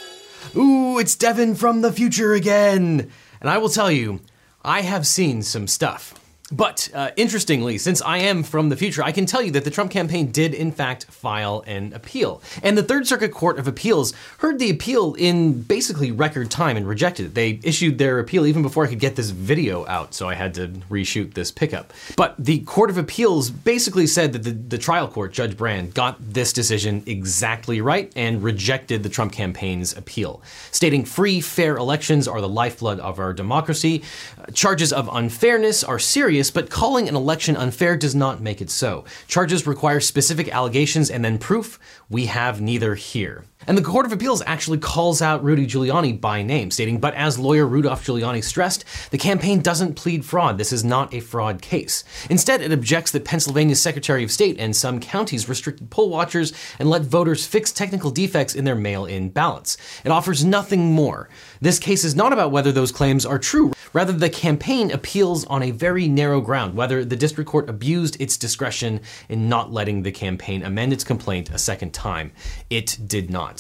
Ooh, 0.57 0.98
it's 0.98 1.14
Devin 1.14 1.54
from 1.54 1.83
the 1.83 1.92
future 1.92 2.33
again. 2.33 3.11
And 3.40 3.50
I 3.50 3.59
will 3.59 3.68
tell 3.68 3.90
you, 3.90 4.20
I 4.64 4.80
have 4.80 5.07
seen 5.07 5.42
some 5.42 5.66
stuff. 5.66 6.14
But 6.57 6.88
uh, 6.95 7.11
interestingly, 7.17 7.79
since 7.79 8.01
I 8.01 8.19
am 8.19 8.45
from 8.45 8.69
the 8.69 8.77
future, 8.77 9.03
I 9.03 9.11
can 9.11 9.27
tell 9.27 9.43
you 9.43 9.51
that 9.53 9.64
the 9.64 9.71
Trump 9.73 9.90
campaign 9.90 10.31
did, 10.31 10.55
in 10.55 10.71
fact, 10.71 11.07
file 11.07 11.64
an 11.67 11.93
appeal. 11.93 12.40
And 12.62 12.79
the 12.79 12.83
Third 12.83 13.09
Circuit 13.09 13.33
Court 13.33 13.59
of 13.59 13.67
Appeals 13.67 14.12
heard 14.38 14.61
the 14.61 14.71
appeal 14.71 15.14
in 15.14 15.62
basically 15.62 16.12
record 16.12 16.53
time 16.53 16.77
and 16.77 16.87
rejected 16.87 17.27
it. 17.27 17.35
They 17.35 17.59
issued 17.64 17.99
their 17.99 18.21
appeal 18.21 18.47
even 18.47 18.62
before 18.62 18.85
I 18.85 18.88
could 18.88 19.01
get 19.01 19.17
this 19.17 19.31
video 19.31 19.85
out, 19.87 20.14
so 20.14 20.29
I 20.29 20.35
had 20.35 20.55
to 20.55 20.69
reshoot 20.88 21.35
this 21.35 21.51
pickup. 21.51 21.93
But 22.17 22.37
the 22.38 22.61
Court 22.61 22.88
of 22.88 22.99
Appeals 22.99 23.51
basically 23.51 24.07
said 24.07 24.33
that 24.35 24.45
the, 24.45 24.53
the 24.53 24.79
trial 24.79 25.09
court, 25.09 25.33
Judge 25.33 25.57
Brann, 25.57 25.90
got 25.90 26.19
this 26.21 26.53
decision 26.53 27.03
exactly 27.07 27.81
right 27.81 28.12
and 28.14 28.45
rejected 28.45 29.03
the 29.03 29.09
Trump 29.09 29.33
campaign's 29.33 29.97
appeal, 29.97 30.40
stating 30.71 31.05
free, 31.05 31.40
fair 31.40 31.77
elections 31.77 32.29
are 32.29 32.40
the 32.40 32.49
lifeblood 32.49 33.01
of 33.01 33.19
our 33.19 33.33
democracy. 33.33 34.05
Uh, 34.38 34.47
charges 34.53 34.93
of 34.93 35.09
unfairness 35.12 35.83
are 35.83 35.99
serious 35.99 36.43
serious, 36.44 36.50
but 36.50 36.70
calling 36.70 37.09
an 37.09 37.16
election 37.16 37.57
unfair 37.57 37.96
does 37.96 38.14
not 38.14 38.40
make 38.40 38.61
it 38.61 38.70
so. 38.70 39.04
Charges 39.26 39.66
require 39.66 40.00
specific 40.00 40.48
allegations 40.48 41.11
and 41.11 41.24
then 41.24 41.38
proof. 41.38 41.78
We 42.11 42.26
have 42.26 42.61
neither 42.61 42.94
here. 42.94 43.44
And 43.66 43.79
the 43.79 43.83
Court 43.83 44.05
of 44.05 44.12
Appeals 44.12 44.42
actually 44.46 44.79
calls 44.79 45.22
out 45.22 45.42
Rudy 45.42 45.66
Giuliani 45.66 46.20
by 46.20 46.42
name, 46.42 46.70
stating, 46.70 46.98
But 46.98 47.14
as 47.14 47.38
lawyer 47.38 47.66
Rudolph 47.66 48.05
Giuliani 48.05 48.44
stressed, 48.44 48.85
the 49.11 49.18
campaign 49.18 49.61
doesn't 49.61 49.94
plead 49.94 50.24
fraud. 50.24 50.59
This 50.59 50.72
is 50.72 50.85
not 50.85 51.14
a 51.14 51.20
fraud 51.20 51.62
case. 51.62 52.05
Instead, 52.29 52.61
it 52.61 52.72
objects 52.72 53.11
that 53.12 53.24
Pennsylvania's 53.24 53.81
Secretary 53.81 54.24
of 54.24 54.31
State 54.31 54.57
and 54.59 54.74
some 54.74 55.00
counties 55.00 55.48
restricted 55.48 55.90
poll 55.90 56.11
watchers 56.11 56.53
and 56.79 56.90
let 56.90 57.03
voters 57.03 57.46
fix 57.46 57.72
technical 57.72 58.11
defects 58.11 58.55
in 58.55 58.64
their 58.64 58.74
mail 58.74 59.07
in 59.07 59.31
ballots. 59.31 59.77
It 60.05 60.11
offers 60.11 60.44
nothing 60.44 60.92
more. 60.92 61.29
This 61.61 61.79
case 61.79 62.05
is 62.05 62.14
not 62.14 62.33
about 62.33 62.50
whether 62.50 62.72
those 62.72 62.92
claims 62.92 63.24
are 63.24 63.38
true. 63.38 63.72
Rather, 63.92 64.12
the 64.12 64.29
campaign 64.29 64.90
appeals 64.90 65.44
on 65.46 65.62
a 65.62 65.70
very 65.70 66.09
narrow 66.09 66.40
ground 66.40 66.74
whether 66.74 67.05
the 67.05 67.16
district 67.16 67.48
court 67.48 67.68
abused 67.68 68.20
its 68.20 68.37
discretion 68.37 69.00
in 69.29 69.48
not 69.48 69.72
letting 69.72 70.03
the 70.03 70.12
campaign 70.12 70.62
amend 70.62 70.92
its 70.92 71.05
complaint 71.05 71.50
a 71.50 71.59
second 71.59 71.94
time. 71.94 72.33
It 72.68 72.98
did 73.07 73.31
not. 73.31 73.54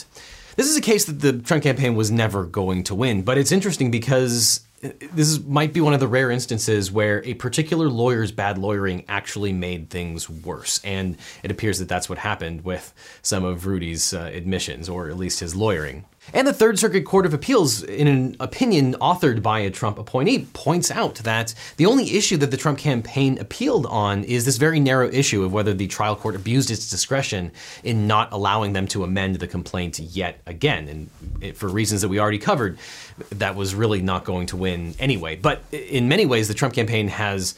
This 0.56 0.66
is 0.66 0.76
a 0.76 0.80
case 0.80 1.04
that 1.06 1.20
the 1.20 1.32
Trump 1.32 1.62
campaign 1.62 1.96
was 1.96 2.10
never 2.10 2.44
going 2.44 2.84
to 2.84 2.94
win, 2.94 3.22
but 3.22 3.38
it's 3.38 3.50
interesting 3.52 3.90
because 3.90 4.60
this 4.80 5.28
is, 5.28 5.42
might 5.44 5.72
be 5.72 5.80
one 5.80 5.94
of 5.94 6.00
the 6.00 6.08
rare 6.08 6.30
instances 6.30 6.92
where 6.92 7.24
a 7.24 7.34
particular 7.34 7.88
lawyer's 7.88 8.32
bad 8.32 8.58
lawyering 8.58 9.04
actually 9.08 9.52
made 9.52 9.90
things 9.90 10.28
worse. 10.28 10.80
And 10.84 11.16
it 11.42 11.50
appears 11.50 11.78
that 11.78 11.88
that's 11.88 12.08
what 12.08 12.18
happened 12.18 12.64
with 12.64 12.92
some 13.22 13.44
of 13.44 13.66
Rudy's 13.66 14.12
uh, 14.12 14.30
admissions, 14.32 14.88
or 14.88 15.08
at 15.08 15.16
least 15.16 15.40
his 15.40 15.54
lawyering. 15.54 16.04
And 16.32 16.48
the 16.48 16.52
Third 16.52 16.78
Circuit 16.78 17.04
Court 17.04 17.26
of 17.26 17.34
Appeals, 17.34 17.82
in 17.82 18.06
an 18.06 18.36
opinion 18.40 18.94
authored 18.94 19.42
by 19.42 19.60
a 19.60 19.70
Trump 19.70 19.98
appointee, 19.98 20.46
points 20.54 20.90
out 20.90 21.16
that 21.16 21.54
the 21.76 21.86
only 21.86 22.16
issue 22.16 22.36
that 22.38 22.50
the 22.50 22.56
Trump 22.56 22.78
campaign 22.78 23.38
appealed 23.38 23.86
on 23.86 24.24
is 24.24 24.44
this 24.44 24.56
very 24.56 24.80
narrow 24.80 25.08
issue 25.08 25.44
of 25.44 25.52
whether 25.52 25.74
the 25.74 25.86
trial 25.86 26.16
court 26.16 26.34
abused 26.34 26.70
its 26.70 26.88
discretion 26.88 27.52
in 27.82 28.06
not 28.06 28.32
allowing 28.32 28.72
them 28.72 28.88
to 28.88 29.04
amend 29.04 29.36
the 29.36 29.46
complaint 29.46 29.98
yet 29.98 30.40
again. 30.46 31.10
And 31.42 31.56
for 31.56 31.68
reasons 31.68 32.00
that 32.00 32.08
we 32.08 32.18
already 32.18 32.38
covered, 32.38 32.78
that 33.30 33.54
was 33.54 33.74
really 33.74 34.00
not 34.00 34.24
going 34.24 34.46
to 34.46 34.56
win 34.56 34.94
anyway. 34.98 35.36
But 35.36 35.62
in 35.72 36.08
many 36.08 36.24
ways, 36.24 36.48
the 36.48 36.54
Trump 36.54 36.74
campaign 36.74 37.08
has 37.08 37.54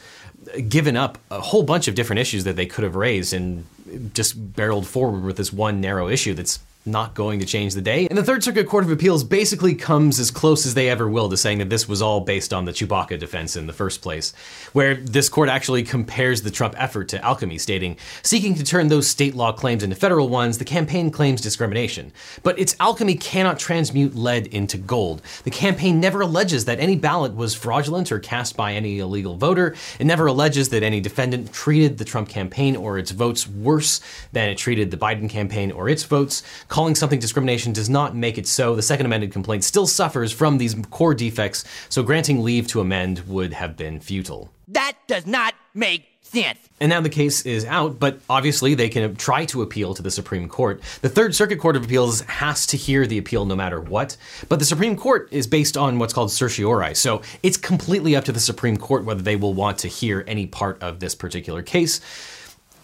given 0.67 0.97
up 0.97 1.17
a 1.31 1.39
whole 1.39 1.63
bunch 1.63 1.87
of 1.87 1.95
different 1.95 2.19
issues 2.19 2.43
that 2.43 2.55
they 2.55 2.65
could 2.65 2.83
have 2.83 2.95
raised 2.95 3.33
and 3.33 3.65
just 4.13 4.55
barreled 4.55 4.87
forward 4.87 5.23
with 5.23 5.37
this 5.37 5.51
one 5.51 5.81
narrow 5.81 6.09
issue 6.09 6.33
that's 6.33 6.59
not 6.87 7.13
going 7.13 7.39
to 7.39 7.45
change 7.45 7.73
the 7.73 7.81
day. 7.81 8.07
And 8.07 8.17
the 8.17 8.23
Third 8.23 8.43
Circuit 8.43 8.67
Court 8.67 8.83
of 8.83 8.91
Appeals 8.91 9.23
basically 9.23 9.75
comes 9.75 10.19
as 10.19 10.31
close 10.31 10.65
as 10.65 10.73
they 10.73 10.89
ever 10.89 11.07
will 11.07 11.29
to 11.29 11.37
saying 11.37 11.59
that 11.59 11.69
this 11.69 11.87
was 11.87 12.01
all 12.01 12.21
based 12.21 12.53
on 12.53 12.65
the 12.65 12.71
Chewbacca 12.71 13.19
defense 13.19 13.55
in 13.55 13.67
the 13.67 13.73
first 13.73 14.01
place, 14.01 14.33
where 14.73 14.95
this 14.95 15.29
court 15.29 15.49
actually 15.49 15.83
compares 15.83 16.41
the 16.41 16.51
Trump 16.51 16.73
effort 16.77 17.09
to 17.09 17.23
alchemy, 17.23 17.57
stating, 17.57 17.97
seeking 18.23 18.55
to 18.55 18.63
turn 18.63 18.87
those 18.87 19.07
state 19.07 19.35
law 19.35 19.51
claims 19.51 19.83
into 19.83 19.95
federal 19.95 20.29
ones, 20.29 20.57
the 20.57 20.65
campaign 20.65 21.11
claims 21.11 21.41
discrimination. 21.41 22.11
But 22.43 22.57
its 22.57 22.75
alchemy 22.79 23.15
cannot 23.15 23.59
transmute 23.59 24.15
lead 24.15 24.47
into 24.47 24.77
gold. 24.77 25.21
The 25.43 25.51
campaign 25.51 25.99
never 25.99 26.21
alleges 26.21 26.65
that 26.65 26.79
any 26.79 26.95
ballot 26.95 27.35
was 27.35 27.53
fraudulent 27.53 28.11
or 28.11 28.19
cast 28.19 28.55
by 28.55 28.73
any 28.73 28.99
illegal 28.99 29.35
voter. 29.35 29.75
It 29.99 30.05
never 30.05 30.27
alleges 30.27 30.69
that 30.69 30.83
any 30.83 31.01
defendant 31.01 31.51
treated 31.51 31.97
the 31.97 32.05
Trump 32.05 32.29
campaign 32.29 32.75
or 32.75 32.97
its 32.97 33.11
votes 33.11 33.47
worse 33.47 33.99
than 34.31 34.49
it 34.49 34.57
treated 34.57 34.91
the 34.91 34.97
Biden 34.97 35.29
campaign 35.29 35.71
or 35.71 35.89
its 35.89 36.03
votes 36.03 36.43
calling 36.77 36.93
something 36.93 37.17
discrimination 37.17 37.73
does 37.73 37.89
not 37.89 38.15
make 38.15 38.37
it 38.37 38.45
so. 38.45 38.75
The 38.75 38.83
Second 38.83 39.07
Amended 39.07 39.31
complaint 39.31 39.63
still 39.63 39.87
suffers 39.87 40.31
from 40.31 40.59
these 40.59 40.75
core 40.91 41.15
defects, 41.15 41.65
so 41.89 42.03
granting 42.03 42.43
leave 42.43 42.67
to 42.67 42.81
amend 42.81 43.27
would 43.27 43.51
have 43.53 43.75
been 43.75 43.99
futile. 43.99 44.51
That 44.67 44.93
does 45.07 45.25
not 45.25 45.55
make 45.73 46.05
sense. 46.21 46.59
And 46.79 46.91
now 46.91 47.01
the 47.01 47.09
case 47.09 47.47
is 47.47 47.65
out, 47.65 47.97
but 47.97 48.19
obviously 48.29 48.75
they 48.75 48.89
can 48.89 49.15
try 49.15 49.45
to 49.45 49.63
appeal 49.63 49.95
to 49.95 50.03
the 50.03 50.11
Supreme 50.11 50.47
Court. 50.47 50.79
The 51.01 51.09
Third 51.09 51.33
Circuit 51.33 51.57
Court 51.57 51.75
of 51.75 51.85
Appeals 51.85 52.21
has 52.21 52.67
to 52.67 52.77
hear 52.77 53.07
the 53.07 53.17
appeal 53.17 53.45
no 53.45 53.55
matter 53.55 53.81
what, 53.81 54.15
but 54.47 54.59
the 54.59 54.65
Supreme 54.65 54.95
Court 54.95 55.29
is 55.31 55.47
based 55.47 55.77
on 55.77 55.97
what's 55.97 56.13
called 56.13 56.31
certiorari, 56.31 56.93
so 56.93 57.23
it's 57.41 57.57
completely 57.57 58.15
up 58.15 58.25
to 58.25 58.31
the 58.31 58.39
Supreme 58.39 58.77
Court 58.77 59.03
whether 59.03 59.23
they 59.23 59.35
will 59.35 59.55
want 59.55 59.79
to 59.79 59.87
hear 59.87 60.23
any 60.27 60.45
part 60.45 60.79
of 60.83 60.99
this 60.99 61.15
particular 61.15 61.63
case 61.63 62.01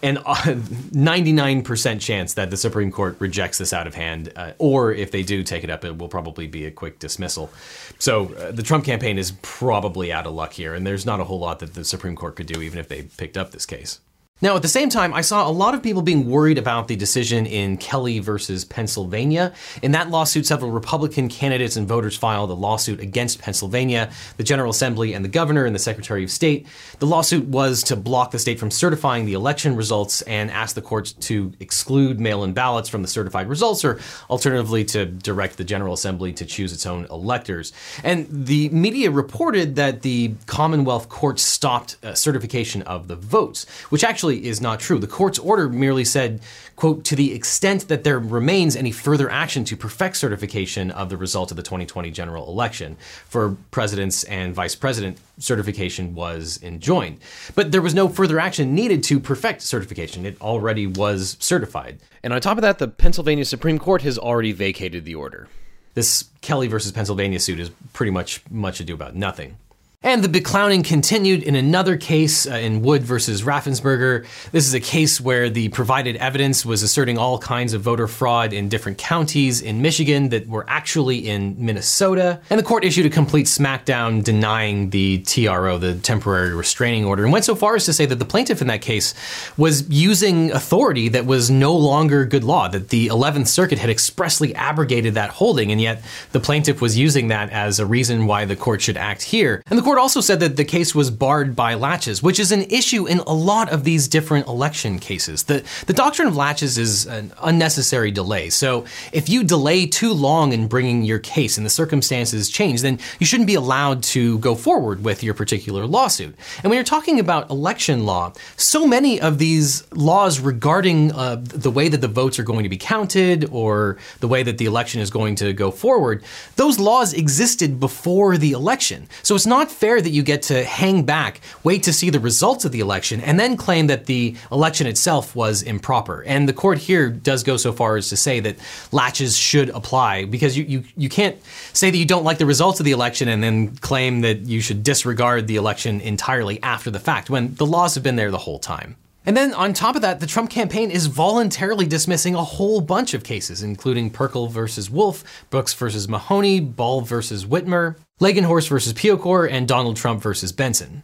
and 0.04 0.18
99% 0.18 2.00
chance 2.00 2.34
that 2.34 2.50
the 2.50 2.56
Supreme 2.56 2.92
Court 2.92 3.16
rejects 3.18 3.58
this 3.58 3.72
out 3.72 3.86
of 3.86 3.94
hand, 3.94 4.32
uh, 4.36 4.52
or 4.58 4.92
if 4.92 5.10
they 5.10 5.22
do 5.22 5.42
take 5.42 5.64
it 5.64 5.70
up, 5.70 5.84
it 5.84 5.96
will 5.96 6.08
probably 6.08 6.46
be 6.46 6.66
a 6.66 6.70
quick 6.70 6.98
dismissal. 6.98 7.50
So 7.98 8.34
uh, 8.34 8.52
the 8.52 8.62
Trump 8.62 8.84
campaign 8.84 9.16
is 9.18 9.32
probably 9.42 10.12
out 10.12 10.26
of 10.26 10.34
luck 10.34 10.52
here, 10.52 10.74
and 10.74 10.86
there's 10.86 11.06
not 11.06 11.20
a 11.20 11.24
whole 11.24 11.38
lot 11.38 11.60
that 11.60 11.72
the 11.72 11.84
Supreme 11.84 12.16
Court 12.16 12.36
could 12.36 12.46
do 12.46 12.60
even 12.60 12.78
if 12.78 12.88
they 12.88 13.02
picked 13.02 13.38
up 13.38 13.50
this 13.50 13.64
case. 13.64 14.00
Now, 14.44 14.56
at 14.56 14.60
the 14.60 14.68
same 14.68 14.90
time, 14.90 15.14
I 15.14 15.22
saw 15.22 15.48
a 15.48 15.50
lot 15.50 15.72
of 15.72 15.82
people 15.82 16.02
being 16.02 16.28
worried 16.28 16.58
about 16.58 16.86
the 16.86 16.96
decision 16.96 17.46
in 17.46 17.78
Kelly 17.78 18.18
versus 18.18 18.62
Pennsylvania. 18.62 19.54
In 19.80 19.92
that 19.92 20.10
lawsuit, 20.10 20.44
several 20.44 20.70
Republican 20.70 21.30
candidates 21.30 21.76
and 21.76 21.88
voters 21.88 22.14
filed 22.14 22.50
a 22.50 22.52
lawsuit 22.52 23.00
against 23.00 23.40
Pennsylvania, 23.40 24.10
the 24.36 24.44
General 24.44 24.68
Assembly, 24.68 25.14
and 25.14 25.24
the 25.24 25.30
governor 25.30 25.64
and 25.64 25.74
the 25.74 25.78
Secretary 25.78 26.22
of 26.22 26.30
State. 26.30 26.66
The 26.98 27.06
lawsuit 27.06 27.46
was 27.46 27.82
to 27.84 27.96
block 27.96 28.32
the 28.32 28.38
state 28.38 28.58
from 28.58 28.70
certifying 28.70 29.24
the 29.24 29.32
election 29.32 29.76
results 29.76 30.20
and 30.20 30.50
ask 30.50 30.74
the 30.74 30.82
courts 30.82 31.12
to 31.12 31.54
exclude 31.58 32.20
mail 32.20 32.44
in 32.44 32.52
ballots 32.52 32.90
from 32.90 33.00
the 33.00 33.08
certified 33.08 33.48
results, 33.48 33.82
or 33.82 33.98
alternatively, 34.28 34.84
to 34.84 35.06
direct 35.06 35.56
the 35.56 35.64
General 35.64 35.94
Assembly 35.94 36.34
to 36.34 36.44
choose 36.44 36.70
its 36.70 36.84
own 36.84 37.06
electors. 37.06 37.72
And 38.02 38.26
the 38.30 38.68
media 38.68 39.10
reported 39.10 39.76
that 39.76 40.02
the 40.02 40.34
Commonwealth 40.44 41.08
court 41.08 41.40
stopped 41.40 41.96
uh, 42.02 42.12
certification 42.12 42.82
of 42.82 43.08
the 43.08 43.16
votes, 43.16 43.64
which 43.88 44.04
actually 44.04 44.33
actually 44.34 44.48
is 44.48 44.60
not 44.60 44.80
true. 44.80 44.98
The 44.98 45.06
court's 45.06 45.38
order 45.38 45.68
merely 45.68 46.04
said, 46.04 46.40
quote, 46.76 47.04
to 47.04 47.16
the 47.16 47.34
extent 47.34 47.88
that 47.88 48.04
there 48.04 48.18
remains 48.18 48.76
any 48.76 48.92
further 48.92 49.30
action 49.30 49.64
to 49.64 49.76
perfect 49.76 50.16
certification 50.16 50.90
of 50.90 51.08
the 51.08 51.16
result 51.16 51.50
of 51.50 51.56
the 51.56 51.62
2020 51.62 52.10
general 52.10 52.48
election. 52.48 52.96
For 53.28 53.56
presidents 53.70 54.24
and 54.24 54.54
vice 54.54 54.74
president, 54.74 55.18
certification 55.38 56.14
was 56.14 56.60
enjoined. 56.62 57.18
But 57.54 57.72
there 57.72 57.82
was 57.82 57.94
no 57.94 58.08
further 58.08 58.40
action 58.40 58.74
needed 58.74 59.02
to 59.04 59.20
perfect 59.20 59.62
certification. 59.62 60.26
It 60.26 60.40
already 60.40 60.86
was 60.86 61.36
certified. 61.40 61.98
And 62.22 62.32
on 62.32 62.40
top 62.40 62.58
of 62.58 62.62
that, 62.62 62.78
the 62.78 62.88
Pennsylvania 62.88 63.44
Supreme 63.44 63.78
Court 63.78 64.02
has 64.02 64.18
already 64.18 64.52
vacated 64.52 65.04
the 65.04 65.14
order. 65.14 65.48
This 65.94 66.24
Kelly 66.40 66.66
versus 66.66 66.90
Pennsylvania 66.90 67.38
suit 67.38 67.60
is 67.60 67.70
pretty 67.92 68.10
much 68.10 68.42
much 68.50 68.80
ado 68.80 68.94
about 68.94 69.14
nothing. 69.14 69.56
And 70.04 70.22
the 70.22 70.28
beclowning 70.28 70.84
continued 70.84 71.42
in 71.42 71.56
another 71.56 71.96
case 71.96 72.46
uh, 72.46 72.56
in 72.56 72.82
Wood 72.82 73.02
versus 73.02 73.40
Raffensperger. 73.40 74.26
This 74.52 74.66
is 74.68 74.74
a 74.74 74.80
case 74.80 75.18
where 75.18 75.48
the 75.48 75.70
provided 75.70 76.16
evidence 76.16 76.66
was 76.66 76.82
asserting 76.82 77.16
all 77.16 77.38
kinds 77.38 77.72
of 77.72 77.80
voter 77.80 78.06
fraud 78.06 78.52
in 78.52 78.68
different 78.68 78.98
counties 78.98 79.62
in 79.62 79.80
Michigan 79.80 80.28
that 80.28 80.46
were 80.46 80.66
actually 80.68 81.26
in 81.26 81.56
Minnesota. 81.58 82.38
And 82.50 82.60
the 82.60 82.64
court 82.64 82.84
issued 82.84 83.06
a 83.06 83.10
complete 83.10 83.46
smackdown 83.46 84.22
denying 84.22 84.90
the 84.90 85.22
TRO, 85.22 85.78
the 85.78 85.94
temporary 85.94 86.54
restraining 86.54 87.06
order, 87.06 87.22
and 87.24 87.32
went 87.32 87.46
so 87.46 87.54
far 87.54 87.74
as 87.74 87.86
to 87.86 87.94
say 87.94 88.04
that 88.04 88.16
the 88.16 88.26
plaintiff 88.26 88.60
in 88.60 88.66
that 88.66 88.82
case 88.82 89.14
was 89.56 89.88
using 89.88 90.52
authority 90.52 91.08
that 91.08 91.24
was 91.24 91.50
no 91.50 91.74
longer 91.74 92.26
good 92.26 92.44
law, 92.44 92.68
that 92.68 92.90
the 92.90 93.06
11th 93.06 93.46
Circuit 93.46 93.78
had 93.78 93.88
expressly 93.88 94.54
abrogated 94.54 95.14
that 95.14 95.30
holding, 95.30 95.72
and 95.72 95.80
yet 95.80 96.02
the 96.32 96.40
plaintiff 96.40 96.82
was 96.82 96.98
using 96.98 97.28
that 97.28 97.48
as 97.48 97.80
a 97.80 97.86
reason 97.86 98.26
why 98.26 98.44
the 98.44 98.54
court 98.54 98.82
should 98.82 98.98
act 98.98 99.22
here. 99.22 99.62
And 99.70 99.78
the 99.78 99.82
court 99.82 99.93
court 99.94 100.02
also 100.02 100.20
said 100.20 100.40
that 100.40 100.56
the 100.56 100.64
case 100.64 100.92
was 100.92 101.08
barred 101.08 101.54
by 101.54 101.74
laches, 101.74 102.20
which 102.20 102.40
is 102.40 102.50
an 102.50 102.62
issue 102.62 103.06
in 103.06 103.20
a 103.20 103.32
lot 103.32 103.70
of 103.70 103.84
these 103.84 104.08
different 104.08 104.48
election 104.48 104.98
cases. 104.98 105.44
The, 105.44 105.62
the 105.86 105.92
doctrine 105.92 106.26
of 106.26 106.36
laches 106.36 106.78
is 106.78 107.06
an 107.06 107.32
unnecessary 107.40 108.10
delay. 108.10 108.50
So 108.50 108.86
if 109.12 109.28
you 109.28 109.44
delay 109.44 109.86
too 109.86 110.12
long 110.12 110.52
in 110.52 110.66
bringing 110.66 111.04
your 111.04 111.20
case 111.20 111.58
and 111.58 111.64
the 111.64 111.70
circumstances 111.70 112.50
change, 112.50 112.82
then 112.82 112.98
you 113.20 113.26
shouldn't 113.26 113.46
be 113.46 113.54
allowed 113.54 114.02
to 114.14 114.38
go 114.40 114.56
forward 114.56 115.04
with 115.04 115.22
your 115.22 115.32
particular 115.32 115.86
lawsuit. 115.86 116.34
And 116.64 116.70
when 116.70 116.76
you're 116.76 116.82
talking 116.82 117.20
about 117.20 117.48
election 117.48 118.04
law, 118.04 118.32
so 118.56 118.88
many 118.88 119.20
of 119.20 119.38
these 119.38 119.86
laws 119.92 120.40
regarding 120.40 121.12
uh, 121.12 121.36
the 121.44 121.70
way 121.70 121.88
that 121.88 122.00
the 122.00 122.08
votes 122.08 122.40
are 122.40 122.42
going 122.42 122.64
to 122.64 122.68
be 122.68 122.78
counted 122.78 123.48
or 123.52 123.98
the 124.18 124.26
way 124.26 124.42
that 124.42 124.58
the 124.58 124.64
election 124.64 125.00
is 125.00 125.10
going 125.10 125.36
to 125.36 125.52
go 125.52 125.70
forward, 125.70 126.24
those 126.56 126.80
laws 126.80 127.12
existed 127.12 127.78
before 127.78 128.36
the 128.36 128.50
election. 128.50 129.06
So 129.22 129.36
it's 129.36 129.46
not 129.46 129.70
fair 129.84 130.00
that 130.00 130.08
you 130.08 130.22
get 130.22 130.40
to 130.40 130.64
hang 130.64 131.02
back, 131.02 131.42
wait 131.62 131.82
to 131.82 131.92
see 131.92 132.08
the 132.08 132.18
results 132.18 132.64
of 132.64 132.72
the 132.72 132.80
election, 132.80 133.20
and 133.20 133.38
then 133.38 133.54
claim 133.54 133.86
that 133.88 134.06
the 134.06 134.34
election 134.50 134.86
itself 134.86 135.36
was 135.36 135.60
improper. 135.60 136.22
And 136.22 136.48
the 136.48 136.54
court 136.54 136.78
here 136.78 137.10
does 137.10 137.42
go 137.42 137.58
so 137.58 137.70
far 137.70 137.98
as 137.98 138.08
to 138.08 138.16
say 138.16 138.40
that 138.40 138.56
laches 138.92 139.36
should 139.36 139.68
apply 139.68 140.24
because 140.24 140.56
you, 140.56 140.64
you, 140.64 140.84
you 140.96 141.10
can't 141.10 141.36
say 141.74 141.90
that 141.90 141.98
you 141.98 142.06
don't 142.06 142.24
like 142.24 142.38
the 142.38 142.46
results 142.46 142.80
of 142.80 142.84
the 142.86 142.92
election 142.92 143.28
and 143.28 143.42
then 143.42 143.76
claim 143.76 144.22
that 144.22 144.38
you 144.46 144.62
should 144.62 144.82
disregard 144.82 145.48
the 145.48 145.56
election 145.56 146.00
entirely 146.00 146.62
after 146.62 146.90
the 146.90 146.98
fact 146.98 147.28
when 147.28 147.54
the 147.56 147.66
laws 147.66 147.94
have 147.94 148.02
been 148.02 148.16
there 148.16 148.30
the 148.30 148.38
whole 148.38 148.58
time. 148.58 148.96
And 149.26 149.36
then 149.36 149.52
on 149.52 149.74
top 149.74 149.96
of 149.96 150.02
that, 150.02 150.20
the 150.20 150.26
Trump 150.26 150.48
campaign 150.48 150.90
is 150.90 151.08
voluntarily 151.08 151.86
dismissing 151.86 152.34
a 152.34 152.44
whole 152.44 152.80
bunch 152.80 153.12
of 153.12 153.22
cases, 153.22 153.62
including 153.62 154.10
Pirkle 154.10 154.50
versus 154.50 154.90
Wolf, 154.90 155.44
Brooks 155.50 155.74
versus 155.74 156.08
Mahoney, 156.08 156.60
Bally 156.60 157.04
versus 157.04 157.44
Whitmer, 157.44 157.96
Langenhorst 158.20 158.68
versus 158.68 158.92
Pecore, 158.92 159.46
and 159.46 159.66
Donald 159.66 159.96
Trump 159.96 160.22
versus 160.22 160.52
Benson. 160.52 161.02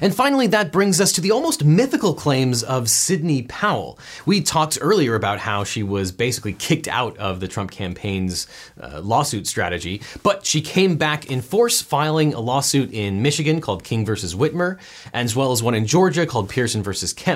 And 0.00 0.14
finally, 0.14 0.46
that 0.48 0.72
brings 0.72 1.00
us 1.00 1.12
to 1.12 1.20
the 1.20 1.30
almost 1.30 1.64
mythical 1.64 2.14
claims 2.14 2.62
of 2.62 2.88
Sidney 2.88 3.42
Powell. 3.42 3.98
We 4.24 4.40
talked 4.40 4.78
earlier 4.80 5.14
about 5.14 5.38
how 5.38 5.64
she 5.64 5.82
was 5.82 6.12
basically 6.12 6.54
kicked 6.54 6.88
out 6.88 7.16
of 7.18 7.40
the 7.40 7.48
Trump 7.48 7.70
campaign's 7.70 8.46
uh, 8.80 9.00
lawsuit 9.00 9.46
strategy, 9.46 10.00
but 10.22 10.46
she 10.46 10.60
came 10.62 10.96
back 10.96 11.30
in 11.30 11.42
force, 11.42 11.82
filing 11.82 12.32
a 12.32 12.40
lawsuit 12.40 12.92
in 12.92 13.22
Michigan 13.22 13.60
called 13.60 13.84
King 13.84 14.06
versus 14.06 14.34
Whitmer, 14.34 14.78
as 15.12 15.36
well 15.36 15.52
as 15.52 15.62
one 15.62 15.74
in 15.74 15.86
Georgia 15.86 16.26
called 16.26 16.48
Pearson 16.48 16.82
versus 16.82 17.12
Kemp. 17.12 17.32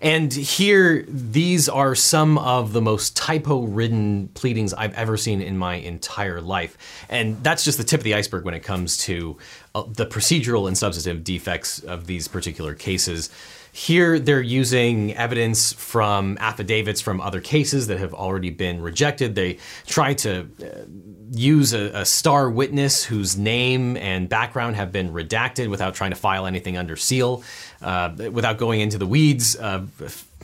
And 0.00 0.32
here, 0.32 1.04
these 1.08 1.68
are 1.68 1.94
some 1.94 2.38
of 2.38 2.72
the 2.72 2.80
most 2.80 3.16
typo 3.16 3.62
ridden 3.62 4.28
pleadings 4.28 4.72
I've 4.72 4.94
ever 4.94 5.16
seen 5.16 5.40
in 5.40 5.58
my 5.58 5.74
entire 5.76 6.40
life. 6.40 6.76
And 7.08 7.42
that's 7.42 7.64
just 7.64 7.78
the 7.78 7.84
tip 7.84 8.00
of 8.00 8.04
the 8.04 8.14
iceberg 8.14 8.44
when 8.44 8.54
it 8.54 8.62
comes 8.62 8.98
to 8.98 9.36
the 9.74 10.06
procedural 10.06 10.68
and 10.68 10.78
substantive 10.78 11.24
defects 11.24 11.80
of 11.80 12.06
these 12.06 12.28
particular 12.28 12.74
cases. 12.74 13.28
Here, 13.72 14.20
they're 14.20 14.40
using 14.40 15.16
evidence 15.16 15.72
from 15.72 16.38
affidavits 16.38 17.00
from 17.00 17.20
other 17.20 17.40
cases 17.40 17.88
that 17.88 17.98
have 17.98 18.14
already 18.14 18.50
been 18.50 18.80
rejected. 18.80 19.34
They 19.34 19.58
try 19.84 20.14
to 20.14 20.48
uh, 20.62 20.84
use 21.32 21.72
a, 21.72 21.86
a, 21.86 22.04
star 22.04 22.48
witness 22.48 23.02
whose 23.02 23.36
name 23.36 23.96
and 23.96 24.28
background 24.28 24.76
have 24.76 24.92
been 24.92 25.12
redacted 25.12 25.70
without 25.70 25.96
trying 25.96 26.10
to 26.10 26.16
file 26.16 26.46
anything 26.46 26.76
under 26.76 26.94
seal, 26.94 27.42
uh, 27.82 28.12
without 28.30 28.58
going 28.58 28.80
into 28.80 28.96
the 28.96 29.08
weeds. 29.08 29.56
Uh, 29.56 29.86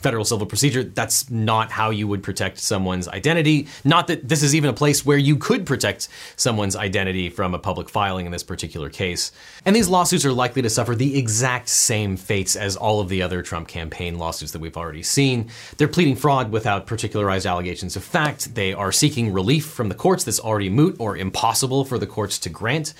federal 0.01 0.25
civil 0.25 0.45
procedure, 0.45 0.83
that's 0.83 1.29
not 1.29 1.71
how 1.71 1.89
you 1.89 2.07
would 2.07 2.23
protect 2.23 2.57
someone's 2.57 3.07
identity. 3.07 3.67
Not 3.83 4.07
that 4.07 4.27
this 4.27 4.43
is 4.43 4.55
even 4.55 4.69
a 4.69 4.73
place 4.73 5.05
where 5.05 5.17
you 5.17 5.37
could 5.37 5.65
protect 5.65 6.07
someone's 6.35 6.75
identity 6.75 7.29
from 7.29 7.53
a 7.53 7.59
public 7.59 7.89
filing 7.89 8.25
in 8.25 8.31
this 8.31 8.43
particular 8.43 8.89
case. 8.89 9.31
And 9.65 9.75
these 9.75 9.87
lawsuits 9.87 10.25
are 10.25 10.33
likely 10.33 10.61
to 10.63 10.69
suffer 10.69 10.95
the 10.95 11.17
exact 11.17 11.69
same 11.69 12.17
fates 12.17 12.55
as 12.55 12.75
all 12.75 12.99
of 12.99 13.09
the 13.09 13.21
other 13.21 13.41
Trump 13.41 13.67
campaign 13.67 14.17
lawsuits 14.17 14.51
that 14.53 14.59
we've 14.59 14.77
already 14.77 15.03
seen. 15.03 15.49
They're 15.77 15.87
pleading 15.87 16.15
fraud 16.15 16.51
without 16.51 16.87
particularized 16.87 17.45
allegations 17.45 17.95
of 17.95 18.03
fact. 18.03 18.55
They 18.55 18.73
are 18.73 18.91
seeking 18.91 19.31
relief 19.31 19.65
from 19.65 19.89
the 19.89 19.95
courts 19.95 20.23
that's 20.23 20.39
already 20.39 20.69
moot 20.69 20.95
or 20.99 21.15
impossible 21.17 21.85
for 21.85 21.97
the 21.97 22.07
courts 22.07 22.39
to 22.39 22.49
grant. 22.49 22.93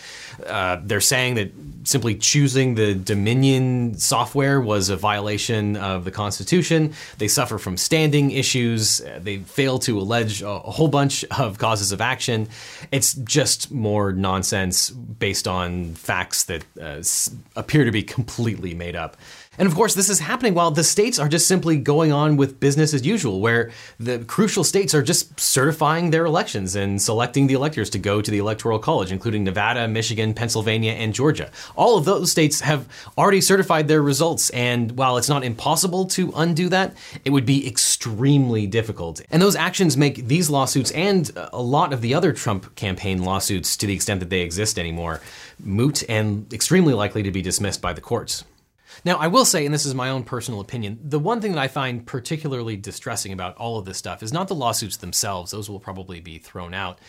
Uh, 0.45 0.79
they're 0.83 1.01
saying 1.01 1.35
that 1.35 1.51
simply 1.83 2.15
choosing 2.15 2.75
the 2.75 2.93
Dominion 2.93 3.97
software 3.97 4.61
was 4.61 4.89
a 4.89 4.95
violation 4.95 5.75
of 5.75 6.05
the 6.05 6.11
Constitution. 6.11 6.90
They 7.17 7.27
suffer 7.27 7.57
from 7.57 7.77
standing 7.77 8.31
issues. 8.31 9.01
They 9.19 9.39
fail 9.39 9.79
to 9.79 9.99
allege 9.99 10.41
a, 10.41 10.59
whole 10.59 10.87
bunch 10.87 11.23
of 11.25 11.57
causes 11.57 11.91
of 11.91 12.01
action. 12.01 12.47
It's 12.91 13.13
just 13.13 13.71
more 13.71 14.13
nonsense 14.13 14.89
based 14.89 15.47
on 15.47 15.95
facts 15.95 16.45
that 16.45 16.63
uh, 16.81 17.03
appear 17.55 17.85
to 17.85 17.91
be 17.91 18.03
completely 18.03 18.73
made 18.73 18.95
up. 18.95 19.17
And 19.61 19.67
of 19.67 19.75
course, 19.75 19.93
this 19.93 20.09
is 20.09 20.17
happening 20.17 20.55
while 20.55 20.71
the 20.71 20.83
states 20.83 21.19
are 21.19 21.29
just 21.29 21.45
simply 21.45 21.77
going 21.77 22.11
on 22.11 22.35
with 22.35 22.59
business 22.59 22.95
as 22.95 23.05
usual, 23.05 23.41
where 23.41 23.69
the 23.99 24.17
crucial 24.25 24.63
states 24.63 24.95
are 24.95 25.03
just 25.03 25.39
certifying 25.39 26.09
their 26.09 26.25
elections 26.25 26.75
and 26.75 26.99
selecting 26.99 27.45
the 27.45 27.53
electors 27.53 27.87
to 27.91 27.99
go 27.99 28.23
to 28.23 28.31
the 28.31 28.39
Electoral 28.39 28.79
College, 28.79 29.11
including 29.11 29.43
Nevada, 29.43 29.87
Michigan, 29.87 30.33
Pennsylvania, 30.33 30.93
and 30.93 31.13
Georgia. 31.13 31.51
All 31.75 31.95
of 31.95 32.05
those 32.05 32.31
states 32.31 32.61
have 32.61 32.87
already 33.19 33.39
certified 33.39 33.87
their 33.87 34.01
results, 34.01 34.49
and 34.49 34.97
while 34.97 35.15
it's 35.17 35.29
not 35.29 35.43
impossible 35.43 36.05
to 36.05 36.33
undo 36.35 36.67
that, 36.69 36.95
it 37.23 37.29
would 37.29 37.45
be 37.45 37.67
extremely 37.67 38.65
difficult. 38.65 39.21
And 39.29 39.43
those 39.43 39.55
actions 39.55 39.95
make 39.95 40.27
these 40.27 40.49
lawsuits 40.49 40.89
and 40.89 41.29
a 41.53 41.61
lot 41.61 41.93
of 41.93 42.01
the 42.01 42.15
other 42.15 42.33
Trump 42.33 42.73
campaign 42.73 43.21
lawsuits, 43.21 43.77
to 43.77 43.85
the 43.85 43.93
extent 43.93 44.21
that 44.21 44.31
they 44.31 44.41
exist 44.41 44.79
anymore, 44.79 45.21
moot 45.59 46.03
and 46.09 46.51
extremely 46.51 46.95
likely 46.95 47.21
to 47.21 47.29
be 47.29 47.43
dismissed 47.43 47.79
by 47.79 47.93
the 47.93 48.01
courts. 48.01 48.43
Now, 49.03 49.17
I 49.17 49.27
will 49.27 49.45
say, 49.45 49.65
and 49.65 49.73
this 49.73 49.85
is 49.85 49.95
my 49.95 50.09
own 50.09 50.23
personal 50.23 50.59
opinion, 50.59 50.99
the 51.03 51.19
one 51.19 51.41
thing 51.41 51.53
that 51.53 51.61
I 51.61 51.67
find 51.67 52.05
particularly 52.05 52.77
distressing 52.77 53.33
about 53.33 53.57
all 53.57 53.77
of 53.77 53.85
this 53.85 53.97
stuff 53.97 54.21
is 54.21 54.33
not 54.33 54.47
the 54.47 54.55
lawsuits 54.55 54.97
themselves, 54.97 55.51
those 55.51 55.69
will 55.69 55.79
probably 55.79 56.19
be 56.19 56.37
thrown 56.37 56.73
out, 56.73 56.99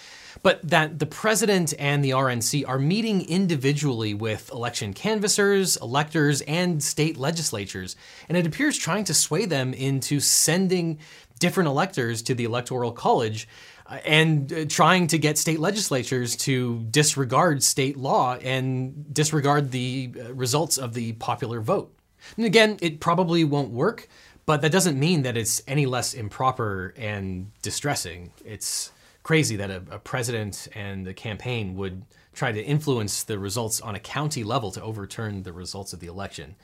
but 0.42 0.66
that 0.68 0.98
the 0.98 1.06
president 1.06 1.74
and 1.78 2.04
the 2.04 2.10
RNC 2.10 2.66
are 2.66 2.78
meeting 2.78 3.28
individually 3.28 4.14
with 4.14 4.50
election 4.52 4.94
canvassers, 4.94 5.76
electors, 5.76 6.40
and 6.42 6.82
state 6.82 7.16
legislatures, 7.16 7.96
and 8.28 8.38
it 8.38 8.46
appears 8.46 8.78
trying 8.78 9.04
to 9.04 9.14
sway 9.14 9.44
them 9.44 9.74
into 9.74 10.20
sending 10.20 10.98
different 11.38 11.68
electors 11.68 12.22
to 12.22 12.34
the 12.34 12.44
Electoral 12.44 12.92
College 12.92 13.48
and 13.86 14.52
uh, 14.52 14.64
trying 14.68 15.06
to 15.08 15.18
get 15.18 15.38
state 15.38 15.60
legislatures 15.60 16.36
to 16.36 16.80
disregard 16.90 17.62
state 17.62 17.96
law 17.96 18.36
and 18.36 19.12
disregard 19.12 19.70
the 19.70 20.12
uh, 20.18 20.34
results 20.34 20.78
of 20.78 20.94
the 20.94 21.12
popular 21.14 21.60
vote. 21.60 21.94
And 22.36 22.46
again, 22.46 22.78
it 22.80 23.00
probably 23.00 23.44
won't 23.44 23.70
work, 23.70 24.08
but 24.46 24.62
that 24.62 24.72
doesn't 24.72 24.98
mean 24.98 25.22
that 25.22 25.36
it's 25.36 25.62
any 25.66 25.86
less 25.86 26.14
improper 26.14 26.94
and 26.96 27.50
distressing. 27.62 28.32
It's 28.44 28.92
crazy 29.22 29.56
that 29.56 29.70
a, 29.70 29.82
a 29.90 29.98
president 29.98 30.68
and 30.74 31.06
a 31.06 31.14
campaign 31.14 31.76
would 31.76 32.02
try 32.32 32.52
to 32.52 32.62
influence 32.62 33.24
the 33.24 33.38
results 33.38 33.80
on 33.80 33.94
a 33.94 34.00
county 34.00 34.44
level 34.44 34.70
to 34.72 34.82
overturn 34.82 35.42
the 35.42 35.52
results 35.52 35.92
of 35.92 36.00
the 36.00 36.06
election. 36.06 36.56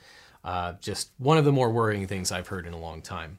Uh, 0.45 0.75
just 0.81 1.11
one 1.19 1.37
of 1.37 1.45
the 1.45 1.53
more 1.53 1.71
worrying 1.71 2.07
things 2.07 2.33
I've 2.33 2.49
heard 2.49 2.67
in 2.67 2.73
a 2.73 2.79
long 2.79 3.03
time. 3.03 3.39